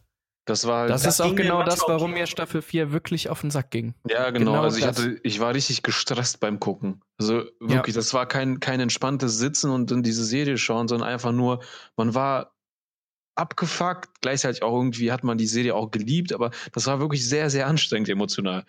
Das 0.47 0.67
war 0.67 0.81
halt, 0.81 0.91
Das, 0.91 1.03
Das 1.03 1.15
ist 1.15 1.21
auch 1.21 1.35
genau 1.35 1.63
das, 1.63 1.81
warum 1.87 2.13
mir 2.13 2.27
Staffel 2.27 2.61
4 2.61 2.93
wirklich 2.93 3.29
auf 3.31 3.41
den 3.41 3.51
Sack 3.51 3.71
ging. 3.71 3.95
ja 4.09 4.31
genau. 4.31 4.53
genau 4.53 4.63
also 4.63 4.77
ich 4.79 4.85
das. 4.85 4.99
hatte, 4.99 5.19
ich 5.23 5.41
war 5.41 5.55
richtig 5.55 5.83
gestresst 5.83 6.41
beim 6.41 6.61
Gucken. 6.61 7.01
Also 7.19 7.45
wirklich, 7.61 7.95
das 7.95 8.13
war 8.13 8.27
kein, 8.27 8.61
kein 8.61 8.81
entspanntes 8.81 9.39
Sitzen 9.39 9.71
und 9.71 9.91
in 9.91 10.03
diese 10.03 10.25
Serie 10.25 10.59
schauen, 10.59 10.89
sondern 10.89 11.09
einfach 11.09 11.33
nur, 11.33 11.63
man 11.97 12.15
war 12.15 12.53
abgefuckt, 13.37 14.21
gleichzeitig 14.21 14.63
auch 14.63 14.75
irgendwie 14.77 15.11
hat 15.11 15.25
man 15.25 15.39
die 15.39 15.47
Serie 15.47 15.75
auch 15.75 15.91
geliebt, 15.91 16.33
aber 16.33 16.51
das 16.73 16.87
war 16.87 17.01
wirklich 17.01 17.27
sehr, 17.29 17.51
sehr 17.51 17.67
anstrengend 17.67 18.09
emotional. 18.09 18.65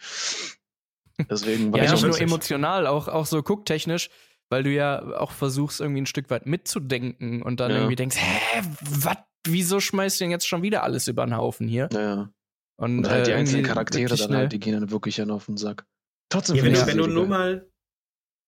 Deswegen 1.30 1.72
war 1.72 1.80
Ja, 1.80 1.86
ich 1.86 1.92
nicht 1.92 2.04
auch 2.04 2.08
nur 2.08 2.20
emotional, 2.20 2.88
auch, 2.88 3.08
auch 3.08 3.26
so 3.26 3.42
gucktechnisch, 3.44 4.10
weil 4.50 4.64
du 4.64 4.72
ja 4.72 5.18
auch 5.18 5.32
versuchst, 5.32 5.82
irgendwie 5.82 6.02
ein 6.02 6.06
Stück 6.06 6.30
weit 6.30 6.46
mitzudenken 6.46 7.42
und 7.42 7.60
dann 7.60 7.72
Ja. 7.72 7.78
irgendwie 7.78 7.96
denkst, 7.96 8.18
hä, 8.18 8.62
was? 8.82 9.18
Wieso 9.46 9.80
schmeißt 9.80 10.20
du 10.20 10.26
denn 10.26 10.32
jetzt 10.32 10.48
schon 10.48 10.62
wieder 10.62 10.84
alles 10.84 11.08
über 11.08 11.26
den 11.26 11.36
Haufen 11.36 11.68
hier? 11.68 11.90
Ja. 11.94 12.30
Und, 12.78 13.00
Und 13.00 13.10
halt 13.10 13.28
die 13.28 13.32
äh, 13.32 13.36
einzelnen 13.36 13.60
irgendwie 13.62 13.74
Charaktere 13.74 14.16
dann 14.18 14.36
halt, 14.36 14.52
die 14.52 14.60
gehen 14.60 14.74
dann 14.80 14.92
wirklich 14.92 15.16
dann 15.16 15.32
auf 15.32 15.46
den 15.46 15.58
Sack. 15.58 15.86
Trotzdem 16.30 16.58
Ja, 16.58 16.64
wenn, 16.64 16.74
ich 16.74 16.86
wenn 16.86 16.98
die 16.98 17.04
du 17.04 17.08
nur 17.10 17.28
mal 17.28 17.70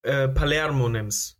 äh, 0.03 0.27
Palermo 0.27 0.89
nimmst, 0.89 1.37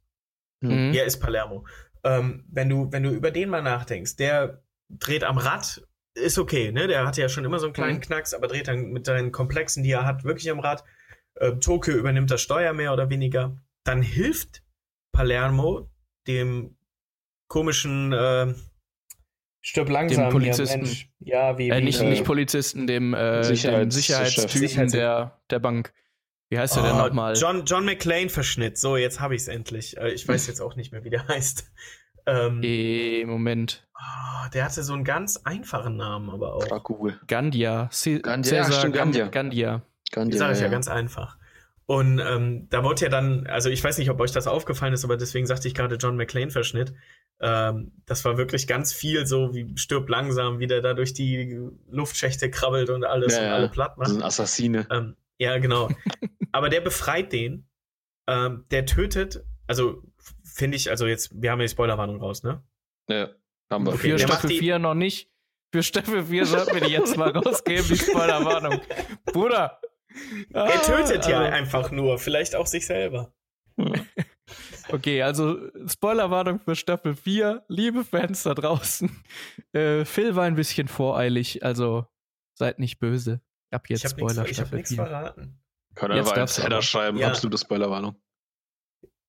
Mhm. 0.61 0.93
Ja, 0.93 1.03
ist 1.03 1.19
Palermo. 1.19 1.65
Ähm, 2.03 2.45
wenn, 2.49 2.69
du, 2.69 2.91
wenn 2.91 3.03
du 3.03 3.11
über 3.11 3.31
den 3.31 3.49
mal 3.49 3.61
nachdenkst, 3.61 4.15
der 4.15 4.63
dreht 4.89 5.23
am 5.23 5.37
Rad, 5.37 5.85
ist 6.15 6.37
okay, 6.39 6.71
ne? 6.71 6.87
Der 6.87 7.05
hatte 7.05 7.21
ja 7.21 7.29
schon 7.29 7.45
immer 7.45 7.59
so 7.59 7.67
einen 7.67 7.73
kleinen 7.73 7.97
Mhm. 7.97 8.01
Knacks, 8.01 8.33
aber 8.33 8.47
dreht 8.47 8.67
dann 8.67 8.91
mit 8.91 9.05
seinen 9.05 9.31
Komplexen, 9.31 9.83
die 9.83 9.91
er 9.91 10.05
hat, 10.05 10.23
wirklich 10.23 10.49
am 10.49 10.59
Rad. 10.59 10.83
Äh, 11.35 11.57
Tokio 11.57 11.95
übernimmt 11.95 12.31
das 12.31 12.41
Steuer 12.41 12.73
mehr 12.73 12.93
oder 12.93 13.09
weniger. 13.09 13.55
Dann 13.83 14.01
hilft 14.01 14.63
Palermo 15.11 15.91
dem 16.27 16.77
komischen 17.47 18.13
äh, 18.13 18.53
Stirb 19.69 19.89
langsam 19.89 20.23
hier, 20.23 20.31
Polizisten. 20.31 20.81
Mensch. 20.83 21.09
Ja, 21.19 21.57
wie, 21.57 21.69
Äh, 21.69 21.79
wie 21.79 21.83
nicht, 21.83 21.99
äh, 21.99 22.09
nicht 22.09 22.23
Polizisten, 22.23 22.87
dem, 22.87 23.13
äh, 23.13 23.43
Sicherheits- 23.43 23.81
dem 23.81 23.91
Sicherheitstypen 23.91 24.49
Sicherheits- 24.67 24.91
der, 24.93 25.39
der 25.49 25.59
Bank. 25.59 25.91
Wie 26.49 26.57
heißt 26.57 26.77
er 26.77 26.83
denn 26.83 26.93
Oh, 26.93 27.07
nochmal? 27.07 27.33
John, 27.35 27.65
John 27.65 27.83
McClane 27.83 28.29
Verschnitt. 28.29 28.77
So, 28.77 28.95
jetzt 28.95 29.19
habe 29.19 29.35
ich 29.35 29.41
es 29.41 29.49
endlich. 29.49 29.97
Äh, 29.97 30.11
ich 30.13 30.25
weiß 30.25 30.47
jetzt 30.47 30.61
auch 30.61 30.77
nicht 30.77 30.93
mehr, 30.93 31.03
wie 31.03 31.09
der 31.09 31.27
heißt. 31.27 31.69
Ähm, 32.25 32.61
Eh, 32.63 33.25
Moment. 33.25 33.85
oh, 33.97 34.49
der 34.53 34.63
hatte 34.63 34.83
so 34.83 34.93
einen 34.93 35.03
ganz 35.03 35.35
einfachen 35.43 35.97
Namen, 35.97 36.29
aber 36.29 36.53
auch. 36.55 36.89
Cool. 36.89 37.19
Gandia. 37.27 37.89
C 37.91 38.19
Gandia, 38.19 38.53
ja, 38.55 38.63
Cäsar 38.63 38.79
stimmt, 38.79 38.95
Gandia. 38.95 39.27
Gandia. 39.27 39.81
Kann 40.11 40.29
Die 40.29 40.37
sage 40.37 40.53
ich 40.53 40.61
ja 40.61 40.69
ganz 40.69 40.87
einfach. 40.87 41.37
Und 41.85 42.19
ähm, 42.19 42.67
da 42.69 42.83
wurde 42.83 43.01
ja 43.01 43.09
dann, 43.09 43.47
also 43.47 43.69
ich 43.69 43.83
weiß 43.83 43.97
nicht, 43.97 44.09
ob 44.09 44.19
euch 44.21 44.31
das 44.31 44.47
aufgefallen 44.47 44.93
ist, 44.93 45.03
aber 45.03 45.17
deswegen 45.17 45.45
sagte 45.45 45.67
ich 45.67 45.73
gerade 45.75 45.95
John 45.95 46.15
McClane 46.15 46.51
Verschnitt. 46.51 46.93
Ähm, 47.39 47.91
das 48.05 48.25
war 48.25 48.37
wirklich 48.37 48.65
ganz 48.67 48.93
viel 48.93 49.27
so 49.27 49.53
wie 49.53 49.77
stirb 49.77 50.09
langsam, 50.09 50.59
wie 50.59 50.67
der 50.67 50.81
da 50.81 50.93
durch 50.93 51.13
die 51.13 51.59
Luftschächte 51.89 52.49
krabbelt 52.49 52.89
und 52.89 53.03
alles 53.05 53.33
Ja, 53.35 53.39
und 53.41 53.45
ja. 53.47 53.53
alle 53.55 53.69
platt 53.69 53.91
Das 53.91 53.97
macht. 53.97 54.09
sind 54.09 54.23
Assassine. 54.23 54.87
Ähm, 54.91 55.15
ja, 55.37 55.57
genau. 55.59 55.89
Aber 56.51 56.69
der 56.69 56.81
befreit 56.81 57.31
den. 57.33 57.67
Ähm, 58.29 58.65
der 58.71 58.85
tötet, 58.85 59.43
also 59.67 60.01
finde 60.43 60.75
ich, 60.77 60.89
also 60.89 61.05
jetzt, 61.07 61.29
wir 61.41 61.51
haben 61.51 61.59
ja 61.59 61.65
die 61.67 61.71
Spoilerwarnung 61.71 62.19
raus, 62.19 62.43
ne? 62.43 62.61
Ja, 63.07 63.29
haben 63.69 63.85
wir. 63.85 63.93
Okay, 63.93 64.11
Für 64.11 64.19
Staffel 64.19 64.49
die- 64.49 64.57
4 64.59 64.79
noch 64.79 64.95
nicht. 64.95 65.29
Für 65.71 65.83
Staffel 65.83 66.25
4 66.25 66.45
sollten 66.45 66.73
wir 66.73 66.81
die 66.81 66.91
jetzt 66.93 67.15
mal 67.17 67.29
rausgeben, 67.37 67.85
die 67.87 67.97
Spoilerwarnung. 67.97 68.81
Bruder. 69.25 69.79
Er 70.51 70.81
tötet 70.81 71.27
ja 71.27 71.39
also, 71.41 71.53
einfach 71.53 71.91
nur, 71.91 72.17
vielleicht 72.17 72.55
auch 72.55 72.65
sich 72.67 72.85
selber. 72.87 73.31
Okay, 74.89 75.21
also 75.21 75.57
Spoilerwarnung 75.87 76.59
für 76.59 76.75
Staffel 76.75 77.15
4. 77.15 77.65
Liebe 77.67 78.03
Fans 78.03 78.43
da 78.43 78.53
draußen. 78.53 79.09
Äh, 79.73 80.05
Phil 80.05 80.35
war 80.35 80.45
ein 80.45 80.55
bisschen 80.55 80.87
voreilig, 80.87 81.63
also 81.63 82.05
seid 82.53 82.79
nicht 82.79 82.99
böse. 82.99 83.41
Ab 83.71 83.89
jetzt 83.89 84.05
ich 84.05 84.11
habe 84.11 84.21
nichts 84.21 84.33
Spoiler 84.33 84.49
ich 84.49 84.59
hab 84.59 84.67
Staffel 84.67 84.77
nix 84.77 84.89
4. 84.89 84.97
verraten. 84.97 85.59
Können 85.95 86.15
Jetzt 86.15 86.35
wir 86.35 86.45
du 86.45 86.63
Header 86.63 86.81
schreiben. 86.81 87.17
Ja. 87.17 87.29
Absolute 87.29 87.57
Spoilerwarnung. 87.57 88.15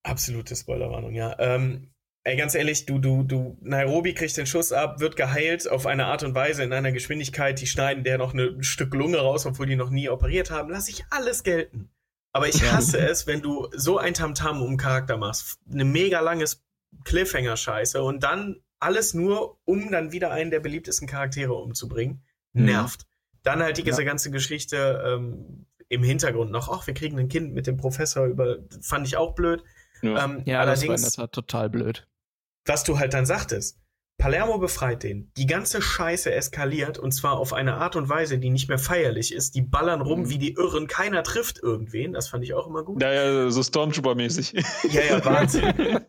Absolute 0.03 0.55
Spoilerwarnung, 0.55 1.15
ja. 1.15 1.35
Ähm, 1.39 1.93
ey, 2.25 2.37
ganz 2.37 2.55
ehrlich, 2.55 2.87
du, 2.87 2.99
du, 2.99 3.23
du, 3.25 3.59
Nairobi 3.63 4.15
kriegt 4.15 4.37
den 4.37 4.47
Schuss 4.47 4.73
ab, 4.73 5.01
wird 5.01 5.17
geheilt 5.17 5.69
auf 5.69 5.87
eine 5.87 6.07
Art 6.07 6.23
und 6.23 6.35
Weise 6.35 6.63
in 6.63 6.73
einer 6.73 6.93
Geschwindigkeit, 6.93 7.61
die 7.61 7.67
schneiden 7.67 8.05
der 8.05 8.19
noch 8.19 8.35
ein 8.35 8.63
Stück 8.63 8.95
Lunge 8.95 9.19
raus, 9.19 9.47
obwohl 9.47 9.67
die 9.67 9.77
noch 9.77 9.91
nie 9.91 10.09
operiert 10.09 10.51
haben. 10.51 10.71
Lass 10.71 10.89
ich 10.89 11.05
alles 11.11 11.43
gelten. 11.43 11.91
Aber 12.33 12.49
ich 12.49 12.61
Ja. 12.61 12.73
hasse 12.73 12.99
es, 12.99 13.27
wenn 13.27 13.41
du 13.43 13.69
so 13.75 13.99
ein 13.99 14.15
Tamtam 14.15 14.61
um 14.63 14.69
einen 14.69 14.77
Charakter 14.77 15.17
machst. 15.17 15.59
Eine 15.73 15.85
mega 15.85 16.21
langes 16.21 16.63
Cliffhanger-Scheiße 17.05 18.03
und 18.03 18.23
dann 18.23 18.61
alles 18.81 19.13
nur, 19.15 19.59
um 19.65 19.91
dann 19.91 20.13
wieder 20.13 20.31
einen 20.31 20.51
der 20.51 20.61
beliebtesten 20.61 21.09
Charaktere 21.09 21.55
umzubringen. 21.55 22.23
Mhm. 22.53 22.65
Nervt. 22.67 23.07
Dann 23.43 23.63
halt 23.63 23.79
diese 23.79 24.05
ganze 24.05 24.31
Geschichte 24.31 25.03
ähm, 25.07 25.67
im 25.89 26.03
Hintergrund 26.03 26.51
noch, 26.51 26.69
ach, 26.69 26.87
wir 26.87 26.95
kriegen 26.95 27.19
ein 27.19 27.29
Kind 27.29 27.55
mit 27.55 27.67
dem 27.67 27.77
Professor 27.77 28.27
über, 28.27 28.59
fand 28.83 29.07
ich 29.07 29.17
auch 29.17 29.35
blöd. 29.35 29.65
Ja. 30.03 30.25
Ähm, 30.25 30.43
Ja, 30.45 30.65
das 30.65 30.81
war 30.81 30.85
in 30.85 30.91
allerdings, 30.91 31.03
der 31.03 31.25
Tat 31.25 31.33
total 31.33 31.71
blöd. 31.71 32.07
was 32.67 32.85
du 32.85 32.99
halt 32.99 33.15
dann 33.15 33.27
sagtest, 33.27 33.79
Palermo 34.19 34.59
befreit 34.59 35.05
den. 35.05 35.31
Die 35.37 35.47
ganze 35.47 35.81
Scheiße 35.81 36.33
eskaliert 36.33 36.99
und 36.99 37.13
zwar 37.13 37.39
auf 37.39 37.53
eine 37.53 37.75
Art 37.77 37.95
und 37.95 38.09
Weise, 38.09 38.39
die 38.39 38.51
nicht 38.51 38.69
mehr 38.69 38.79
feierlich 38.79 39.33
ist. 39.33 39.55
Die 39.55 39.63
ballern 39.63 40.01
rum 40.01 40.23
Mhm. 40.23 40.31
wie 40.31 40.39
die 40.39 40.55
Irren. 40.55 40.89
Keiner 40.89 41.23
trifft 41.23 41.63
irgendwen. 41.63 42.13
Das 42.15 42.29
fand 42.29 42.43
ich 42.43 42.53
auch 42.53 42.67
immer 42.67 42.83
gut. 42.83 43.01
Ja, 43.01 43.13
ja, 43.13 43.51
so 43.51 43.61
Stormtrooper-mäßig. 43.63 44.55
Ja, 44.93 45.03
ja, 45.03 45.25
Wahnsinn. 45.25 45.73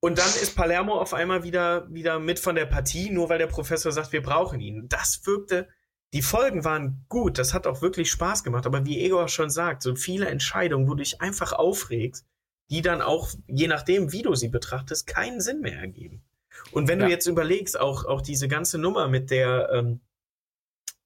Und 0.00 0.18
dann 0.18 0.28
ist 0.28 0.54
Palermo 0.54 0.98
auf 0.98 1.14
einmal 1.14 1.44
wieder, 1.44 1.86
wieder 1.92 2.18
mit 2.18 2.38
von 2.38 2.54
der 2.54 2.66
Partie, 2.66 3.10
nur 3.10 3.28
weil 3.28 3.38
der 3.38 3.46
Professor 3.46 3.90
sagt, 3.92 4.12
wir 4.12 4.22
brauchen 4.22 4.60
ihn. 4.60 4.86
Das 4.88 5.26
wirkte, 5.26 5.68
die 6.12 6.20
Folgen 6.22 6.62
waren 6.64 7.06
gut, 7.08 7.38
das 7.38 7.54
hat 7.54 7.66
auch 7.66 7.80
wirklich 7.80 8.10
Spaß 8.10 8.44
gemacht, 8.44 8.66
aber 8.66 8.84
wie 8.84 9.00
Egor 9.00 9.28
schon 9.28 9.48
sagt, 9.48 9.82
so 9.82 9.94
viele 9.96 10.26
Entscheidungen, 10.28 10.86
wo 10.88 10.90
du 10.94 11.02
dich 11.02 11.22
einfach 11.22 11.52
aufregst, 11.54 12.26
die 12.70 12.82
dann 12.82 13.00
auch, 13.00 13.30
je 13.46 13.66
nachdem, 13.66 14.12
wie 14.12 14.20
du 14.22 14.34
sie 14.34 14.48
betrachtest, 14.48 15.06
keinen 15.06 15.40
Sinn 15.40 15.60
mehr 15.60 15.78
ergeben. 15.78 16.22
Und 16.72 16.88
wenn 16.88 17.00
Ja. 17.00 17.06
du 17.06 17.10
jetzt 17.12 17.26
überlegst, 17.26 17.78
auch, 17.78 18.04
auch 18.04 18.20
diese 18.22 18.48
ganze 18.48 18.78
Nummer 18.78 19.08
mit 19.08 19.30
der, 19.30 19.70
ähm, 19.72 20.00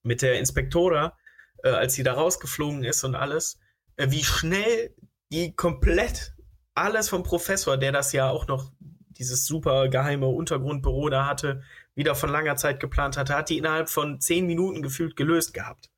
mit 0.03 0.23
der 0.23 0.39
Inspektora, 0.39 1.17
äh, 1.65 1.71
als 1.71 1.95
sie 1.95 2.03
da 2.03 2.15
rausgeflogen 2.15 2.85
ist 2.85 3.05
und 3.05 3.15
alles, 3.15 3.59
äh, 3.97 4.11
wie 4.11 4.25
schnell 4.25 4.95
die 5.33 5.55
komplett 5.55 6.35
alles 6.75 7.09
vom 7.09 7.23
Professor, 7.25 7.77
der 7.77 7.93
das 7.93 8.13
ja 8.13 8.31
auch 8.31 8.47
noch 8.47 8.73
dieses 9.11 9.47
super 9.47 9.89
geheime 9.89 10.29
Untergrundbüro 10.29 11.09
da 11.09 11.27
hatte, 11.27 11.63
wieder 11.97 12.15
von 12.15 12.31
langer 12.31 12.55
Zeit 12.57 12.79
geplant 12.79 13.17
hatte, 13.17 13.35
hat 13.35 13.49
die 13.51 13.59
innerhalb 13.59 13.89
von 13.89 14.21
zehn 14.21 14.47
Minuten 14.47 14.81
gefühlt 14.83 15.17
gelöst 15.17 15.53
gehabt. 15.53 15.91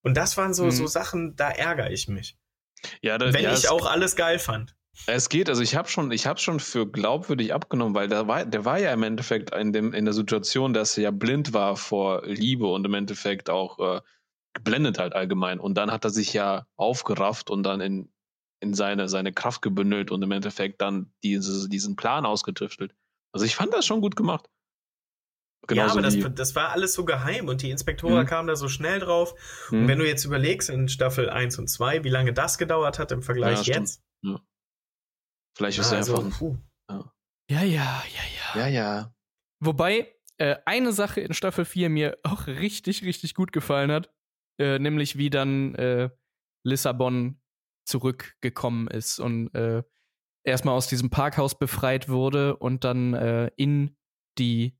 Und 0.00 0.16
das 0.16 0.36
waren 0.38 0.54
so, 0.54 0.64
Mhm. 0.64 0.70
so 0.70 0.86
Sachen, 0.86 1.36
da 1.36 1.50
ärgere 1.50 1.90
ich 1.90 2.08
mich. 2.08 2.38
Ja, 3.02 3.18
da, 3.18 3.32
Wenn 3.32 3.44
ja, 3.44 3.52
ich 3.52 3.68
auch 3.68 3.86
alles 3.86 4.16
geil 4.16 4.38
fand. 4.38 4.74
Es 5.06 5.28
geht, 5.28 5.48
also 5.48 5.62
ich 5.62 5.74
habe 5.74 5.88
schon, 5.88 6.12
ich 6.12 6.26
habe 6.26 6.38
schon 6.38 6.60
für 6.60 6.86
glaubwürdig 6.86 7.52
abgenommen, 7.52 7.94
weil 7.94 8.08
der 8.08 8.28
war, 8.28 8.44
der 8.44 8.64
war 8.64 8.78
ja 8.78 8.92
im 8.92 9.02
Endeffekt 9.02 9.54
in, 9.54 9.72
dem, 9.72 9.94
in 9.94 10.04
der 10.04 10.14
Situation, 10.14 10.74
dass 10.74 10.96
er 10.96 11.04
ja 11.04 11.10
blind 11.10 11.52
war 11.52 11.76
vor 11.76 12.22
Liebe 12.26 12.66
und 12.66 12.84
im 12.84 12.94
Endeffekt 12.94 13.50
auch 13.50 13.78
äh, 13.78 14.00
geblendet 14.52 14.98
halt 14.98 15.14
allgemein. 15.14 15.58
Und 15.58 15.74
dann 15.74 15.90
hat 15.90 16.04
er 16.04 16.10
sich 16.10 16.32
ja 16.34 16.66
aufgerafft 16.76 17.50
und 17.50 17.62
dann 17.62 17.80
in, 17.80 18.12
in 18.60 18.74
seine, 18.74 19.08
seine 19.08 19.32
Kraft 19.32 19.62
gebündelt 19.62 20.10
und 20.10 20.22
im 20.22 20.30
Endeffekt 20.30 20.80
dann 20.80 21.12
diese, 21.24 21.68
diesen 21.68 21.96
Plan 21.96 22.26
ausgetüftelt. 22.26 22.94
Also 23.32 23.46
ich 23.46 23.56
fand 23.56 23.72
das 23.72 23.86
schon 23.86 24.02
gut 24.02 24.14
gemacht. 24.14 24.48
Genauso 25.66 26.00
ja, 26.00 26.06
aber 26.06 26.16
das, 26.16 26.34
das 26.34 26.54
war 26.54 26.70
alles 26.70 26.92
so 26.92 27.04
geheim 27.04 27.48
und 27.48 27.62
die 27.62 27.70
Inspektoren 27.70 28.24
Mhm. 28.24 28.26
kamen 28.26 28.48
da 28.48 28.56
so 28.56 28.68
schnell 28.68 29.00
drauf. 29.00 29.34
Hm? 29.68 29.82
Und 29.82 29.88
wenn 29.88 29.98
du 29.98 30.06
jetzt 30.06 30.24
überlegst 30.24 30.68
in 30.70 30.88
Staffel 30.88 31.30
1 31.30 31.58
und 31.58 31.68
2, 31.68 32.04
wie 32.04 32.08
lange 32.08 32.32
das 32.32 32.58
gedauert 32.58 32.98
hat 32.98 33.10
im 33.10 33.22
Vergleich 33.22 33.66
Ja, 33.66 33.76
jetzt. 33.76 34.02
Vielleicht 35.56 35.78
ist 35.78 35.92
er 35.92 35.98
also, 35.98 36.16
einfach. 36.22 36.38
puh. 36.38 36.56
Ja, 37.50 37.62
ja, 37.62 37.62
ja, 37.64 38.02
ja. 38.54 38.60
Ja, 38.60 38.66
ja. 38.68 39.14
Wobei 39.60 40.14
äh, 40.38 40.56
eine 40.64 40.92
Sache 40.92 41.20
in 41.20 41.34
Staffel 41.34 41.64
4 41.64 41.88
mir 41.90 42.18
auch 42.22 42.46
richtig, 42.46 43.02
richtig 43.04 43.34
gut 43.34 43.52
gefallen 43.52 43.90
hat, 43.92 44.10
äh, 44.58 44.78
nämlich 44.78 45.18
wie 45.18 45.28
dann 45.30 45.74
äh, 45.74 46.10
Lissabon 46.64 47.40
zurückgekommen 47.86 48.88
ist 48.88 49.18
und 49.18 49.54
äh, 49.54 49.82
erstmal 50.44 50.74
aus 50.76 50.86
diesem 50.86 51.10
Parkhaus 51.10 51.58
befreit 51.58 52.08
wurde 52.08 52.56
und 52.56 52.84
dann 52.84 53.14
äh, 53.14 53.50
in 53.56 53.96
die 54.38 54.78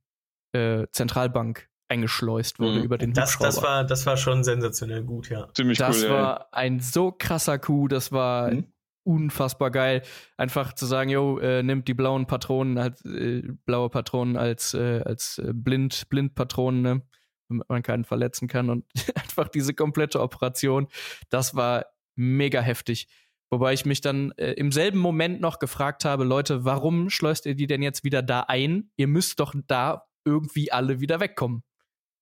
äh, 0.54 0.86
Zentralbank 0.92 1.68
eingeschleust 1.90 2.58
wurde 2.58 2.78
Mhm. 2.78 2.84
über 2.84 2.96
den 2.98 3.12
Das, 3.12 3.34
Hubschrauber. 3.34 3.46
das, 3.46 3.62
war, 3.62 3.84
das 3.84 4.06
war 4.06 4.16
schon 4.16 4.44
sensationell 4.44 5.02
gut, 5.04 5.28
ja. 5.28 5.52
Ziemlich 5.54 5.78
Das 5.78 6.02
cool, 6.02 6.08
ja. 6.08 6.14
war 6.14 6.54
ein 6.54 6.80
so 6.80 7.12
krasser 7.12 7.58
Coup, 7.58 7.88
das 7.88 8.12
war 8.12 8.50
Mhm. 8.52 8.72
Unfassbar 9.04 9.70
geil. 9.70 10.02
Einfach 10.36 10.72
zu 10.72 10.86
sagen, 10.86 11.10
yo, 11.10 11.38
äh, 11.38 11.62
nimmt 11.62 11.88
die 11.88 11.94
blauen 11.94 12.26
Patronen 12.26 12.78
als 12.78 13.04
äh, 13.04 13.42
blaue 13.64 13.90
Patronen 13.90 14.36
als, 14.36 14.74
äh, 14.74 15.02
als 15.04 15.38
äh, 15.38 15.52
Blind, 15.54 16.08
Blindpatronen, 16.08 16.82
ne? 16.82 17.02
damit 17.48 17.68
man 17.68 17.82
keinen 17.82 18.04
verletzen 18.04 18.48
kann. 18.48 18.70
Und 18.70 18.84
einfach 19.14 19.48
diese 19.48 19.74
komplette 19.74 20.20
Operation, 20.20 20.88
das 21.30 21.54
war 21.54 21.86
mega 22.14 22.60
heftig. 22.60 23.08
Wobei 23.50 23.74
ich 23.74 23.84
mich 23.84 24.00
dann 24.00 24.32
äh, 24.38 24.52
im 24.52 24.72
selben 24.72 24.98
Moment 24.98 25.40
noch 25.40 25.58
gefragt 25.58 26.06
habe, 26.06 26.24
Leute, 26.24 26.64
warum 26.64 27.10
schleust 27.10 27.44
ihr 27.44 27.54
die 27.54 27.66
denn 27.66 27.82
jetzt 27.82 28.02
wieder 28.02 28.22
da 28.22 28.40
ein? 28.48 28.90
Ihr 28.96 29.08
müsst 29.08 29.40
doch 29.40 29.54
da 29.66 30.06
irgendwie 30.24 30.72
alle 30.72 31.00
wieder 31.00 31.20
wegkommen. 31.20 31.62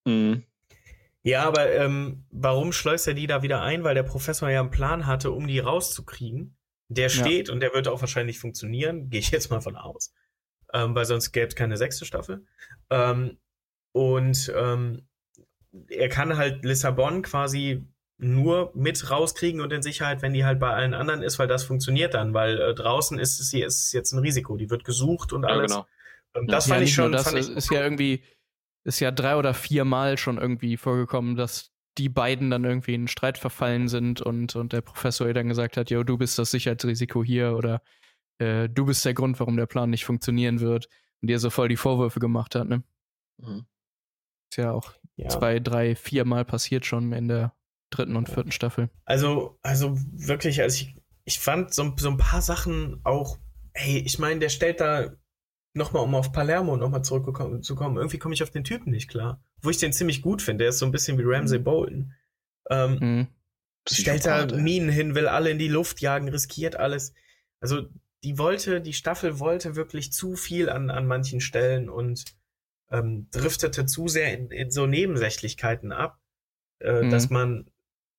Mhm. 0.06 0.44
Ja, 1.22 1.44
aber 1.44 1.70
ähm, 1.70 2.24
warum 2.30 2.72
schleust 2.72 3.06
er 3.06 3.14
die 3.14 3.26
da 3.26 3.42
wieder 3.42 3.62
ein? 3.62 3.84
Weil 3.84 3.94
der 3.94 4.02
Professor 4.02 4.48
ja 4.48 4.60
einen 4.60 4.70
Plan 4.70 5.06
hatte, 5.06 5.30
um 5.30 5.46
die 5.46 5.58
rauszukriegen. 5.58 6.56
Der 6.92 7.08
steht 7.08 7.48
und 7.50 7.60
der 7.60 7.72
wird 7.72 7.86
auch 7.88 8.00
wahrscheinlich 8.00 8.38
funktionieren, 8.38 9.08
gehe 9.10 9.20
ich 9.20 9.30
jetzt 9.30 9.50
mal 9.50 9.60
von 9.60 9.76
aus. 9.76 10.12
Ähm, 10.72 10.94
weil 10.94 11.04
sonst 11.04 11.32
gäbe 11.32 11.46
es 11.46 11.54
keine 11.54 11.76
sechste 11.76 12.04
Staffel. 12.04 12.44
Ähm, 12.90 13.38
und 13.92 14.52
ähm, 14.56 15.08
er 15.88 16.08
kann 16.08 16.36
halt 16.36 16.64
Lissabon 16.64 17.22
quasi 17.22 17.86
nur 18.18 18.70
mit 18.74 19.10
rauskriegen 19.10 19.60
und 19.60 19.72
in 19.72 19.82
Sicherheit, 19.82 20.20
wenn 20.20 20.32
die 20.34 20.44
halt 20.44 20.60
bei 20.60 20.70
allen 20.70 20.94
anderen 20.94 21.22
ist, 21.22 21.38
weil 21.38 21.48
das 21.48 21.64
funktioniert 21.64 22.14
dann, 22.14 22.34
weil 22.34 22.60
äh, 22.60 22.74
draußen 22.74 23.18
ist 23.18 23.40
es, 23.40 23.50
hier 23.50 23.66
ist 23.66 23.86
es 23.86 23.92
jetzt 23.92 24.12
ein 24.12 24.18
Risiko. 24.18 24.56
Die 24.56 24.68
wird 24.68 24.84
gesucht 24.84 25.32
und 25.32 25.44
Ja, 25.44 25.48
alles. 25.50 25.72
genau. 25.72 25.86
Ähm, 26.34 26.46
Ja. 26.46 26.52
das 26.52 26.66
ja, 26.66 26.74
fand 26.74 26.82
ich 26.84 26.90
nicht 26.90 26.98
nur 26.98 27.06
schon. 27.06 27.12
das 27.12 27.24
fand 27.24 27.38
ich 27.38 27.48
ist 27.50 27.70
ja 27.70 27.82
irgendwie, 27.82 28.22
ist 28.84 29.00
ja 29.00 29.10
drei 29.10 29.36
oder 29.36 29.54
vier 29.54 29.84
Mal 29.84 30.18
schon 30.18 30.38
irgendwie 30.38 30.76
vorgekommen, 30.76 31.36
dass 31.36 31.72
die 32.00 32.08
beiden 32.08 32.50
dann 32.50 32.64
irgendwie 32.64 32.94
in 32.94 33.02
einen 33.02 33.08
Streit 33.08 33.36
verfallen 33.36 33.88
sind 33.88 34.22
und, 34.22 34.56
und 34.56 34.72
der 34.72 34.80
Professor 34.80 35.26
ihr 35.26 35.34
dann 35.34 35.48
gesagt 35.48 35.76
hat, 35.76 35.90
yo, 35.90 36.02
du 36.02 36.16
bist 36.16 36.38
das 36.38 36.50
Sicherheitsrisiko 36.50 37.22
hier 37.22 37.56
oder 37.56 37.82
äh, 38.38 38.70
du 38.70 38.86
bist 38.86 39.04
der 39.04 39.12
Grund, 39.12 39.38
warum 39.38 39.58
der 39.58 39.66
Plan 39.66 39.90
nicht 39.90 40.06
funktionieren 40.06 40.60
wird 40.60 40.88
und 41.20 41.28
ihr 41.28 41.38
so 41.38 41.50
voll 41.50 41.68
die 41.68 41.76
Vorwürfe 41.76 42.18
gemacht 42.18 42.54
hat, 42.54 42.68
ne? 42.68 42.82
Mhm. 43.36 43.66
Ist 44.50 44.56
ja 44.56 44.72
auch 44.72 44.94
ja. 45.16 45.28
zwei, 45.28 45.60
drei, 45.60 45.94
vier 45.94 46.24
Mal 46.24 46.46
passiert 46.46 46.86
schon 46.86 47.12
in 47.12 47.28
der 47.28 47.52
dritten 47.90 48.16
und 48.16 48.30
vierten 48.30 48.52
Staffel. 48.52 48.88
Also, 49.04 49.58
also 49.62 49.98
wirklich, 50.12 50.62
also 50.62 50.82
ich, 50.82 50.96
ich 51.24 51.38
fand 51.38 51.74
so, 51.74 51.92
so 51.98 52.08
ein 52.08 52.16
paar 52.16 52.40
Sachen 52.40 53.00
auch, 53.04 53.36
hey, 53.74 53.98
ich 53.98 54.18
meine, 54.18 54.40
der 54.40 54.48
stellt 54.48 54.80
da 54.80 55.10
nochmal, 55.74 56.02
um 56.02 56.14
auf 56.14 56.32
Palermo 56.32 56.76
nochmal 56.76 57.02
zurückzukommen, 57.04 57.62
zu 57.62 57.74
kommen, 57.74 57.96
irgendwie 57.96 58.18
komme 58.18 58.34
ich 58.34 58.42
auf 58.42 58.50
den 58.50 58.64
Typen 58.64 58.90
nicht 58.90 59.08
klar. 59.08 59.42
Wo 59.62 59.70
ich 59.70 59.78
den 59.78 59.92
ziemlich 59.92 60.22
gut 60.22 60.42
finde, 60.42 60.64
der 60.64 60.70
ist 60.70 60.78
so 60.78 60.86
ein 60.86 60.92
bisschen 60.92 61.18
wie 61.18 61.24
Ramsey 61.24 61.58
Bolton. 61.58 62.12
Ähm, 62.70 62.98
Mhm. 63.00 63.26
stellt 63.88 64.26
da. 64.26 64.46
Minen 64.46 64.88
hin, 64.90 65.14
will 65.14 65.28
alle 65.28 65.50
in 65.50 65.58
die 65.58 65.68
Luft 65.68 66.00
jagen, 66.00 66.28
riskiert 66.28 66.76
alles. 66.76 67.14
Also, 67.60 67.88
die 68.22 68.36
wollte, 68.38 68.80
die 68.80 68.92
Staffel 68.92 69.38
wollte 69.38 69.76
wirklich 69.76 70.12
zu 70.12 70.36
viel 70.36 70.68
an, 70.68 70.90
an 70.90 71.06
manchen 71.06 71.40
Stellen 71.40 71.88
und 71.88 72.24
ähm, 72.90 73.28
driftete 73.30 73.86
zu 73.86 74.08
sehr 74.08 74.36
in, 74.36 74.50
in 74.50 74.70
so 74.70 74.86
Nebensächlichkeiten 74.86 75.92
ab, 75.92 76.18
äh, 76.80 77.04
Mhm. 77.04 77.10
dass 77.10 77.30
man 77.30 77.70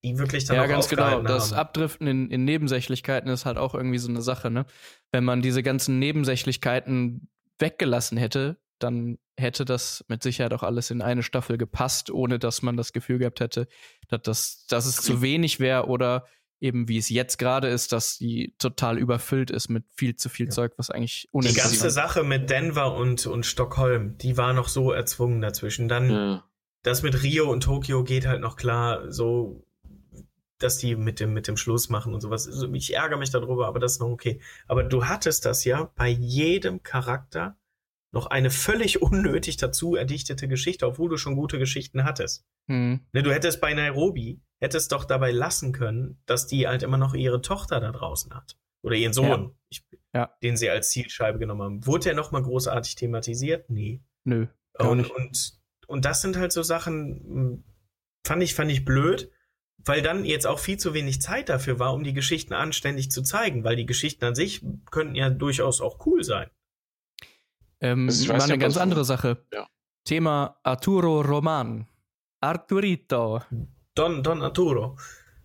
die 0.04 0.18
wirklich 0.18 0.46
dann 0.46 0.56
Ja, 0.56 0.64
auch 0.64 0.68
ganz 0.68 0.90
genau. 0.90 1.22
Das 1.22 1.52
haben. 1.52 1.60
Abdriften 1.60 2.08
in, 2.08 2.32
in 2.32 2.46
Nebensächlichkeiten 2.46 3.30
ist 3.30 3.46
halt 3.46 3.58
auch 3.58 3.76
irgendwie 3.76 4.00
so 4.00 4.10
eine 4.10 4.22
Sache, 4.22 4.50
ne? 4.50 4.66
Wenn 5.12 5.24
man 5.24 5.42
diese 5.44 5.62
ganzen 5.62 6.00
Nebensächlichkeiten 6.00 7.28
weggelassen 7.62 8.18
hätte, 8.18 8.58
dann 8.80 9.18
hätte 9.38 9.64
das 9.66 10.04
mit 10.08 10.24
Sicherheit 10.24 10.54
auch 10.54 10.64
alles 10.64 10.92
in 10.92 11.02
eine 11.02 11.24
Staffel 11.24 11.58
gepasst, 11.58 12.10
ohne 12.12 12.40
dass 12.40 12.62
man 12.62 12.78
das 12.78 12.94
Gefühl 12.94 13.20
gehabt 13.20 13.40
hätte, 13.40 13.68
dass, 14.10 14.22
das, 14.24 14.66
dass 14.68 14.86
es 14.86 14.96
zu 14.98 15.22
wenig 15.22 15.60
wäre 15.60 15.88
oder 15.88 16.26
eben 16.60 16.88
wie 16.88 16.98
es 16.98 17.10
jetzt 17.10 17.38
gerade 17.38 17.68
ist, 17.70 17.92
dass 17.92 18.18
die 18.20 18.54
total 18.60 19.00
überfüllt 19.00 19.50
ist 19.50 19.70
mit 19.70 19.84
viel 19.96 20.16
zu 20.16 20.30
viel 20.30 20.46
Ja. 20.48 20.52
Zeug, 20.52 20.74
was 20.78 20.92
eigentlich 20.92 21.24
Die 21.24 21.30
uninteressant 21.32 21.72
ganze 21.74 21.90
Sache 21.90 22.24
mit 22.24 22.50
Denver 22.52 22.94
und, 22.96 23.26
und 23.26 23.46
Stockholm, 23.48 24.18
die 24.20 24.38
war 24.38 24.54
noch 24.54 24.68
so 24.68 24.92
erzwungen 24.92 25.42
dazwischen. 25.42 25.88
Dann 25.88 26.10
Ja. 26.12 26.44
das 26.84 27.02
mit 27.02 27.24
Rio 27.24 27.50
und 27.52 27.62
Tokio 27.64 28.04
geht 28.04 28.28
halt 28.28 28.42
noch 28.42 28.58
klar, 28.58 29.12
so, 29.12 29.66
dass 30.64 30.78
die 30.78 30.96
mit 30.96 31.20
dem, 31.20 31.34
mit 31.34 31.48
dem 31.48 31.58
Schluss 31.58 31.90
machen 31.90 32.14
und 32.14 32.22
sowas. 32.22 32.48
Also 32.48 32.72
ich 32.74 32.94
ärgere 32.96 33.18
mich 33.18 33.32
darüber, 33.32 33.68
aber 33.68 33.80
das 33.80 33.94
ist 33.94 34.00
noch 34.00 34.10
okay. 34.10 34.42
Aber 34.68 34.84
du 34.84 35.06
hattest 35.06 35.46
das 35.46 35.64
ja 35.66 35.92
bei 35.96 36.08
jedem 36.10 36.84
Charakter 36.84 37.58
noch 38.14 38.28
eine 38.28 38.50
völlig 38.50 39.02
unnötig 39.02 39.58
dazu 39.58 39.96
erdichtete 39.96 40.48
Geschichte, 40.48 40.86
obwohl 40.88 41.10
du 41.10 41.18
schon 41.18 41.36
gute 41.36 41.60
Geschichten 41.60 42.04
hattest. 42.04 42.46
Hm. 42.70 43.02
Ne, 43.14 43.24
du 43.24 43.34
hättest 43.34 43.62
bei 43.62 43.74
Nairobi, 43.74 44.42
hättest 44.60 44.92
doch 44.92 45.06
dabei 45.06 45.32
lassen 45.32 45.72
können, 45.72 46.22
dass 46.26 46.48
die 46.48 46.68
halt 46.68 46.84
immer 46.84 46.98
noch 46.98 47.14
ihre 47.14 47.42
Tochter 47.42 47.80
da 47.80 47.92
draußen 47.92 48.34
hat. 48.34 48.58
Oder 48.84 48.96
ihren 48.96 49.14
Sohn, 49.14 49.28
Ja. 49.30 49.52
Ich, 49.70 49.84
Ja. 50.14 50.36
den 50.44 50.58
sie 50.58 50.70
als 50.70 50.90
Zielscheibe 50.90 51.40
genommen 51.40 51.62
haben. 51.62 51.86
Wurde 51.88 52.06
der 52.06 52.16
nochmal 52.16 52.44
großartig 52.44 52.96
thematisiert? 52.96 53.70
Nee. 53.70 54.02
Nö. 54.26 54.48
Und, 54.78 55.10
und, 55.12 55.60
und 55.88 56.06
das 56.06 56.22
sind 56.22 56.38
halt 56.38 56.52
so 56.52 56.64
Sachen, 56.64 57.22
mh, 57.54 57.58
fand 58.26 58.44
ich, 58.44 58.54
fand 58.56 58.72
ich 58.72 58.86
blöd, 58.86 59.32
weil 59.86 60.02
dann 60.02 60.26
jetzt 60.26 60.46
auch 60.48 60.60
viel 60.60 60.78
zu 60.78 60.94
wenig 60.94 61.22
Zeit 61.22 61.50
dafür 61.50 61.80
war, 61.80 61.94
um 61.94 62.04
die 62.04 62.14
Geschichten 62.14 62.54
anständig 62.54 63.12
zu 63.12 63.22
zeigen, 63.24 63.64
weil 63.64 63.76
die 63.76 63.86
Geschichten 63.86 64.26
an 64.26 64.36
sich 64.36 64.62
könnten 64.92 65.16
ja 65.16 65.30
durchaus 65.30 65.82
auch 65.82 66.06
cool 66.06 66.24
sein. 66.24 66.50
Ähm, 67.80 68.08
Also 68.08 68.28
weiß 68.30 68.38
war 68.40 68.44
eine 68.46 68.54
ob 68.56 68.60
ganz 68.60 68.74
das- 68.76 68.84
andere 68.84 69.06
Sache. 69.06 69.46
Ja. 69.54 69.68
Thema 70.06 70.58
Arturo 70.64 71.22
Roman. 71.22 71.88
Arturito. 72.42 73.42
Don, 73.96 74.24
Don 74.24 74.42
Arturo. 74.42 74.98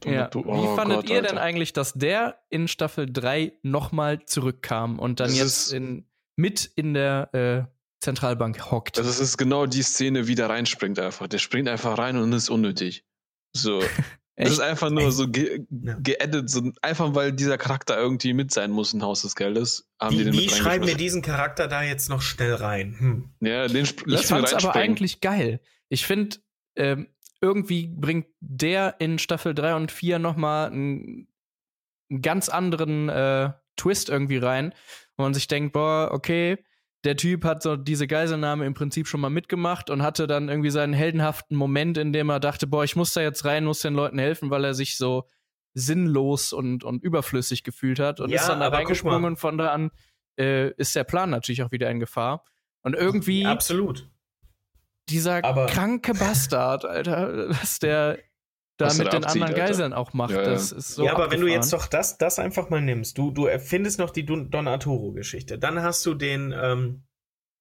Ja. 0.04 0.30
Wie 0.32 0.38
oh 0.44 0.76
fandet 0.76 0.98
Gott, 1.02 1.10
ihr 1.10 1.22
denn 1.22 1.32
Alter. 1.32 1.42
eigentlich, 1.42 1.72
dass 1.72 1.92
der 1.94 2.38
in 2.48 2.68
Staffel 2.68 3.10
3 3.10 3.52
nochmal 3.62 4.24
zurückkam 4.24 4.98
und 4.98 5.20
dann 5.20 5.28
Das 5.28 5.38
jetzt 5.38 5.72
in, 5.72 6.06
mit 6.36 6.64
in 6.76 6.94
der 6.94 7.34
äh, 7.34 7.64
Zentralbank 8.00 8.70
hockt? 8.70 8.98
Das 8.98 9.18
ist 9.18 9.36
genau 9.36 9.66
die 9.66 9.82
Szene, 9.82 10.26
wie 10.28 10.34
der 10.34 10.48
reinspringt 10.48 10.98
einfach. 10.98 11.26
Der 11.26 11.38
springt 11.38 11.68
einfach 11.68 11.98
rein 11.98 12.16
und 12.18 12.32
ist 12.32 12.50
unnötig. 12.50 13.04
So. 13.52 13.80
Das 14.36 14.50
ist 14.50 14.58
Echt? 14.58 14.68
einfach 14.68 14.90
nur 14.90 15.04
Echt? 15.04 15.12
so 15.12 15.28
ge 15.28 15.64
geedit, 15.70 16.50
so 16.50 16.70
einfach 16.82 17.14
weil 17.14 17.32
dieser 17.32 17.56
Charakter 17.56 17.96
irgendwie 17.96 18.34
mit 18.34 18.52
sein 18.52 18.70
muss 18.70 18.92
in 18.92 19.02
Haus 19.02 19.22
des 19.22 19.34
Geldes. 19.34 19.88
Haben 19.98 20.12
die 20.12 20.20
Wie, 20.20 20.24
den 20.24 20.34
wie 20.34 20.48
schreiben 20.50 20.86
wir 20.86 20.94
diesen 20.94 21.22
Charakter 21.22 21.68
da 21.68 21.82
jetzt 21.82 22.10
noch 22.10 22.20
schnell 22.20 22.54
rein? 22.54 22.96
Hm. 22.98 23.30
Ja, 23.40 23.66
den 23.66 23.84
Ich 23.84 23.96
lassen 24.04 24.08
wir 24.08 24.46
fand's 24.46 24.52
aber 24.52 24.74
eigentlich 24.74 25.22
geil. 25.22 25.60
Ich 25.88 26.04
finde, 26.04 26.36
ähm, 26.76 27.08
irgendwie 27.40 27.86
bringt 27.86 28.26
der 28.40 28.96
in 28.98 29.18
Staffel 29.18 29.54
3 29.54 29.74
und 29.74 29.92
4 29.92 30.18
nochmal 30.18 30.66
einen, 30.66 31.28
einen 32.10 32.20
ganz 32.20 32.50
anderen 32.50 33.08
äh, 33.08 33.52
Twist 33.76 34.10
irgendwie 34.10 34.38
rein, 34.38 34.74
wo 35.16 35.22
man 35.22 35.32
sich 35.32 35.48
denkt, 35.48 35.72
boah, 35.72 36.10
okay, 36.12 36.58
der 37.06 37.16
Typ 37.16 37.44
hat 37.44 37.62
so 37.62 37.76
diese 37.76 38.06
Geiselnahme 38.06 38.66
im 38.66 38.74
Prinzip 38.74 39.06
schon 39.06 39.20
mal 39.20 39.30
mitgemacht 39.30 39.88
und 39.90 40.02
hatte 40.02 40.26
dann 40.26 40.48
irgendwie 40.48 40.70
seinen 40.70 40.92
heldenhaften 40.92 41.56
Moment, 41.56 41.96
in 41.98 42.12
dem 42.12 42.28
er 42.28 42.40
dachte, 42.40 42.66
boah, 42.66 42.84
ich 42.84 42.96
muss 42.96 43.12
da 43.12 43.20
jetzt 43.22 43.44
rein, 43.44 43.64
muss 43.64 43.80
den 43.80 43.94
Leuten 43.94 44.18
helfen, 44.18 44.50
weil 44.50 44.64
er 44.64 44.74
sich 44.74 44.96
so 44.98 45.24
sinnlos 45.72 46.52
und, 46.52 46.84
und 46.84 47.02
überflüssig 47.02 47.62
gefühlt 47.62 48.00
hat 48.00 48.18
und 48.20 48.30
Ja, 48.30 48.40
ist 48.40 48.48
dann 48.48 48.60
da 48.60 48.68
reingesprungen 48.68 49.24
und 49.24 49.36
von 49.36 49.56
da 49.56 49.72
an 49.72 49.90
äh, 50.38 50.70
ist 50.72 50.96
der 50.96 51.04
Plan 51.04 51.30
natürlich 51.30 51.62
auch 51.62 51.70
wieder 51.70 51.90
in 51.90 52.00
Gefahr. 52.00 52.44
Und 52.82 52.94
irgendwie 52.94 53.46
Absolut. 53.46 54.08
dieser 55.08 55.44
Aber- 55.44 55.66
kranke 55.66 56.12
Bastard, 56.14 56.84
Alter, 56.84 57.48
was 57.50 57.78
der 57.78 58.18
da 58.76 58.88
mit 58.92 58.98
den 58.98 59.06
abzieht, 59.24 59.42
anderen 59.42 59.54
Alter. 59.54 59.66
Geiseln 59.66 59.92
auch 59.92 60.12
macht, 60.12 60.32
Ja, 60.32 60.42
das 60.42 60.72
ist 60.72 60.94
so 60.94 61.04
ja, 61.04 61.12
aber 61.12 61.30
wenn 61.30 61.40
du 61.40 61.46
abgefahren. 61.46 61.62
jetzt 61.62 61.72
doch 61.72 61.86
das, 61.86 62.18
das 62.18 62.38
einfach 62.38 62.68
mal 62.70 62.80
nimmst, 62.82 63.16
du, 63.18 63.30
du 63.30 63.46
erfindest 63.46 63.98
noch 63.98 64.10
die 64.10 64.24
Don 64.26 64.50
Don 64.50 64.68
Arturo-Geschichte, 64.68 65.58
dann 65.58 65.82
hast 65.82 66.04
du 66.06 66.14
den 66.14 66.52
ähm, 66.56 67.04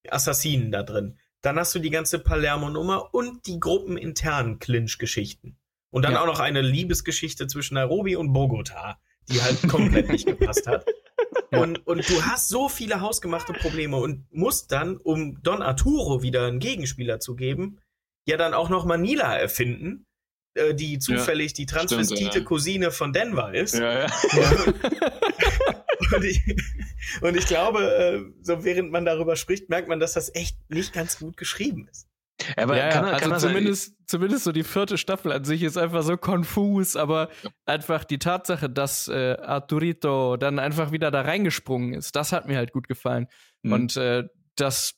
Assassinen 0.09 0.71
da 0.71 0.83
drin, 0.83 1.17
dann 1.41 1.57
hast 1.57 1.73
du 1.75 1.79
die 1.79 1.89
ganze 1.89 2.19
Palermo-Nummer 2.19 3.13
und 3.13 3.45
die 3.47 3.59
gruppeninternen 3.59 4.59
Clinch-Geschichten. 4.59 5.57
Und 5.89 6.03
dann 6.03 6.13
Ja. 6.13 6.21
auch 6.21 6.25
noch 6.27 6.39
eine 6.39 6.61
Liebesgeschichte 6.61 7.47
zwischen 7.47 7.75
Nairobi 7.75 8.15
und 8.17 8.33
Bogota, 8.33 8.99
die 9.29 9.41
halt 9.41 9.67
komplett 9.69 10.09
nicht 10.09 10.25
gepasst 10.27 10.67
hat. 10.67 10.85
Und, 11.51 11.87
und 11.87 12.09
du 12.09 12.21
hast 12.23 12.49
so 12.49 12.67
viele 12.67 12.99
hausgemachte 12.99 13.53
Probleme 13.53 13.95
und 13.97 14.25
musst 14.33 14.71
dann, 14.73 14.97
um 14.97 15.41
Don 15.41 15.61
Arturo 15.61 16.21
wieder 16.21 16.47
einen 16.47 16.59
Gegenspieler 16.59 17.19
zu 17.21 17.35
geben, 17.35 17.79
ja 18.27 18.35
dann 18.35 18.53
auch 18.53 18.67
noch 18.69 18.83
Manila 18.85 19.37
erfinden, 19.37 20.05
äh, 20.55 20.73
die 20.73 20.99
zufällig 20.99 21.53
die 21.53 21.65
transvestite 21.65 22.31
Stimmt, 22.31 22.35
ja. 22.35 22.41
Cousine 22.41 22.91
von 22.91 23.13
Denver 23.13 23.53
ist. 23.53 23.75
Ja, 23.75 24.01
ja. 24.01 24.07
Und 26.13 26.23
ich, 26.23 26.41
und 27.21 27.37
ich 27.37 27.47
glaube, 27.47 27.79
äh, 27.81 28.19
so 28.41 28.63
während 28.63 28.91
man 28.91 29.05
darüber 29.05 29.35
spricht, 29.35 29.69
merkt 29.69 29.87
man, 29.87 29.99
dass 29.99 30.13
das 30.13 30.33
echt 30.35 30.57
nicht 30.69 30.93
ganz 30.93 31.19
gut 31.19 31.37
geschrieben 31.37 31.87
ist. 31.89 32.07
Aber 32.57 32.77
ja, 32.77 32.89
kann, 32.89 33.07
ja, 33.07 33.17
kann 33.17 33.31
also 33.31 33.47
zumindest, 33.47 33.95
zumindest 34.07 34.43
so 34.43 34.51
die 34.51 34.63
vierte 34.63 34.97
Staffel 34.97 35.31
an 35.31 35.45
sich 35.45 35.63
ist 35.63 35.77
einfach 35.77 36.03
so 36.03 36.17
konfus, 36.17 36.95
aber 36.95 37.29
einfach 37.65 38.03
die 38.03 38.19
Tatsache, 38.19 38.69
dass 38.69 39.07
äh, 39.07 39.37
Arturito 39.37 40.35
dann 40.35 40.59
einfach 40.59 40.91
wieder 40.91 41.11
da 41.11 41.21
reingesprungen 41.21 41.93
ist, 41.93 42.15
das 42.15 42.33
hat 42.33 42.47
mir 42.47 42.57
halt 42.57 42.73
gut 42.73 42.87
gefallen. 42.87 43.27
Mhm. 43.61 43.71
Und 43.71 43.97
äh, 43.97 44.25
das, 44.55 44.95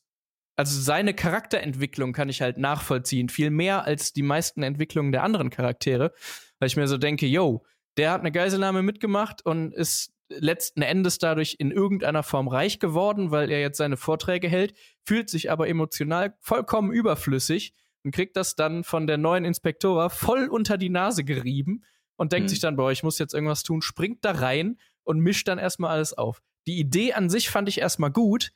also 0.58 0.82
seine 0.82 1.14
Charakterentwicklung 1.14 2.14
kann 2.14 2.30
ich 2.30 2.42
halt 2.42 2.58
nachvollziehen, 2.58 3.30
viel 3.30 3.52
mehr 3.52 3.86
als 3.86 4.12
die 4.12 4.24
meisten 4.24 4.64
Entwicklungen 4.64 5.12
der 5.12 5.24
anderen 5.24 5.50
Charaktere, 5.50 6.14
weil 6.60 6.68
ich 6.68 6.76
mir 6.76 6.88
so 6.88 6.98
denke, 6.98 7.28
yo, 7.28 7.64
der 7.98 8.12
hat 8.12 8.22
eine 8.22 8.32
Geiselnahme 8.32 8.82
mitgemacht 8.82 9.46
und 9.46 9.74
ist 9.74 10.14
letzten 10.30 10.82
Endes 10.82 11.20
dadurch 11.20 11.56
in 11.60 11.72
irgendeiner 11.72 12.24
Form 12.24 12.48
reich 12.48 12.80
geworden, 12.80 13.32
weil 13.32 13.50
er 13.50 13.62
jetzt 13.62 13.78
seine 13.78 13.98
Vorträge 13.98 14.50
hält, 14.50 14.74
fühlt 15.06 15.30
sich 15.30 15.50
aber 15.52 15.70
emotional 15.70 16.36
vollkommen 16.42 16.92
überflüssig 16.92 17.74
und 18.04 18.14
kriegt 18.14 18.36
das 18.36 18.56
dann 18.56 18.84
von 18.84 19.08
der 19.08 19.18
neuen 19.18 19.46
Inspektora 19.46 20.10
voll 20.10 20.48
unter 20.48 20.78
die 20.78 20.90
Nase 20.90 21.24
gerieben 21.24 21.84
und 22.18 22.34
denkt 22.34 22.46
Mhm. 22.46 22.50
sich 22.50 22.60
dann, 22.60 22.76
boah, 22.76 22.92
ich 22.92 23.04
muss 23.04 23.20
jetzt 23.20 23.34
irgendwas 23.34 23.64
tun, 23.64 23.82
springt 23.82 24.26
da 24.26 24.32
rein 24.32 24.78
und 25.04 25.20
mischt 25.20 25.48
dann 25.48 25.60
erstmal 25.60 25.92
alles 25.92 26.14
auf. 26.14 26.42
Die 26.68 26.78
Idee 26.80 27.14
an 27.14 27.30
sich 27.30 27.50
fand 27.50 27.70
ich 27.70 27.80
erstmal 27.80 28.12
gut, 28.12 28.52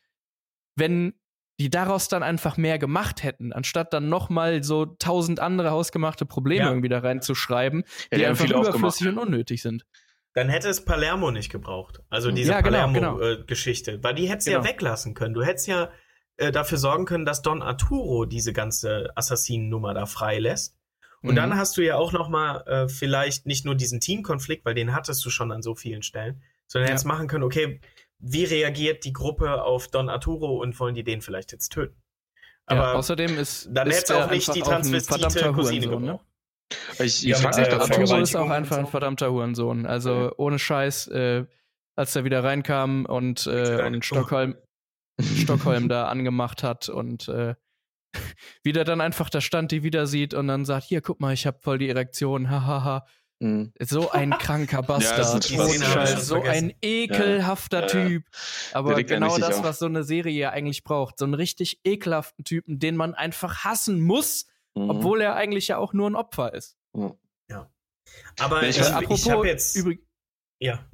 wenn 0.76 1.14
die 1.62 1.70
daraus 1.70 2.07
dann 2.07 2.24
einfach 2.24 2.57
mehr 2.57 2.80
gemacht 2.80 3.24
hätten, 3.24 3.53
anstatt 3.53 3.93
dann 3.93 4.09
nochmal 4.09 4.64
so 4.64 4.86
tausend 4.86 5.39
andere 5.39 5.72
hausgemachte 5.72 6.26
Probleme 6.26 6.62
Ja. 6.66 6.70
irgendwie 6.70 6.89
da 6.89 6.99
reinzuschreiben, 6.99 7.84
Ja, 8.12 8.18
die 8.18 8.26
haben 8.26 8.32
einfach 8.32 8.49
überflüssig 8.49 9.07
und 9.07 9.18
unnötig 9.18 9.62
sind. 9.62 9.86
Dann 10.34 10.47
hätte 10.49 10.70
es 10.70 10.86
Palermo 10.86 11.30
nicht 11.32 11.51
gebraucht. 11.51 11.99
Also 12.09 12.32
diese 12.32 12.51
Ja, 12.51 12.62
genau, 12.62 12.91
genau. 12.93 13.18
Palermo-Geschichte. 13.18 14.01
Weil 14.01 14.16
die 14.16 14.30
hättest 14.30 14.47
du 14.47 14.51
ja 14.51 14.59
Genau. 14.59 14.70
weglassen 14.70 15.14
können. 15.14 15.34
Du 15.34 15.43
hättest 15.43 15.68
ja 15.68 15.89
äh, 16.38 16.51
dafür 16.51 16.78
sorgen 16.80 17.05
können, 17.05 17.26
dass 17.26 17.41
Don 17.43 17.62
Arturo 17.62 18.26
diese 18.26 18.51
ganze 18.53 19.12
Assassinen-Nummer 19.16 19.93
da 19.93 20.05
freilässt. 20.05 20.76
Und 21.22 21.32
Mhm. 21.32 21.36
dann 21.36 21.57
hast 21.57 21.78
du 21.78 21.82
ja 21.84 21.97
auch 21.97 22.14
noch 22.14 22.30
mal 22.30 22.62
äh, 22.66 22.88
vielleicht 22.88 23.45
nicht 23.45 23.64
nur 23.66 23.76
diesen 23.76 23.99
Teamkonflikt, 23.99 24.66
weil 24.66 24.74
den 24.74 24.95
hattest 24.95 25.24
du 25.24 25.30
schon 25.30 25.51
an 25.51 25.62
so 25.62 25.76
vielen 25.76 26.01
Stellen, 26.01 26.41
sondern 26.66 26.88
Ja. 26.88 26.95
jetzt 26.95 27.03
machen 27.05 27.28
können, 27.28 27.43
okay, 27.43 27.80
wie 28.22 28.43
reagiert 28.45 29.03
die 29.03 29.13
Gruppe 29.13 29.63
auf 29.63 29.88
Don 29.88 30.09
Arturo 30.09 30.61
und 30.61 30.80
wollen 30.80 30.95
die 30.95 31.03
den 31.03 31.22
vielleicht 31.22 31.51
jetzt 31.51 31.69
töten? 31.69 32.01
ja, 32.69 32.78
Aber 32.78 32.95
außerdem 32.95 33.38
ist, 33.38 33.69
dann 33.72 33.88
ist 33.88 34.09
hätte 34.09 34.24
auch 34.24 34.30
nicht 34.30 34.53
die 34.53 34.61
transvestite 34.61 35.51
Cousine 35.51 35.88
Hurensohn, 35.88 36.03
ne? 36.03 36.11
gebraucht. 36.11 36.26
Ich, 36.99 37.24
Ja, 37.24 37.36
ich 37.36 37.41
frage 37.41 37.61
mich 37.61 37.69
äh, 37.69 37.76
Arturo 37.76 38.17
ist 38.17 38.36
auch 38.36 38.49
einfach 38.49 38.78
ein 38.78 38.88
verdammter 38.88 39.32
Hurensohn. 39.32 39.86
Also 39.86 40.13
Ja. 40.13 40.32
ohne 40.38 40.59
Scheiß, 40.59 41.07
äh, 41.07 41.45
als 41.95 42.15
er 42.15 42.24
wieder 42.24 42.43
reinkam 42.43 43.05
und, 43.05 43.45
äh, 43.47 43.84
und 43.86 44.05
Stockholm, 44.05 44.55
Stockholm 45.22 45.89
da 45.89 46.07
angemacht 46.07 46.63
hat 46.63 46.88
und 46.88 47.28
äh, 47.28 47.55
wieder 48.63 48.84
dann 48.84 49.01
einfach 49.01 49.30
da 49.30 49.41
stand, 49.41 49.72
die 49.72 49.84
wieder 49.84 50.07
sieht 50.07 50.34
und 50.34 50.47
dann 50.47 50.63
sagt, 50.65 50.86
hier, 50.86 51.01
guck 51.01 51.19
mal, 51.19 51.34
ich 51.34 51.45
hab 51.47 51.63
voll 51.63 51.78
die 51.78 51.89
Erektion, 51.89 52.49
hahaha. 52.49 53.05
Mhm. 53.41 53.73
So 53.79 54.11
ein 54.11 54.29
kranker 54.31 54.81
Bastard. 54.83 55.45
ist 55.45 55.51
ein. 55.51 55.81
Scheiß, 55.81 56.11
Ja, 56.11 56.19
so 56.19 56.41
ein 56.43 56.73
ekelhafter 56.81 57.81
Ja, 57.81 57.87
ja. 57.87 57.87
Typ. 58.09 58.25
Aber 58.73 59.01
genau 59.03 59.37
das, 59.37 59.57
auf. 59.57 59.63
was 59.63 59.79
so 59.79 59.87
eine 59.87 60.03
Serie 60.03 60.33
ja 60.39 60.49
eigentlich 60.51 60.83
braucht. 60.83 61.17
So 61.17 61.25
einen 61.25 61.33
richtig 61.33 61.79
ekelhaften 61.83 62.45
Typen, 62.45 62.77
den 62.79 62.95
man 62.95 63.15
einfach 63.15 63.63
hassen 63.63 63.99
muss, 64.01 64.45
Mhm. 64.75 64.89
obwohl 64.91 65.21
er 65.21 65.35
eigentlich 65.35 65.67
ja 65.69 65.77
auch 65.77 65.93
nur 65.93 66.09
ein 66.09 66.15
Opfer 66.15 66.53
ist. 66.53 66.77
Mhm. 66.93 67.15
Aber 68.39 68.63
Ich- 68.63 68.77
ich, 68.77 68.83
Äh, 68.83 68.87
ich, 68.89 68.93
apropos 68.93 69.29
habe 69.29 69.47
jetzt. 69.47 69.75
übrig- 69.75 70.05
ja. 70.59 70.85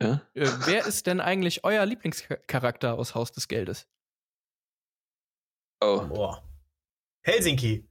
Ja? 0.00 0.22
Äh, 0.34 0.48
wer 0.66 0.86
ist 0.86 1.06
denn 1.06 1.20
eigentlich 1.20 1.64
euer 1.64 1.84
Lieblingscharakter 1.84 2.94
aus 2.98 3.14
Haus 3.14 3.32
des 3.32 3.48
Geldes? 3.48 3.86
Oh, 5.82 6.06
Boah. 6.08 6.42
Helsinki. 7.26 7.86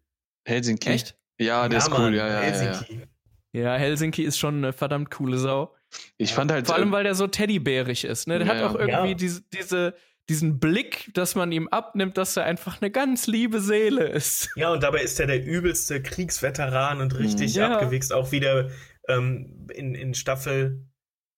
Helsinki. 0.47 0.89
Echt? 0.89 1.17
Ja, 1.39 1.67
der 1.69 1.79
ist 1.79 1.89
cool. 1.91 1.99
Mann, 1.99 2.13
Ja, 2.15 2.27
ja, 2.27 2.43
ja, 2.43 2.63
ja. 2.71 2.85
Helsinki. 3.54 3.58
Ja, 3.60 3.76
Helsinki 3.76 4.24
ist 4.24 4.38
schon 4.38 4.58
eine 4.58 4.74
verdammt 4.74 5.12
coole 5.12 5.38
Sau. 5.38 5.74
Ich 6.18 6.34
fand 6.34 6.51
halt. 6.51 6.66
Vor 6.68 6.76
allem, 6.76 6.89
äh, 6.89 6.91
weil 6.93 7.04
der 7.04 7.16
so 7.16 7.28
teddybärig 7.28 8.04
ist. 8.06 8.28
Ne? 8.28 8.39
Der 8.39 8.47
Ja, 8.47 8.54
hat 8.56 8.64
auch 8.64 8.76
irgendwie 8.80 9.10
Ja. 9.10 9.14
diese, 9.14 9.41
diese, 9.54 9.93
diesen 10.30 10.60
Blick, 10.60 11.12
dass 11.14 11.36
man 11.36 11.51
ihm 11.51 11.68
abnimmt, 11.68 12.18
dass 12.18 12.36
er 12.38 12.45
einfach 12.45 12.82
eine 12.82 12.89
ganz 12.89 13.28
liebe 13.28 13.60
Seele 13.62 14.08
ist. 14.08 14.49
Ja, 14.56 14.72
und 14.72 14.82
dabei 14.82 15.01
ist 15.01 15.20
er 15.20 15.28
der 15.28 15.43
übelste 15.43 16.01
Kriegsveteran 16.01 17.01
und 17.01 17.18
richtig. 17.20 17.54
Ja. 17.56 17.74
abgewichst. 17.74 18.12
Auch 18.14 18.32
wieder 18.32 18.70
ähm, 19.08 19.68
in, 19.74 19.93
in 19.95 20.14
Staffel 20.14 20.88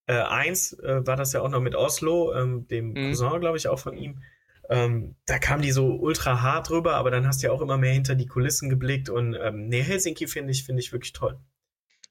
äh, 0.07 0.13
1 0.13 0.73
äh, 0.79 1.05
war 1.07 1.15
das 1.17 1.33
ja 1.33 1.41
auch 1.41 1.49
noch 1.49 1.61
mit 1.61 1.75
Oslo, 1.75 2.33
ähm, 2.33 2.67
dem 2.67 2.89
Mhm. 2.93 3.09
Cousin, 3.09 3.39
glaube 3.41 3.57
ich, 3.57 3.67
auch 3.67 3.79
von 3.79 3.97
ihm. 3.97 4.21
Ähm, 4.69 5.15
da 5.25 5.37
kam 5.39 5.61
die 5.61 5.71
so 5.71 5.95
ultra 5.95 6.41
hart 6.41 6.69
rüber, 6.71 6.95
aber 6.95 7.11
dann 7.11 7.27
hast 7.27 7.41
du 7.43 7.47
ja 7.47 7.53
auch 7.53 7.61
immer 7.61 7.77
mehr 7.77 7.93
hinter 7.93 8.15
die 8.15 8.25
Kulissen 8.27 8.69
geblickt. 8.69 9.09
Und 9.09 9.35
ähm, 9.35 9.67
nee, 9.67 9.81
Helsinki 9.83 10.27
finde 10.27 10.51
ich, 10.51 10.63
finde 10.63 10.81
ich 10.81 10.91
wirklich 10.93 11.13
toll. 11.13 11.37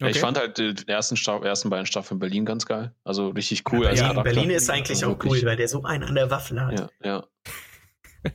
Ich 0.01 0.07
Okay. 0.07 0.18
fand 0.18 0.38
halt 0.38 0.59
die 0.59 0.74
ersten, 0.88 1.16
Staff 1.16 1.45
ersten 1.45 1.70
beiden 1.70 1.86
Staffeln 1.86 2.18
Berlin 2.18 2.45
ganz 2.45 2.66
geil. 2.66 2.95
Also 3.05 3.28
richtig 3.28 3.62
cool 3.72 3.86
als 3.86 4.01
Ja, 4.01 4.09
Charakter. 4.09 4.24
Berlin 4.32 4.51
ist 4.51 4.68
eigentlich 4.68 5.05
Also 5.05 5.16
auch 5.16 5.24
cool, 5.24 5.40
weil 5.45 5.57
der 5.57 5.68
so 5.68 5.82
einen 5.84 6.03
an 6.03 6.14
der 6.16 6.30
Waffel 6.30 6.61
hat. 6.61 6.78
Ja, 6.78 6.88
ja. 7.05 7.26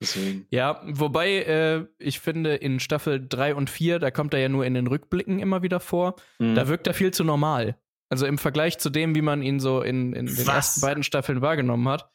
Deswegen. 0.00 0.46
Ja, 0.50 0.80
wobei 0.84 1.28
äh, 1.44 1.86
ich 1.98 2.18
finde, 2.20 2.54
in 2.56 2.80
Staffel 2.80 3.24
3 3.28 3.54
und 3.54 3.70
4, 3.70 3.98
da 4.00 4.10
kommt 4.10 4.34
er 4.34 4.40
ja 4.40 4.48
nur 4.48 4.64
in 4.66 4.74
den 4.74 4.86
Rückblicken 4.88 5.38
immer 5.38 5.62
wieder 5.62 5.78
vor, 5.80 6.16
Mhm. 6.38 6.54
da 6.56 6.66
wirkt 6.68 6.86
er 6.88 6.94
viel 6.94 7.12
zu 7.12 7.22
normal. 7.24 7.76
Also 8.08 8.26
im 8.26 8.36
Vergleich 8.36 8.78
zu 8.78 8.90
dem, 8.90 9.14
wie 9.14 9.22
man 9.22 9.42
ihn 9.42 9.58
so 9.60 9.80
in, 9.80 10.12
in 10.12 10.26
den 10.26 10.38
Was? 10.38 10.48
ersten 10.48 10.80
beiden 10.82 11.02
Staffeln 11.02 11.40
wahrgenommen 11.40 11.88
hat. 11.88 12.10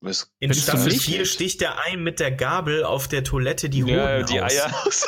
Was- 0.00 0.32
In 0.38 0.54
Staffel 0.54 0.92
nicht? 0.92 1.02
4 1.02 1.24
sticht 1.26 1.62
er 1.62 1.80
ein 1.84 2.02
mit 2.02 2.20
der 2.20 2.30
Gabel 2.30 2.84
auf 2.84 3.08
der 3.08 3.24
Toilette 3.24 3.68
die 3.68 3.82
Hoden 3.84 3.94
ja, 3.96 4.22
die 4.22 4.40
aus. 4.40 4.52
Eier 4.52 4.74
aus. 4.86 5.06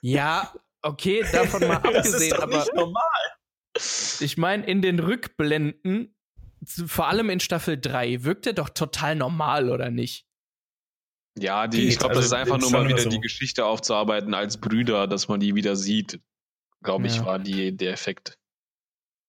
Ja, 0.00 0.52
okay, 0.82 1.24
davon 1.32 1.66
mal 1.66 1.80
das 1.92 2.08
ist 2.12 2.32
abgesehen, 2.32 2.78
aber 2.78 2.92
ich 4.20 4.36
meine, 4.36 4.66
in 4.66 4.82
den 4.82 4.98
Rückblenden, 4.98 6.14
vor 6.86 7.08
allem 7.08 7.30
in 7.30 7.40
Staffel 7.40 7.80
3, 7.80 8.24
wirkt 8.24 8.46
er 8.46 8.52
doch 8.52 8.68
total 8.68 9.16
normal, 9.16 9.70
oder 9.70 9.90
nicht? 9.90 10.26
Ja, 11.38 11.66
die, 11.66 11.88
ich 11.88 11.98
glaube, 11.98 12.10
also 12.14 12.20
das 12.20 12.26
ist 12.26 12.32
einfach 12.34 12.60
nur 12.60 12.70
mal 12.70 12.86
wieder 12.86 12.98
so. 12.98 13.08
die 13.08 13.20
Geschichte 13.20 13.64
aufzuarbeiten 13.64 14.34
als 14.34 14.58
Brüder, 14.58 15.06
dass 15.06 15.28
man 15.28 15.40
die 15.40 15.54
wieder 15.54 15.76
sieht. 15.76 16.20
Glaube 16.82 17.06
ich, 17.06 17.16
Ja. 17.16 17.24
war 17.24 17.38
die, 17.38 17.74
der 17.74 17.92
Effekt. 17.92 18.38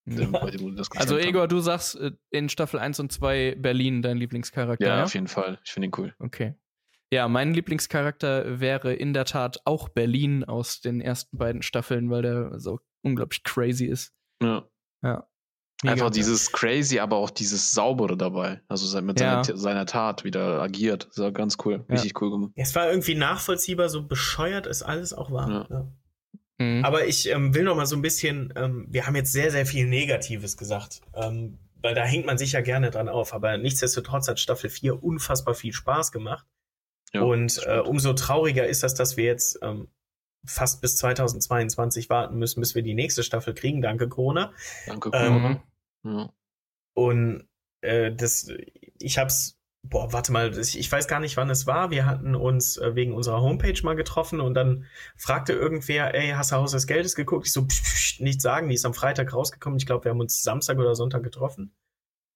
das 0.06 0.92
Also 0.92 1.18
Egor, 1.18 1.48
du 1.48 1.60
sagst 1.60 1.96
äh, 1.96 2.12
in 2.30 2.50
Staffel 2.50 2.80
1 2.80 3.00
und 3.00 3.12
2 3.12 3.56
Berlin 3.56 4.02
dein 4.02 4.18
Lieblingscharakter, 4.18 4.86
ja? 4.86 4.98
Ja, 4.98 5.04
auf 5.06 5.14
jeden 5.14 5.28
Fall. 5.28 5.60
Ich 5.64 5.72
finde 5.72 5.88
ihn 5.88 5.94
cool. 5.98 6.14
Okay. 6.20 6.56
Ja, 7.14 7.28
mein 7.28 7.54
Lieblingscharakter 7.54 8.60
wäre 8.60 8.94
in 8.94 9.14
der 9.14 9.26
Tat 9.26 9.60
auch 9.66 9.88
Berlin 9.90 10.44
aus 10.44 10.82
den 10.82 11.00
ersten 11.00 11.38
beiden 11.38 11.62
Staffeln, 11.62 12.10
weil 12.10 12.24
der 12.24 12.60
so 12.60 12.80
unglaublich 13.04 13.44
crazy 13.44 13.86
ist. 13.86 14.14
Ja. 14.42 14.64
Ja. 15.04 15.28
Einfach 15.84 16.06
Mega. 16.06 16.10
dieses 16.12 16.52
crazy, 16.52 17.00
aber 17.00 17.18
auch 17.18 17.30
dieses 17.30 17.72
saubere 17.72 18.18
dabei. 18.18 18.62
Also 18.68 19.00
mit 19.02 19.20
Ja. 19.20 19.44
seiner, 19.44 19.58
seiner 19.58 19.86
Tat 19.86 20.24
wieder 20.24 20.60
agiert. 20.62 21.08
Das 21.10 21.18
war 21.20 21.32
ganz 21.32 21.58
cool. 21.66 21.86
Ja. 21.88 21.96
Richtig 21.96 22.20
cool 22.22 22.32
gemacht. 22.32 22.52
Es 22.56 22.74
war 22.74 22.90
irgendwie 22.90 23.16
nachvollziehbar, 23.16 23.90
so 23.90 24.08
bescheuert 24.08 24.66
es 24.66 24.82
alles 24.82 25.14
auch 25.14 25.30
war. 25.32 25.50
Ja. 25.50 25.68
Ja. 25.70 25.88
Mhm. 26.58 26.84
Aber 26.86 27.06
ich 27.06 27.30
ähm, 27.30 27.54
will 27.54 27.64
noch 27.64 27.76
mal 27.76 27.86
so 27.86 27.96
ein 27.96 28.02
bisschen, 28.02 28.54
ähm, 28.56 28.88
wir 28.90 29.06
haben 29.06 29.16
jetzt 29.16 29.34
sehr, 29.34 29.52
sehr 29.52 29.66
viel 29.68 29.86
Negatives 29.86 30.58
gesagt, 30.58 31.02
ähm, 31.14 31.60
weil 31.82 31.94
da 31.94 32.06
hängt 32.06 32.26
man 32.26 32.38
sich 32.40 32.54
ja 32.54 32.62
gerne 32.62 32.90
dran 32.90 33.10
auf. 33.10 33.34
Aber 33.34 33.58
nichtsdestotrotz 33.58 34.28
hat 34.28 34.40
Staffel 34.40 34.70
4 34.72 35.04
unfassbar 35.04 35.54
viel 35.54 35.74
Spaß 35.74 36.12
gemacht. 36.12 36.48
Ja, 37.14 37.22
Und 37.22 37.62
äh, 37.66 37.80
umso 37.80 38.14
trauriger 38.14 38.68
ist 38.68 38.84
das, 38.84 38.96
dass 38.96 39.18
wir 39.18 39.26
jetzt 39.26 39.60
ähm, 39.62 39.88
fast 40.46 40.82
bis 40.82 40.98
2022 40.98 42.10
warten 42.10 42.38
müssen, 42.38 42.60
bis 42.60 42.76
wir 42.76 42.82
die 42.82 42.96
nächste 42.96 43.24
Staffel 43.24 43.54
kriegen. 43.54 43.82
Danke, 43.82 44.10
Corona. 44.10 44.54
Danke, 44.88 45.12
ähm, 45.14 45.62
cool. 46.04 46.12
ja. 46.12 46.34
Und 46.96 47.48
äh, 47.82 48.12
das, 48.12 48.48
ich 49.00 49.18
hab's, 49.18 49.60
boah, 49.84 50.12
warte 50.14 50.32
mal, 50.32 50.58
ich 50.58 50.92
weiß 50.92 51.08
gar 51.08 51.20
nicht, 51.20 51.38
wann 51.38 51.50
es 51.50 51.68
war. 51.68 51.92
Wir 51.92 52.06
hatten 52.06 52.36
uns 52.36 52.78
äh, 52.78 52.96
wegen 52.96 53.14
unserer 53.14 53.42
Homepage 53.42 53.80
mal 53.84 53.96
getroffen 53.96 54.42
und 54.42 54.54
dann 54.54 54.86
fragte 55.18 55.54
irgendwer, 55.54 56.14
ey, 56.14 56.30
hast 56.32 56.52
du 56.52 56.56
Haus 56.56 56.72
des 56.72 56.88
Geldes 56.88 57.16
geguckt? 57.16 57.48
Ich 57.48 57.54
so, 57.54 57.66
psch, 57.66 57.82
psch, 57.82 58.20
nichts 58.20 58.44
sagen, 58.44 58.70
die 58.70 58.76
ist 58.76 58.86
am 58.86 58.94
Freitag 58.94 59.34
rausgekommen. 59.34 59.78
Ich 59.78 59.86
glaube, 59.86 60.06
wir 60.06 60.12
haben 60.12 60.20
uns 60.20 60.44
Samstag 60.44 60.78
oder 60.78 60.96
Sonntag 60.96 61.24
getroffen. 61.24 61.74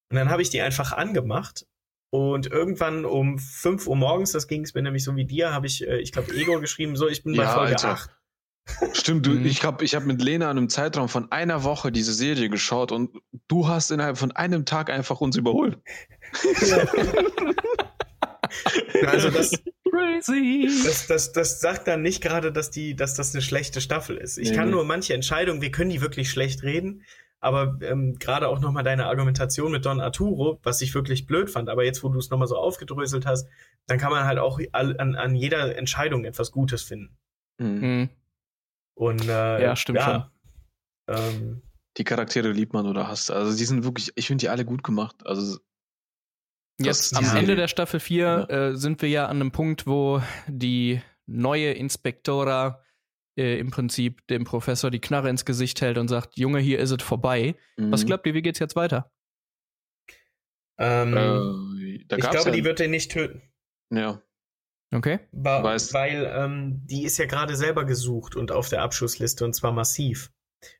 Und 0.09 0.15
dann 0.15 0.29
habe 0.29 0.41
ich 0.41 0.49
die 0.49 0.61
einfach 0.61 0.93
angemacht. 0.93 1.67
Und 2.09 2.47
irgendwann 2.47 3.03
um 3.05 3.37
5 3.37 3.85
Uhr 3.87 3.95
morgens, 3.95 4.31
das 4.31 4.47
ging 4.47 4.63
es 4.63 4.73
mir 4.73 4.81
nämlich 4.81 5.03
so 5.03 5.15
wie 5.15 5.25
dir, 5.25 5.51
habe 5.53 5.67
ich, 5.67 5.85
äh, 5.87 5.97
ich 5.99 6.11
glaube, 6.13 6.33
Ego 6.33 6.59
geschrieben, 6.61 6.95
so, 6.95 7.07
ich 7.07 7.23
bin 7.23 7.35
bei 7.35 7.43
Ja, 7.43 7.53
Folge 7.53 7.71
Alter. 7.75 7.89
8. 7.89 8.09
Stimmt, 8.93 9.25
du, 9.25 9.31
Mhm. 9.31 9.45
ich 9.45 9.63
habe 9.63 9.83
ich 9.85 9.95
hab 9.95 10.05
mit 10.05 10.21
Lena 10.21 10.51
in 10.51 10.57
einem 10.57 10.69
Zeitraum 10.69 11.07
von 11.09 11.31
einer 11.31 11.63
Woche 11.63 11.91
diese 11.91 12.13
Serie 12.13 12.49
geschaut 12.49 12.91
und 12.91 13.11
du 13.47 13.67
hast 13.67 13.91
innerhalb 13.91 14.17
von 14.17 14.31
einem 14.33 14.65
Tag 14.65 14.89
einfach 14.89 15.21
uns 15.21 15.35
überholt. 15.37 15.77
Also 19.05 19.29
das, 19.29 19.51
Crazy. 19.89 20.69
das, 20.85 21.07
das, 21.07 21.31
das 21.33 21.59
sagt 21.59 21.87
dann 21.87 22.01
nicht 22.01 22.21
gerade, 22.21 22.51
dass, 22.51 22.71
die, 22.71 22.95
dass 22.95 23.13
das 23.15 23.33
eine 23.33 23.41
schlechte 23.41 23.81
Staffel 23.81 24.17
ist. 24.17 24.37
Ich 24.37 24.49
Nee, 24.51 24.55
kann 24.55 24.69
nur 24.69 24.83
manche 24.85 25.13
Entscheidungen, 25.13 25.61
wir 25.61 25.71
können 25.71 25.89
die 25.89 26.01
wirklich 26.01 26.29
schlecht 26.29 26.63
reden, 26.63 27.03
aber 27.39 27.77
ähm, 27.81 28.15
gerade 28.19 28.47
auch 28.47 28.59
nochmal 28.59 28.83
deine 28.83 29.05
Argumentation 29.05 29.71
mit 29.71 29.85
Don 29.85 30.01
Arturo, 30.01 30.59
was 30.63 30.81
ich 30.81 30.93
wirklich 30.95 31.25
blöd 31.25 31.49
fand, 31.49 31.69
aber 31.69 31.83
jetzt, 31.83 32.03
wo 32.03 32.09
du 32.09 32.19
es 32.19 32.29
nochmal 32.29 32.47
so 32.47 32.57
aufgedröselt 32.57 33.25
hast, 33.25 33.47
dann 33.85 33.99
kann 33.99 34.11
man 34.11 34.25
halt 34.25 34.39
auch 34.39 34.59
an, 34.71 35.15
an 35.15 35.35
jeder 35.35 35.75
Entscheidung 35.77 36.25
etwas 36.25 36.51
Gutes 36.51 36.83
finden. 36.83 37.17
Mhm. 37.59 37.79
Mhm. 37.79 38.09
Und 38.95 39.27
äh, 39.27 39.61
Ja, 39.61 39.75
stimmt 39.75 39.99
Ähm, 41.07 41.61
Die 41.97 42.03
Charaktere 42.03 42.51
liebt 42.51 42.73
man 42.73 42.87
oder 42.87 43.07
hasst. 43.07 43.31
Also 43.31 43.55
die 43.55 43.65
sind 43.65 43.83
wirklich, 43.83 44.11
ich 44.15 44.27
finde 44.27 44.41
die 44.41 44.49
alle 44.49 44.65
gut 44.65 44.83
gemacht. 44.83 45.15
Also 45.25 45.59
Jetzt 46.79 47.15
am 47.15 47.23
ja. 47.23 47.35
Ende 47.35 47.55
der 47.55 47.67
Staffel 47.67 47.99
4 47.99 48.49
äh, 48.49 48.75
sind 48.75 49.01
wir 49.01 49.09
ja 49.09 49.27
an 49.27 49.37
einem 49.37 49.51
Punkt, 49.51 49.87
wo 49.87 50.21
die 50.47 51.01
neue 51.25 51.71
Inspektora 51.71 52.83
äh, 53.37 53.57
im 53.59 53.71
Prinzip 53.71 54.25
dem 54.27 54.43
Professor 54.43 54.89
die 54.91 54.99
Knarre 55.01 55.29
ins 55.29 55.45
Gesicht 55.45 55.81
hält 55.81 55.97
und 55.97 56.07
sagt, 56.07 56.37
Junge, 56.37 56.59
hier 56.59 56.79
ist 56.79 56.91
es 56.91 57.03
vorbei. 57.03 57.55
Was 57.77 58.03
mhm. 58.03 58.07
glaubt 58.07 58.25
ihr, 58.27 58.33
wie 58.33 58.41
geht's 58.41 58.59
jetzt 58.59 58.75
weiter? 58.75 59.11
ähm, 60.79 61.13
äh, 61.17 62.03
da 62.07 62.17
ich 62.17 62.29
glaube, 62.29 62.49
ja, 62.49 62.55
die 62.55 62.63
wird 62.63 62.79
den 62.79 62.91
nicht 62.91 63.11
töten. 63.11 63.41
ja. 63.91 64.21
Okay. 64.93 65.19
Ba 65.33 65.61
Weißt- 65.65 65.93
weil 65.93 66.31
ähm, 66.33 66.79
die 66.85 67.03
ist 67.03 67.17
ja 67.17 67.25
gerade 67.25 67.57
selber 67.57 67.83
gesucht 67.83 68.37
und 68.37 68.53
auf 68.53 68.69
der 68.69 68.83
Abschussliste 68.83 69.43
und 69.43 69.51
zwar 69.53 69.73
massiv. 69.73 70.31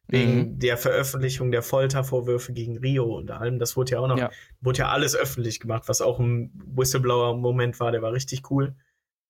Wegen 0.08 0.36
Mhm. 0.54 0.60
der 0.60 0.78
Veröffentlichung 0.78 1.52
der 1.52 1.62
Foltervorwürfe 1.62 2.54
gegen 2.54 2.78
Rio 2.78 3.18
und 3.18 3.30
allem. 3.32 3.60
Das 3.60 3.76
wurde 3.76 3.92
ja 3.92 4.00
auch 4.00 4.08
noch, 4.08 4.18
Ja. 4.18 4.32
wurde 4.62 4.80
ja 4.80 4.88
alles 4.88 5.14
öffentlich 5.14 5.60
gemacht, 5.60 5.84
was 5.88 6.00
auch 6.00 6.20
ein 6.22 6.52
Whistleblower-Moment 6.74 7.82
war, 7.82 7.92
der 7.92 8.02
war 8.02 8.14
richtig 8.14 8.50
cool. 8.50 8.78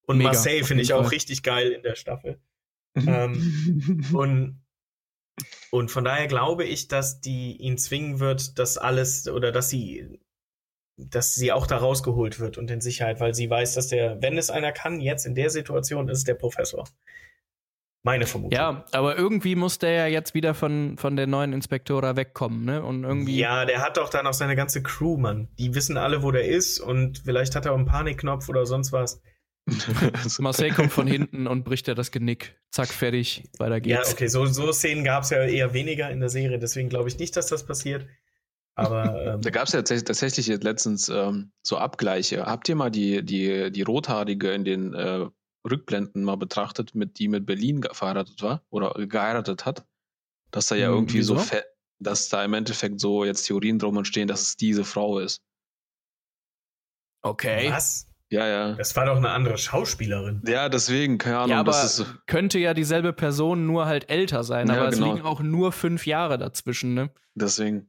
Und 0.05 0.19
Mega, 0.19 0.30
Marseille 0.30 0.63
finde 0.63 0.84
ich 0.84 0.93
auch 0.93 1.11
richtig 1.11 1.41
geil 1.41 1.71
in 1.71 1.82
der 1.82 1.95
Staffel. 1.95 2.39
Ähm, 3.06 4.06
Und, 4.14 4.62
und 5.72 5.91
von 5.91 6.04
daher 6.04 6.28
glaube 6.28 6.64
ich, 6.64 6.88
dass 6.88 7.22
die 7.22 7.58
ihn 7.58 7.78
zwingen 7.78 8.20
wird, 8.20 8.58
dass 8.58 8.78
alles 8.78 9.28
oder 9.28 9.52
dass 9.52 9.70
sie, 9.70 10.20
dass 10.98 11.36
sie 11.36 11.52
auch 11.52 11.68
da 11.68 11.78
rausgeholt 11.78 12.39
wird 12.39 12.58
und 12.58 12.72
in 12.72 12.82
Sicherheit, 12.82 13.20
weil 13.20 13.34
sie 13.34 13.50
weiß, 13.50 13.76
dass 13.76 13.88
der, 13.88 14.22
wenn 14.22 14.38
es 14.38 14.50
einer 14.50 14.72
kann, 14.72 15.00
jetzt 15.00 15.26
in 15.26 15.36
der 15.36 15.50
Situation 15.50 16.10
ist 16.10 16.28
der 16.28 16.36
Professor. 16.36 16.88
Meine 18.04 18.26
Vermutung. 18.26 18.58
Ja, 18.58 18.86
aber 18.93 19.18
irgendwie 19.18 19.56
muss 19.56 19.80
der 19.80 19.91
ja 19.91 20.08
jetzt 20.08 20.34
wieder 20.34 20.54
von, 20.54 20.98
von 20.98 21.18
der 21.18 21.28
neuen 21.28 21.52
Inspektora 21.52 22.16
wegkommen, 22.16 22.64
ne? 22.64 22.82
Und 22.82 23.04
irgendwie. 23.04 23.38
Ja, 23.38 23.66
der 23.66 23.82
hat 23.82 23.98
doch 23.98 24.10
dann 24.10 24.26
auch 24.28 24.34
seine 24.34 24.56
ganze 24.56 24.82
Crew, 24.82 25.18
Mann. 25.18 25.50
Die 25.60 25.76
wissen 25.76 25.98
alle, 25.98 26.24
wo 26.24 26.32
der 26.32 26.45
ist 26.45 26.80
und 26.80 27.20
vielleicht 27.26 27.56
hat 27.56 27.66
er 27.66 27.74
auch 27.74 27.78
einen 27.78 27.86
Panikknopf 27.86 28.48
oder 28.48 28.66
sonst 28.66 28.93
was. 28.93 29.22
Marcel 30.39 30.72
kommt 30.74 30.91
von 30.93 31.07
hinten 31.07 31.47
und 31.47 31.63
bricht 31.63 31.88
er 31.88 31.95
das 31.95 32.11
Genick. 32.11 32.55
Zack, 32.72 32.88
fertig. 32.89 33.43
Weiter 33.57 33.76
Ja, 33.86 33.97
geht's. 33.97 34.13
okay, 34.13 34.28
so, 34.28 34.45
so 34.45 34.72
Szenen 34.72 35.03
gab 35.03 35.24
es 35.24 35.30
ja 35.30 35.43
eher 35.43 35.74
weniger 35.74 36.09
in 36.09 36.20
der 36.20 36.30
Serie, 36.30 36.57
deswegen 36.59 36.89
glaube 36.89 37.09
ich 37.09 37.20
nicht, 37.20 37.36
dass 37.36 37.47
das 37.47 37.65
passiert. 37.65 38.07
Aber 38.76 39.22
ähm, 39.36 39.41
Da 39.41 39.49
gab 39.49 39.68
es 39.68 39.74
ja 39.74 39.82
tats- 39.82 40.03
tatsächlich 40.05 40.47
jetzt 40.47 40.63
letztens 40.63 41.09
ähm, 41.09 41.51
so 41.63 41.78
Abgleiche. 41.78 42.45
Habt 42.45 42.70
ihr 42.70 42.76
mal 42.76 42.89
die, 42.91 43.24
die, 43.26 43.72
die 43.72 43.82
Rothaarige 43.82 44.51
in 44.51 44.63
den 44.63 44.93
äh, 44.93 45.28
Rückblenden 45.70 46.24
mal 46.24 46.38
betrachtet, 46.38 46.95
mit 46.95 47.20
die 47.20 47.28
mit 47.28 47.45
Berlin 47.45 47.84
verheiratet 47.91 48.41
war 48.41 48.63
oder 48.70 48.93
geheiratet 49.07 49.65
hat? 49.65 49.86
Dass 50.51 50.68
da 50.68 50.76
ja 50.76 50.88
Hm, 50.88 50.93
irgendwie 50.93 51.22
so, 51.24 51.36
wieso? 51.36 51.43
fe- 51.45 51.65
dass 51.99 52.30
da 52.30 52.45
im 52.45 52.53
Endeffekt 52.53 53.01
so 53.01 53.26
jetzt 53.26 53.43
Theorien 53.47 53.80
drum 53.80 53.97
entstehen, 53.97 54.28
dass 54.28 54.43
es 54.43 54.55
diese 54.55 54.86
Frau 54.86 55.20
ist. 55.20 55.41
Okay. 57.24 57.70
was? 57.72 58.07
Ja, 58.30 58.45
ja. 58.45 58.73
Das 58.73 58.95
war 58.95 59.05
doch 59.05 59.15
eine 59.17 59.30
andere 59.30 59.57
Schauspielerin. 59.57 60.41
Ja, 60.45 60.67
deswegen, 60.67 61.17
keine 61.17 61.38
Ahnung, 61.38 61.49
Ja, 61.51 61.59
aber 61.61 61.71
das 61.71 61.86
ist 61.86 61.95
so. 61.97 62.05
könnte 62.25 62.59
ja 62.59 62.73
dieselbe 62.73 63.13
Person 63.13 63.65
nur 63.65 63.86
halt 63.86 64.09
älter 64.09 64.43
sein, 64.43 64.67
Ja, 64.67 64.73
aber 64.82 64.89
genau. 64.89 65.07
es 65.07 65.13
liegen 65.15 65.25
auch 65.25 65.39
nur 65.39 65.71
fünf 65.71 66.05
Jahre 66.05 66.38
dazwischen, 66.38 66.93
ne? 66.93 67.09
Deswegen. 67.36 67.88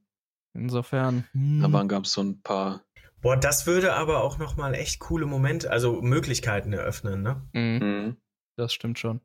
Insofern. 0.55 1.24
hm. 1.32 1.64
Aber 1.64 1.84
gab 1.86 2.05
es 2.05 2.12
so 2.12 2.22
ein 2.22 2.41
paar. 2.43 2.82
Boah, 3.20 3.36
das 3.36 3.66
würde 3.66 3.95
aber 3.95 4.22
auch 4.22 4.39
noch 4.39 4.57
mal 4.57 4.74
echt 4.74 5.01
coole 5.01 5.26
Momente, 5.26 5.70
also 5.72 6.01
Möglichkeiten 6.03 6.72
eröffnen, 6.72 7.22
ne? 7.22 7.43
Mhm, 7.53 7.78
Mhm. 7.89 8.16
das 8.57 8.72
stimmt 8.72 8.99
schon. 9.01 9.20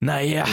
Naja, 0.00 0.44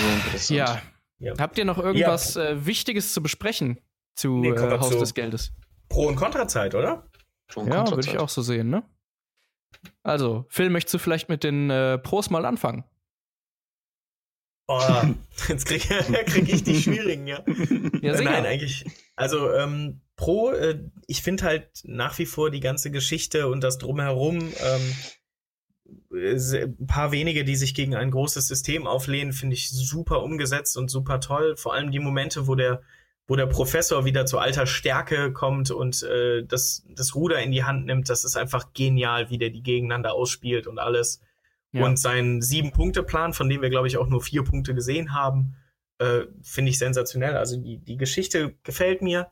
ja. 0.50 0.82
Ja. 1.20 1.34
Habt 1.38 1.58
ihr 1.58 1.66
noch 1.66 1.78
irgendwas 1.78 2.36
äh, 2.36 2.66
Wichtiges 2.66 3.14
zu 3.14 3.22
besprechen 3.24 3.80
zu 4.16 4.40
Nee, 4.40 4.50
äh, 4.50 4.80
Haus 4.80 4.90
zu- 4.90 5.00
des 5.00 5.14
Geldes? 5.14 5.54
Pro- 5.88 6.08
und 6.08 6.16
Kontrazeit, 6.16 6.76
oder? 6.76 7.08
Schon 7.48 7.68
Ja, 7.68 7.90
würde 7.90 8.08
ich 8.08 8.18
auch 8.18 8.30
so 8.30 8.42
sehen, 8.42 8.70
ne? 8.70 8.84
Also, 10.04 10.46
Phil, 10.50 10.70
möchtest 10.70 10.94
du 10.96 11.00
vielleicht 11.00 11.30
mit 11.30 11.44
den 11.44 11.70
äh, 11.70 11.98
Pros 11.98 12.30
mal 12.30 12.46
anfangen? 12.46 12.84
Oh, 14.68 14.80
jetzt 15.48 15.66
krieg, 15.66 15.82
krieg 16.26 16.50
ich 16.50 16.64
die 16.64 16.82
schwierigen, 16.82 17.28
ja. 17.28 17.44
Ja. 18.02 18.22
Nein, 18.22 18.46
eigentlich. 18.46 18.86
Also 19.16 19.52
ähm, 19.54 20.02
Pro, 20.16 20.52
äh, 20.52 20.80
ich 21.08 21.22
finde 21.22 21.44
halt 21.44 21.70
nach 21.84 22.18
wie 22.20 22.26
vor 22.26 22.50
die 22.52 22.60
ganze 22.60 22.92
Geschichte 22.92 23.48
und 23.50 23.62
das 23.62 23.78
drumherum, 23.78 24.40
ähm, 24.40 24.96
äh, 26.14 26.64
ein 26.64 26.88
paar 26.88 27.12
wenige, 27.12 27.44
die 27.44 27.56
sich 27.56 27.76
gegen 27.76 27.96
ein 27.96 28.12
großes 28.12 28.48
System 28.48 28.88
auflehnen, 28.88 29.34
finde 29.34 29.56
ich 29.56 29.70
super 29.70 30.24
umgesetzt 30.24 30.78
und 30.78 30.90
super 30.90 31.20
toll. 31.20 31.58
Vor 31.58 31.74
allem 31.74 31.92
die 31.92 32.00
Momente, 32.00 32.48
wo 32.48 32.56
der, 32.56 32.82
wo 33.28 33.36
der 33.36 33.46
Professor 33.46 34.06
wieder 34.06 34.26
zu 34.26 34.38
alter 34.38 34.66
Stärke 34.66 35.32
kommt 35.32 35.72
und 35.72 36.04
äh, 36.04 36.44
das, 36.46 36.86
das 36.90 37.16
Ruder 37.16 37.42
in 37.42 37.52
die 37.52 37.64
Hand 37.64 37.86
nimmt, 37.86 38.10
das 38.10 38.26
ist 38.26 38.36
einfach 38.36 38.74
genial, 38.74 39.30
wie 39.30 39.38
der 39.38 39.50
die 39.50 39.64
gegeneinander 39.64 40.14
ausspielt 40.14 40.68
und 40.68 40.80
alles. 40.80 41.22
Ja. 41.72 41.86
Und 41.86 41.98
sein 41.98 42.42
Sieben-Punkte-Plan, 42.42 43.34
von 43.34 43.50
dem 43.50 43.62
wir, 43.62 43.70
glaube 43.70 43.88
ich, 43.88 43.98
auch 43.98 44.08
nur 44.08 44.22
vier 44.22 44.44
Punkte 44.44 44.76
gesehen 44.76 45.14
haben, 45.14 45.56
äh, 46.00 46.26
finde 46.42 46.70
ich 46.70 46.78
sensationell. 46.78 47.38
Also 47.38 47.58
die, 47.58 47.78
die 47.78 47.98
Geschichte 47.98 48.56
gefällt 48.64 49.02
mir. 49.02 49.30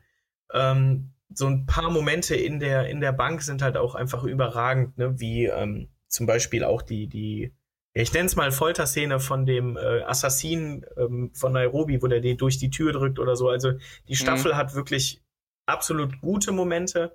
Ähm, 0.52 1.12
so 1.34 1.46
ein 1.46 1.66
paar 1.66 1.90
Momente 1.90 2.34
in 2.34 2.58
der, 2.60 2.88
in 2.88 3.00
der 3.00 3.12
Bank 3.12 3.42
sind 3.42 3.62
halt 3.62 3.76
auch 3.76 3.94
einfach 3.94 4.24
überragend, 4.24 4.98
ne? 4.98 5.18
wie 5.20 5.46
ähm, 5.46 5.88
zum 6.08 6.26
Beispiel 6.26 6.64
auch 6.64 6.82
die, 6.82 7.06
die, 7.06 7.54
ja, 7.94 8.02
ich 8.02 8.12
nenne 8.12 8.26
es 8.26 8.36
mal 8.36 8.50
Folterszene 8.52 9.20
von 9.20 9.44
dem 9.44 9.76
äh, 9.76 10.02
Assassinen 10.02 10.84
ähm, 10.96 11.30
von 11.34 11.52
Nairobi, 11.52 12.02
wo 12.02 12.06
der 12.06 12.20
den 12.20 12.38
durch 12.38 12.58
die 12.58 12.70
Tür 12.70 12.92
drückt 12.92 13.18
oder 13.18 13.36
so. 13.36 13.48
Also 13.48 13.72
die 14.08 14.16
Staffel 14.16 14.56
hat 14.56 14.74
wirklich 14.74 15.22
absolut 15.66 16.20
gute 16.20 16.52
Momente, 16.52 17.14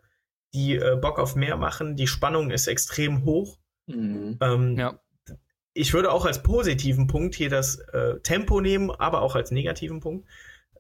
die 0.54 0.76
äh, 0.76 0.96
Bock 1.02 1.20
auf 1.20 1.36
mehr 1.36 1.58
machen. 1.58 1.96
Die 1.96 2.08
Spannung 2.08 2.52
ist 2.52 2.68
extrem 2.68 3.26
hoch. 3.26 3.58
Mhm. 3.88 4.38
Ähm, 4.42 4.78
Ja. 4.78 5.00
Ich 5.74 5.94
würde 5.94 6.12
auch 6.12 6.26
als 6.26 6.42
positiven 6.42 7.06
Punkt 7.06 7.36
hier 7.36 7.50
das 7.50 7.78
äh, 7.94 8.20
Tempo 8.22 8.62
nehmen, 8.62 8.90
aber 8.90 9.22
auch 9.22 9.36
als 9.36 9.52
negativen 9.52 10.00
Punkt. 10.00 10.28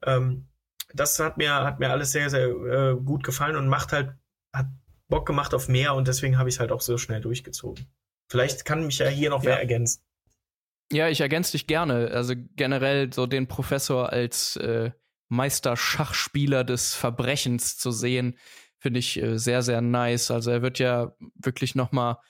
Ähm, 0.03 0.47
das 0.93 1.19
hat 1.19 1.37
mir, 1.37 1.53
hat 1.53 1.79
mir 1.79 1.91
alles 1.91 2.11
sehr, 2.11 2.29
sehr 2.29 2.47
äh, 2.47 2.95
gut 2.95 3.23
gefallen 3.23 3.55
und 3.55 3.67
macht 3.67 3.91
halt, 3.91 4.13
hat 4.53 4.67
Bock 5.07 5.25
gemacht 5.27 5.53
auf 5.53 5.67
mehr 5.67 5.93
und 5.93 6.07
deswegen 6.07 6.37
habe 6.37 6.49
ich 6.49 6.55
es 6.55 6.59
halt 6.59 6.71
auch 6.71 6.81
so 6.81 6.97
schnell 6.97 7.21
durchgezogen. 7.21 7.87
Vielleicht 8.27 8.65
kann 8.65 8.85
mich 8.85 8.99
ja 8.99 9.07
hier 9.07 9.29
noch 9.29 9.43
Ja. 9.43 9.51
wer 9.51 9.59
ergänzen. 9.59 10.01
Ja, 10.91 11.09
ich 11.09 11.19
ergänze 11.21 11.51
dich 11.53 11.67
gerne. 11.67 12.11
Also 12.11 12.33
generell 12.55 13.11
so 13.11 13.25
den 13.25 13.47
Professor 13.47 14.11
als 14.11 14.55
äh, 14.57 14.91
Meister-Schachspieler 15.29 16.63
des 16.63 16.93
Verbrechens 16.93 17.77
zu 17.77 17.91
sehen, 17.91 18.37
finde 18.79 18.99
ich 18.99 19.21
äh, 19.21 19.37
sehr, 19.37 19.61
sehr 19.63 19.81
nice. 19.81 20.31
Also 20.31 20.51
er 20.51 20.61
wird 20.61 20.79
ja 20.79 21.13
wirklich 21.35 21.75
noch 21.75 21.91
mal 21.91 22.21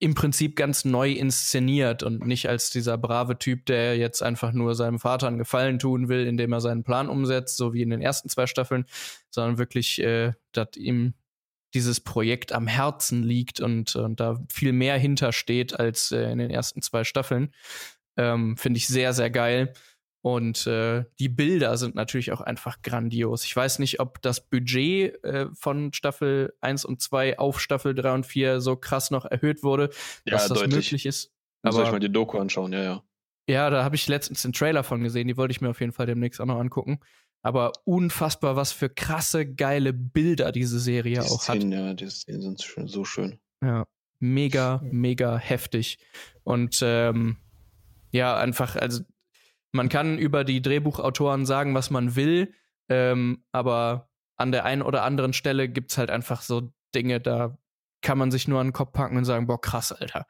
im 0.00 0.14
Prinzip 0.14 0.54
ganz 0.56 0.84
neu 0.84 1.10
inszeniert 1.10 2.02
und 2.02 2.24
nicht 2.24 2.48
als 2.48 2.70
dieser 2.70 2.96
brave 2.96 3.38
Typ, 3.38 3.66
der 3.66 3.96
jetzt 3.96 4.22
einfach 4.22 4.52
nur 4.52 4.74
seinem 4.74 5.00
Vater 5.00 5.26
einen 5.26 5.38
Gefallen 5.38 5.78
tun 5.80 6.08
will, 6.08 6.26
indem 6.26 6.52
er 6.52 6.60
seinen 6.60 6.84
Plan 6.84 7.08
umsetzt, 7.08 7.56
so 7.56 7.74
wie 7.74 7.82
in 7.82 7.90
den 7.90 8.00
ersten 8.00 8.28
zwei 8.28 8.46
Staffeln, 8.46 8.86
sondern 9.30 9.58
wirklich, 9.58 10.00
äh, 10.00 10.32
dass 10.52 10.76
ihm 10.76 11.14
dieses 11.74 12.00
Projekt 12.00 12.52
am 12.52 12.66
Herzen 12.66 13.22
liegt 13.22 13.60
und, 13.60 13.94
und 13.96 14.20
da 14.20 14.40
viel 14.50 14.72
mehr 14.72 14.98
hintersteht 14.98 15.78
als 15.78 16.12
äh, 16.12 16.30
in 16.30 16.38
den 16.38 16.50
ersten 16.50 16.82
zwei 16.82 17.04
Staffeln. 17.04 17.52
Ähm, 18.16 18.56
Finde 18.56 18.78
ich 18.78 18.88
sehr, 18.88 19.12
sehr 19.12 19.30
geil. 19.30 19.72
Und 20.20 20.66
äh, 20.66 21.04
die 21.20 21.28
Bilder 21.28 21.76
sind 21.76 21.94
natürlich 21.94 22.32
auch 22.32 22.40
einfach 22.40 22.82
grandios. 22.82 23.44
Ich 23.44 23.54
weiß 23.54 23.78
nicht, 23.78 24.00
ob 24.00 24.20
das 24.20 24.40
Budget 24.48 25.22
äh, 25.22 25.46
von 25.54 25.92
Staffel 25.92 26.54
1 26.60 26.84
und 26.84 27.00
2 27.00 27.38
auf 27.38 27.60
Staffel 27.60 27.94
3 27.94 28.12
und 28.14 28.26
4 28.26 28.60
so 28.60 28.76
krass 28.76 29.10
noch 29.10 29.24
erhöht 29.24 29.62
wurde, 29.62 29.90
Ja, 30.24 30.32
dass 30.32 30.48
das 30.48 30.58
deutlich. 30.58 30.74
möglich 30.74 31.06
ist. 31.06 31.32
Soll 31.62 31.72
ich 31.72 31.78
Aber 31.80 31.92
mal 31.92 32.00
die 32.00 32.10
Doku 32.12 32.38
anschauen? 32.38 32.72
Ja, 32.72 32.82
ja. 32.82 33.02
ja, 33.48 33.70
da 33.70 33.84
habe 33.84 33.94
ich 33.94 34.08
letztens 34.08 34.42
den 34.42 34.52
Trailer 34.52 34.82
von 34.82 35.02
gesehen, 35.02 35.28
die 35.28 35.36
wollte 35.36 35.52
ich 35.52 35.60
mir 35.60 35.70
auf 35.70 35.80
jeden 35.80 35.92
Fall 35.92 36.06
demnächst 36.06 36.40
auch 36.40 36.46
noch 36.46 36.58
angucken. 36.58 36.98
Aber 37.48 37.72
unfassbar, 37.84 38.56
was 38.56 38.72
für 38.72 38.90
krasse, 38.90 39.46
geile 39.46 39.94
Bilder 39.94 40.52
diese 40.52 40.78
Serie 40.78 41.14
die 41.14 41.20
auch 41.20 41.48
hat. 41.48 41.56
Szenen, 41.56 41.72
ja, 41.72 41.94
die 41.94 42.10
Szenen 42.10 42.42
sind 42.42 42.62
schön, 42.62 42.88
so 42.88 43.04
schön. 43.04 43.40
Ja, 43.64 43.86
mega, 44.20 44.82
mega 44.84 45.38
heftig. 45.38 45.98
Und 46.44 46.80
ähm, 46.82 47.38
Ja, 48.10 48.36
einfach, 48.36 48.76
also 48.76 49.02
man 49.72 49.88
kann 49.88 50.18
über 50.18 50.44
die 50.44 50.62
Drehbuchautoren 50.62 51.46
sagen, 51.46 51.74
was 51.74 51.90
man 51.90 52.16
will, 52.16 52.54
ähm, 52.88 53.44
aber 53.52 54.10
an 54.36 54.52
der 54.52 54.64
einen 54.64 54.82
oder 54.82 55.02
anderen 55.02 55.32
Stelle 55.32 55.68
gibt 55.68 55.90
es 55.90 55.98
halt 55.98 56.10
einfach 56.10 56.42
so 56.42 56.72
Dinge, 56.94 57.20
da 57.20 57.58
kann 58.00 58.18
man 58.18 58.30
sich 58.30 58.48
nur 58.48 58.60
an 58.60 58.68
den 58.68 58.72
Kopf 58.72 58.92
packen 58.92 59.16
und 59.16 59.24
sagen, 59.24 59.46
boah, 59.46 59.60
krass, 59.60 59.92
Alter. 59.92 60.26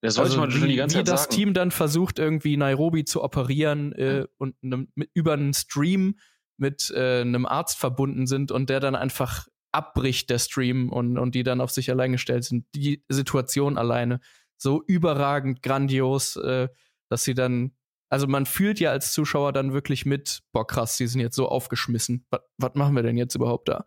Das 0.00 0.14
sollte 0.14 0.30
also 0.30 0.40
man 0.40 0.50
schon 0.50 0.62
wie, 0.62 0.68
die 0.68 0.76
ganze 0.76 0.96
wie 0.96 1.04
Zeit 1.04 1.08
das 1.08 1.24
sagen. 1.24 1.34
Team 1.34 1.54
dann 1.54 1.70
versucht, 1.70 2.18
irgendwie 2.18 2.56
Nairobi 2.56 3.04
zu 3.04 3.22
operieren 3.22 3.92
äh, 3.92 4.26
und 4.38 4.56
ne, 4.62 4.86
mit, 4.94 5.10
über 5.12 5.34
einen 5.34 5.52
Stream 5.52 6.18
mit 6.60 6.90
äh, 6.94 7.20
einem 7.22 7.46
Arzt 7.46 7.78
verbunden 7.78 8.26
sind 8.26 8.52
und 8.52 8.70
der 8.70 8.80
dann 8.80 8.94
einfach 8.94 9.48
abbricht, 9.72 10.30
der 10.30 10.38
Stream, 10.38 10.90
und, 10.90 11.18
und 11.18 11.34
die 11.34 11.42
dann 11.42 11.60
auf 11.60 11.70
sich 11.70 11.90
allein 11.90 12.12
gestellt 12.12 12.44
sind. 12.44 12.66
Die 12.74 13.04
Situation 13.08 13.78
alleine 13.78 14.20
so 14.56 14.82
überragend 14.86 15.62
grandios, 15.62 16.36
äh, 16.36 16.68
dass 17.08 17.24
sie 17.24 17.34
dann, 17.34 17.72
also 18.08 18.26
man 18.26 18.46
fühlt 18.46 18.80
ja 18.80 18.90
als 18.90 19.12
Zuschauer 19.12 19.52
dann 19.52 19.72
wirklich 19.72 20.04
mit, 20.06 20.42
boah 20.52 20.66
krass, 20.66 20.96
die 20.96 21.06
sind 21.06 21.20
jetzt 21.20 21.36
so 21.36 21.48
aufgeschmissen. 21.48 22.26
Was, 22.58 22.74
machen 22.74 22.94
wir 22.94 23.02
denn 23.02 23.16
jetzt 23.16 23.34
überhaupt 23.34 23.68
da? 23.68 23.86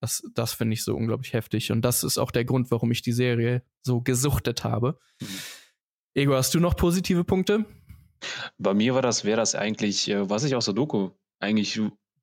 Das, 0.00 0.22
das 0.34 0.52
finde 0.52 0.74
ich 0.74 0.84
so 0.84 0.96
unglaublich 0.96 1.32
heftig. 1.32 1.72
Und 1.72 1.82
das 1.82 2.04
ist 2.04 2.18
auch 2.18 2.30
der 2.30 2.44
Grund, 2.44 2.70
warum 2.70 2.90
ich 2.90 3.02
die 3.02 3.12
Serie 3.12 3.62
so 3.82 4.00
gesuchtet 4.00 4.64
habe. 4.64 4.98
Ego, 6.14 6.34
hast 6.34 6.54
du 6.54 6.60
noch 6.60 6.76
positive 6.76 7.24
Punkte? 7.24 7.64
Bei 8.58 8.74
mir 8.74 8.94
war 8.94 9.02
das, 9.02 9.24
wäre 9.24 9.36
das 9.36 9.54
eigentlich, 9.54 10.08
äh, 10.08 10.28
was 10.28 10.44
ich 10.44 10.54
aus 10.54 10.64
der 10.64 10.74
Doku 10.74 11.10
eigentlich 11.40 11.80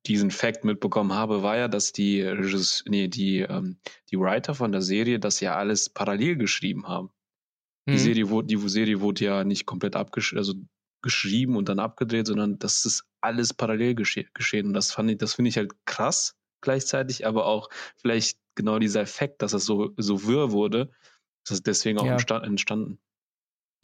diesen 0.08 0.30
Fact 0.30 0.64
mitbekommen 0.64 1.12
habe, 1.12 1.42
war 1.42 1.56
ja, 1.56 1.68
dass 1.68 1.92
die 1.92 2.22
Regis 2.22 2.84
nee, 2.88 3.08
die, 3.08 3.40
ähm, 3.40 3.78
die 4.10 4.18
Writer 4.18 4.54
von 4.54 4.72
der 4.72 4.82
Serie 4.82 5.18
das 5.20 5.40
ja 5.40 5.56
alles 5.56 5.88
parallel 5.90 6.36
geschrieben 6.36 6.88
haben. 6.88 7.10
Die, 7.92 7.98
Mhm. 7.98 7.98
Serie 7.98 8.28
wurde, 8.30 8.48
die 8.48 8.68
Serie 8.68 9.00
wurde 9.00 9.24
ja 9.24 9.44
nicht 9.44 9.66
komplett 9.66 9.96
abgeschrieben, 9.96 10.38
also 10.38 10.54
geschrieben 11.02 11.56
und 11.56 11.68
dann 11.68 11.78
abgedreht, 11.78 12.26
sondern 12.26 12.58
das 12.58 12.84
ist 12.84 13.04
alles 13.20 13.54
parallel 13.54 13.94
gesche 13.94 14.24
geschehen. 14.34 14.68
Und 14.68 14.74
das 14.74 14.92
fand 14.92 15.10
ich, 15.10 15.18
das 15.18 15.34
finde 15.34 15.50
ich 15.50 15.56
halt 15.56 15.72
krass 15.86 16.36
gleichzeitig, 16.62 17.26
aber 17.26 17.46
auch 17.46 17.68
vielleicht 17.96 18.38
genau 18.56 18.78
dieser 18.78 19.02
Effekt, 19.02 19.42
dass 19.42 19.52
es 19.52 19.64
so, 19.66 19.92
so 19.98 20.24
wirr 20.26 20.50
wurde, 20.52 20.90
das 21.44 21.58
ist 21.58 21.66
deswegen 21.66 21.98
auch 21.98 22.08
Ja. 22.08 22.10
entsta 22.10 22.40
entstanden. 22.42 22.98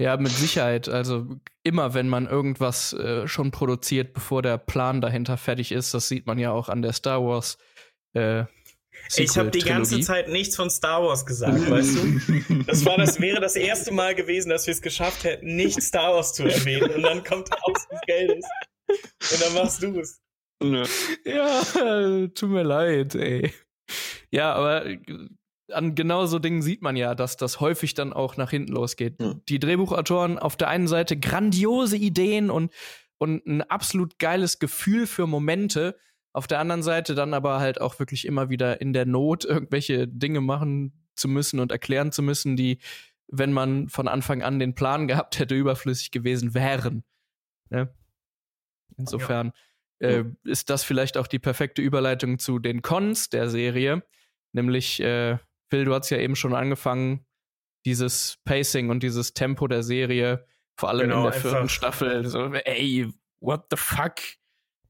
Ja, 0.03 0.16
mit 0.16 0.32
Sicherheit. 0.32 0.88
Also 0.88 1.26
immer, 1.62 1.94
wenn 1.94 2.09
man 2.09 2.26
irgendwas 2.26 2.92
äh, 2.92 3.28
schon 3.28 3.53
produziert, 3.53 4.14
bevor 4.14 4.42
der 4.42 4.59
Plan 4.59 5.00
dahinter 5.00 5.36
fertig 5.36 5.70
ist, 5.70 5.94
das 5.94 6.09
sieht 6.09 6.26
man 6.26 6.38
ja 6.38 6.50
auch 6.50 6.68
an 6.68 6.82
der 6.82 6.92
Star 6.92 7.22
Wars. 7.22 7.57
Äh, 8.14 8.44
Ich 9.16 9.38
habe 9.38 9.50
die 9.50 9.61
ganze. 9.61 10.00
Zeit 10.00 10.28
nichts 10.28 10.57
von 10.57 10.70
Star 10.70 11.03
Wars 11.03 11.24
gesagt, 11.24 11.70
weißt 11.70 11.96
du? 11.96 12.64
Das, 12.64 12.84
war, 12.84 12.96
das 12.96 13.20
wäre 13.20 13.40
das 13.40 13.55
erste 13.57 13.92
Mal 13.92 14.14
gewesen, 14.14 14.50
dass 14.50 14.66
wir 14.66 14.72
es 14.72 14.82
geschafft 14.82 15.22
hätten, 15.24 15.55
nicht 15.55 15.80
Star 15.80 16.14
Wars 16.14 16.34
zu 16.34 16.42
erwähnen. 16.44 16.90
Und 16.90 17.03
dann 17.03 17.22
kommt 17.22 17.50
Haus 17.50 17.88
des 17.88 18.00
Geldes. 18.07 18.44
Und 18.88 19.42
dann 19.42 19.55
machst 19.55 19.82
du 19.82 20.00
es. 20.00 20.20
Ja. 21.24 22.26
Tut 22.34 22.50
mir 22.50 22.62
leid, 22.64 23.14
ey. 23.14 23.53
Ja, 24.30 24.55
aber 24.55 24.84
an 25.72 25.94
genau 25.94 26.26
so 26.26 26.38
Dingen 26.38 26.62
sieht 26.62 26.82
man 26.82 26.96
ja, 26.96 27.14
dass 27.14 27.36
das 27.36 27.60
häufig 27.60 27.94
dann 27.94 28.12
auch 28.12 28.36
nach 28.36 28.50
hinten 28.50 28.72
losgeht. 28.72 29.20
Ja. 29.20 29.34
Die 29.48 29.58
Drehbuchautoren 29.58 30.38
auf 30.38 30.56
der 30.56 30.68
einen 30.68 30.88
Seite 30.88 31.18
grandiose 31.18 31.96
Ideen 31.96 32.50
und, 32.50 32.72
und 33.18 33.46
ein 33.46 33.62
absolut 33.62 34.18
geiles 34.18 34.58
Gefühl 34.58 35.06
für 35.06 35.26
Momente. 35.26 35.96
Auf 36.32 36.46
der 36.46 36.60
anderen 36.60 36.82
Seite 36.82 37.14
dann 37.14 37.34
aber 37.34 37.60
halt 37.60 37.80
auch 37.80 37.98
wirklich 37.98 38.26
immer 38.26 38.48
wieder 38.48 38.80
in 38.80 38.92
der 38.92 39.06
Not 39.06 39.44
irgendwelche 39.44 40.08
Dinge 40.08 40.40
machen 40.40 40.92
zu 41.14 41.28
müssen 41.28 41.60
und 41.60 41.72
erklären 41.72 42.12
zu 42.12 42.22
müssen, 42.22 42.56
die, 42.56 42.78
wenn 43.28 43.52
man 43.52 43.88
von 43.88 44.08
Anfang 44.08 44.42
an 44.42 44.58
den 44.58 44.74
Plan 44.74 45.08
gehabt 45.08 45.38
hätte, 45.38 45.54
überflüssig 45.54 46.10
gewesen 46.10 46.54
wären. 46.54 47.04
Ne? 47.70 47.94
Insofern 48.96 49.52
äh, 49.98 50.24
ist 50.44 50.68
das 50.70 50.84
vielleicht 50.84 51.16
auch 51.16 51.26
die 51.26 51.38
perfekte 51.38 51.80
Überleitung 51.80 52.38
zu 52.38 52.58
den 52.58 52.82
Cons 52.82 53.30
der 53.30 53.48
Serie. 53.48 54.02
Nämlich, 54.52 55.00
äh, 55.00 55.38
Phil, 55.72 55.86
du 55.86 55.94
hast 55.94 56.10
ja 56.10 56.18
eben 56.18 56.36
schon 56.36 56.54
angefangen, 56.54 57.24
dieses 57.86 58.36
Pacing 58.44 58.90
und 58.90 59.02
dieses 59.02 59.32
Tempo 59.32 59.66
der 59.68 59.82
Serie, 59.82 60.44
vor 60.76 60.90
allem 60.90 61.08
Genau, 61.08 61.24
in 61.24 61.32
der 61.32 61.40
vierten 61.40 61.70
Staffel, 61.70 62.26
so, 62.26 62.52
ey, 62.52 63.10
what 63.40 63.64
the 63.70 63.78
fuck? 63.78 64.16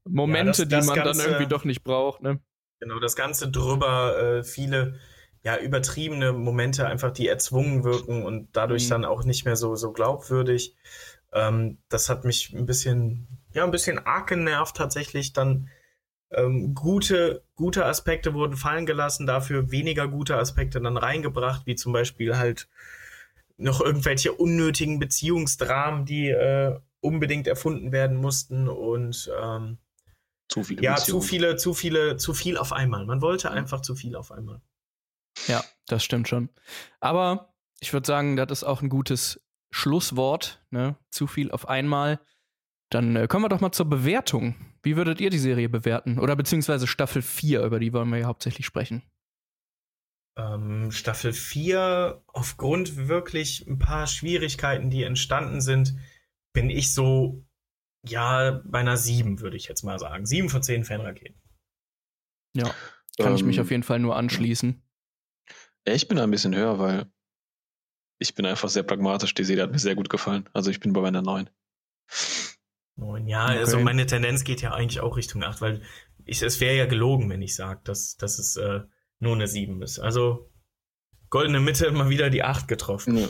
Momente, 0.03 0.67
das- 0.67 0.67
das 0.67 0.83
die 0.83 0.87
man 0.87 0.95
Ganze- 0.97 1.21
dann 1.21 1.29
irgendwie 1.31 1.47
doch 1.47 1.63
nicht 1.63 1.85
braucht, 1.85 2.21
ne? 2.21 2.41
Genau, 2.81 2.99
das 2.99 3.15
Ganze 3.15 3.49
drüber, 3.49 4.19
äh, 4.39 4.43
viele 4.43 4.99
ja, 5.41 5.57
übertriebene 5.57 6.33
Momente 6.33 6.85
einfach, 6.85 7.11
die 7.11 7.27
erzwungen 7.29 7.85
wirken 7.85 8.23
und 8.25 8.49
dadurch 8.53 8.85
Mhm. 8.85 8.89
dann 8.89 9.05
auch 9.05 9.23
nicht 9.23 9.45
mehr 9.45 9.55
so, 9.55 9.75
so 9.75 9.93
glaubwürdig. 9.93 10.75
Ähm, 11.31 11.77
das 11.87 12.09
hat 12.09 12.25
mich 12.25 12.53
ein 12.53 12.65
bisschen, 12.65 13.27
ja, 13.53 13.63
ein 13.63 13.71
bisschen 13.71 13.99
arg 14.05 14.27
genervt 14.27 14.75
tatsächlich. 14.75 15.31
Dann 15.33 15.69
ähm, 16.35 16.73
gute, 16.73 17.43
gute 17.55 17.85
Aspekte 17.85 18.33
wurden 18.33 18.57
fallen 18.57 18.85
gelassen, 18.85 19.25
dafür 19.27 19.71
weniger 19.71 20.07
gute 20.07 20.37
Aspekte 20.37 20.81
dann 20.81 20.97
reingebracht, 20.97 21.65
wie 21.65 21.75
zum 21.75 21.93
Beispiel 21.93 22.37
halt 22.37 22.67
noch 23.57 23.81
irgendwelche 23.81 24.33
unnötigen 24.33 24.99
Beziehungsdramen, 24.99 26.05
die 26.05 26.29
äh, 26.29 26.79
unbedingt 27.01 27.47
erfunden 27.47 27.91
werden 27.91 28.17
mussten 28.17 28.67
und 28.67 29.31
ähm, 29.41 29.77
Zu 30.47 30.63
viele 30.63 30.81
ja, 30.81 30.95
Beziehungen. 30.95 31.21
zu 31.21 31.27
viele, 31.27 31.55
zu 31.57 31.73
viele, 31.73 32.17
zu 32.17 32.33
viel 32.33 32.57
auf 32.57 32.73
einmal. 32.73 33.05
Man 33.05 33.21
wollte 33.21 33.51
einfach 33.51 33.81
zu 33.81 33.95
viel 33.95 34.15
auf 34.15 34.31
einmal. 34.31 34.61
Ja, 35.47 35.63
das 35.87 36.03
stimmt 36.03 36.27
schon. 36.27 36.49
Aber 36.99 37.53
ich 37.79 37.93
würde 37.93 38.07
sagen, 38.07 38.35
das 38.35 38.51
ist 38.51 38.63
auch 38.63 38.81
ein 38.81 38.89
gutes 38.89 39.41
Schlusswort, 39.71 40.63
ne? 40.69 40.95
Zu 41.09 41.27
viel 41.27 41.51
auf 41.51 41.67
einmal. 41.67 42.19
Dann 42.89 43.15
äh, 43.15 43.27
kommen 43.27 43.43
wir 43.45 43.49
doch 43.49 43.61
mal 43.61 43.71
zur 43.71 43.89
Bewertung. 43.89 44.55
Wie 44.83 44.97
würdet 44.97 45.21
ihr 45.21 45.29
die 45.29 45.39
Serie 45.39 45.69
bewerten? 45.69 46.19
Oder 46.19 46.35
beziehungsweise 46.35 46.87
Staffel 46.87 47.21
4, 47.21 47.63
über 47.63 47.79
die 47.79 47.93
wollen 47.93 48.09
wir 48.09 48.19
ja 48.19 48.27
hauptsächlich 48.27 48.65
sprechen. 48.65 49.01
Ähm, 50.37 50.91
Staffel 50.91 51.31
4, 51.31 52.21
aufgrund 52.27 53.07
wirklich 53.07 53.65
ein 53.67 53.79
paar 53.79 54.07
Schwierigkeiten, 54.07 54.89
die 54.89 55.03
entstanden 55.03 55.61
sind, 55.61 55.95
bin 56.53 56.69
ich 56.69 56.93
so, 56.93 57.45
ja, 58.05 58.61
bei 58.65 58.79
einer 58.79 58.97
7, 58.97 59.39
würde 59.39 59.57
ich 59.57 59.67
jetzt 59.67 59.83
mal 59.83 59.99
sagen. 59.99 60.25
7 60.25 60.49
von 60.49 60.61
10 60.61 60.83
Fanraketen. 60.83 61.41
Ja, 62.55 62.73
kann 63.17 63.35
ich 63.35 63.43
mich 63.43 63.57
Ähm, 63.57 63.63
auf 63.63 63.71
jeden 63.71 63.83
Fall 63.83 63.99
nur 63.99 64.15
anschließen. 64.15 64.81
Ich 65.85 66.07
bin 66.07 66.17
da 66.17 66.23
ein 66.23 66.31
bisschen 66.31 66.55
höher, 66.55 66.79
weil 66.79 67.11
ich 68.19 68.35
bin 68.35 68.45
einfach 68.45 68.69
sehr 68.69 68.83
pragmatisch. 68.83 69.33
Die 69.33 69.43
Serie 69.43 69.63
hat 69.63 69.71
mir 69.71 69.79
sehr 69.79 69.95
gut 69.95 70.09
gefallen. 70.09 70.49
Also 70.53 70.71
ich 70.71 70.79
bin 70.79 70.93
bei 70.93 71.01
meiner 71.01 71.21
9. 71.21 71.49
9, 72.95 73.27
ja, 73.27 73.45
Okay. 73.45 73.57
also 73.59 73.79
meine 73.79 74.05
Tendenz 74.05 74.43
geht 74.43 74.61
ja 74.61 74.71
eigentlich 74.73 74.99
auch 74.99 75.17
Richtung 75.17 75.43
8, 75.43 75.61
weil 75.61 75.81
ich, 76.25 76.41
es 76.41 76.59
wäre 76.59 76.75
ja 76.75 76.85
gelogen, 76.85 77.29
wenn 77.29 77.41
ich 77.41 77.55
sage, 77.55 77.81
dass, 77.83 78.15
dass 78.17 78.39
es 78.39 78.55
äh, 78.55 78.81
nur 79.19 79.33
eine 79.35 79.47
7 79.47 79.81
ist. 79.81 79.99
Also 79.99 80.51
goldene 81.29 81.59
Mitte 81.59 81.91
mal 81.91 82.09
wieder 82.09 82.29
die 82.29 82.43
8 82.43 82.67
getroffen. 82.67 83.17
Ja. 83.17 83.27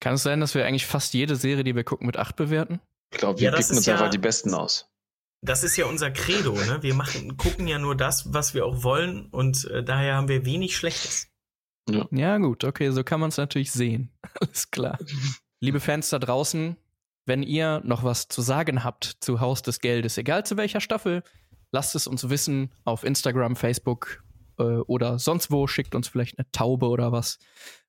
Kann 0.00 0.14
es 0.14 0.22
sein, 0.22 0.40
dass 0.40 0.54
wir 0.54 0.66
eigentlich 0.66 0.86
fast 0.86 1.14
jede 1.14 1.36
Serie, 1.36 1.62
die 1.64 1.76
wir 1.76 1.84
gucken, 1.84 2.06
mit 2.06 2.16
8 2.16 2.34
bewerten? 2.36 2.80
Ich 3.12 3.18
glaube, 3.18 3.38
wir 3.40 3.50
Ja, 3.50 3.56
picken 3.56 3.76
uns 3.76 3.86
ja- 3.86 3.94
einfach 3.94 4.10
die 4.10 4.18
Besten 4.18 4.54
aus. 4.54 4.86
Das 5.42 5.62
ist 5.64 5.76
ja 5.78 5.86
unser 5.86 6.10
Credo, 6.10 6.52
ne? 6.52 6.82
Wir 6.82 6.94
machen, 6.94 7.36
gucken 7.38 7.66
ja 7.66 7.78
nur 7.78 7.96
das, 7.96 8.34
was 8.34 8.52
wir 8.52 8.66
auch 8.66 8.82
wollen 8.82 9.26
und 9.30 9.64
äh, 9.70 9.82
daher 9.82 10.16
haben 10.16 10.28
wir 10.28 10.44
wenig 10.44 10.76
Schlechtes. 10.76 11.28
Ja, 12.10 12.36
gut, 12.38 12.62
okay, 12.62 12.90
so 12.90 13.02
kann 13.04 13.20
man 13.20 13.30
es 13.30 13.36
natürlich 13.38 13.72
sehen. 13.72 14.10
Alles 14.40 14.70
klar. 14.70 14.98
Liebe 15.60 15.80
Fans 15.80 16.10
da 16.10 16.18
draußen, 16.18 16.76
wenn 17.30 17.44
ihr 17.44 17.80
noch 17.84 18.02
was 18.02 18.26
zu 18.26 18.42
sagen 18.42 18.82
habt 18.82 19.04
zu 19.20 19.38
Haus 19.38 19.62
des 19.62 19.78
Geldes, 19.78 20.18
egal 20.18 20.44
zu 20.44 20.56
welcher 20.56 20.80
Staffel, 20.80 21.22
lasst 21.70 21.94
es 21.94 22.08
uns 22.08 22.28
wissen 22.28 22.72
auf 22.82 23.04
Instagram, 23.04 23.54
Facebook 23.54 24.24
äh, 24.58 24.62
oder 24.64 25.20
sonst 25.20 25.52
wo. 25.52 25.68
Schickt 25.68 25.94
uns 25.94 26.08
vielleicht 26.08 26.40
eine 26.40 26.50
Taube 26.50 26.88
oder 26.88 27.12
was. 27.12 27.38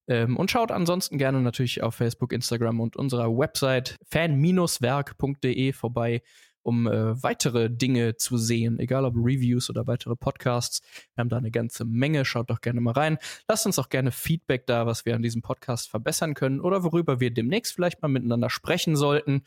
Ähm, 0.07 0.37
und 0.37 0.51
schaut 0.51 0.71
ansonsten 0.71 1.17
gerne 1.17 1.41
natürlich 1.41 1.81
auf 1.81 1.95
Facebook, 1.95 2.33
Instagram 2.33 2.79
und 2.79 2.95
unserer 2.95 3.35
Website 3.35 3.97
fan-werk.de 4.11 5.73
vorbei, 5.73 6.21
um 6.63 6.87
äh, 6.87 7.21
weitere 7.21 7.69
Dinge 7.69 8.17
zu 8.17 8.37
sehen, 8.37 8.79
egal 8.79 9.05
ob 9.05 9.15
Reviews 9.15 9.69
oder 9.69 9.87
weitere 9.87 10.15
Podcasts. 10.15 10.81
Wir 11.15 11.21
haben 11.21 11.29
da 11.29 11.37
eine 11.37 11.51
ganze 11.51 11.85
Menge. 11.85 12.25
Schaut 12.25 12.49
doch 12.49 12.61
gerne 12.61 12.81
mal 12.81 12.91
rein. 12.91 13.17
Lasst 13.47 13.65
uns 13.65 13.79
auch 13.79 13.89
gerne 13.89 14.11
Feedback 14.11 14.67
da, 14.67 14.85
was 14.85 15.05
wir 15.05 15.15
an 15.15 15.21
diesem 15.21 15.41
Podcast 15.41 15.89
verbessern 15.89 16.33
können 16.33 16.61
oder 16.61 16.83
worüber 16.83 17.19
wir 17.19 17.33
demnächst 17.33 17.73
vielleicht 17.73 18.01
mal 18.01 18.07
miteinander 18.07 18.49
sprechen 18.49 18.95
sollten. 18.95 19.43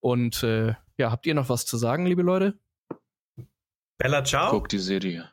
Und 0.00 0.42
äh, 0.42 0.74
ja, 0.98 1.10
habt 1.10 1.26
ihr 1.26 1.34
noch 1.34 1.48
was 1.48 1.66
zu 1.66 1.76
sagen, 1.76 2.06
liebe 2.06 2.22
Leute? 2.22 2.58
Bella, 3.98 4.24
ciao. 4.24 4.50
Guck 4.50 4.68
die 4.68 4.78
Serie. 4.78 5.30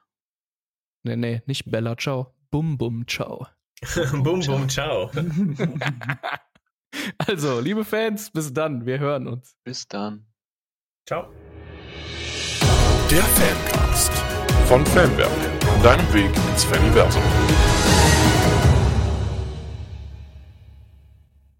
Nee, 1.03 1.15
nee, 1.15 1.41
nicht 1.45 1.71
Bella, 1.71 1.97
ciao. 1.97 2.35
Bum, 2.51 2.77
bum, 2.77 3.07
ciao. 3.07 3.47
bum, 4.11 4.41
bum, 4.41 4.69
ciao. 4.69 5.09
also, 7.17 7.59
liebe 7.59 7.85
Fans, 7.85 8.31
bis 8.31 8.53
dann. 8.53 8.85
Wir 8.85 8.99
hören 8.99 9.27
uns. 9.27 9.55
Bis 9.63 9.87
dann. 9.87 10.28
Ciao. 11.09 11.25
Der 13.09 13.23
Fancast 13.23 14.11
von 14.67 14.85
Fanwerk. 14.85 15.31
Deinem 15.81 16.13
Weg 16.13 16.29
ins 16.51 16.63
Faniversum. 16.65 17.23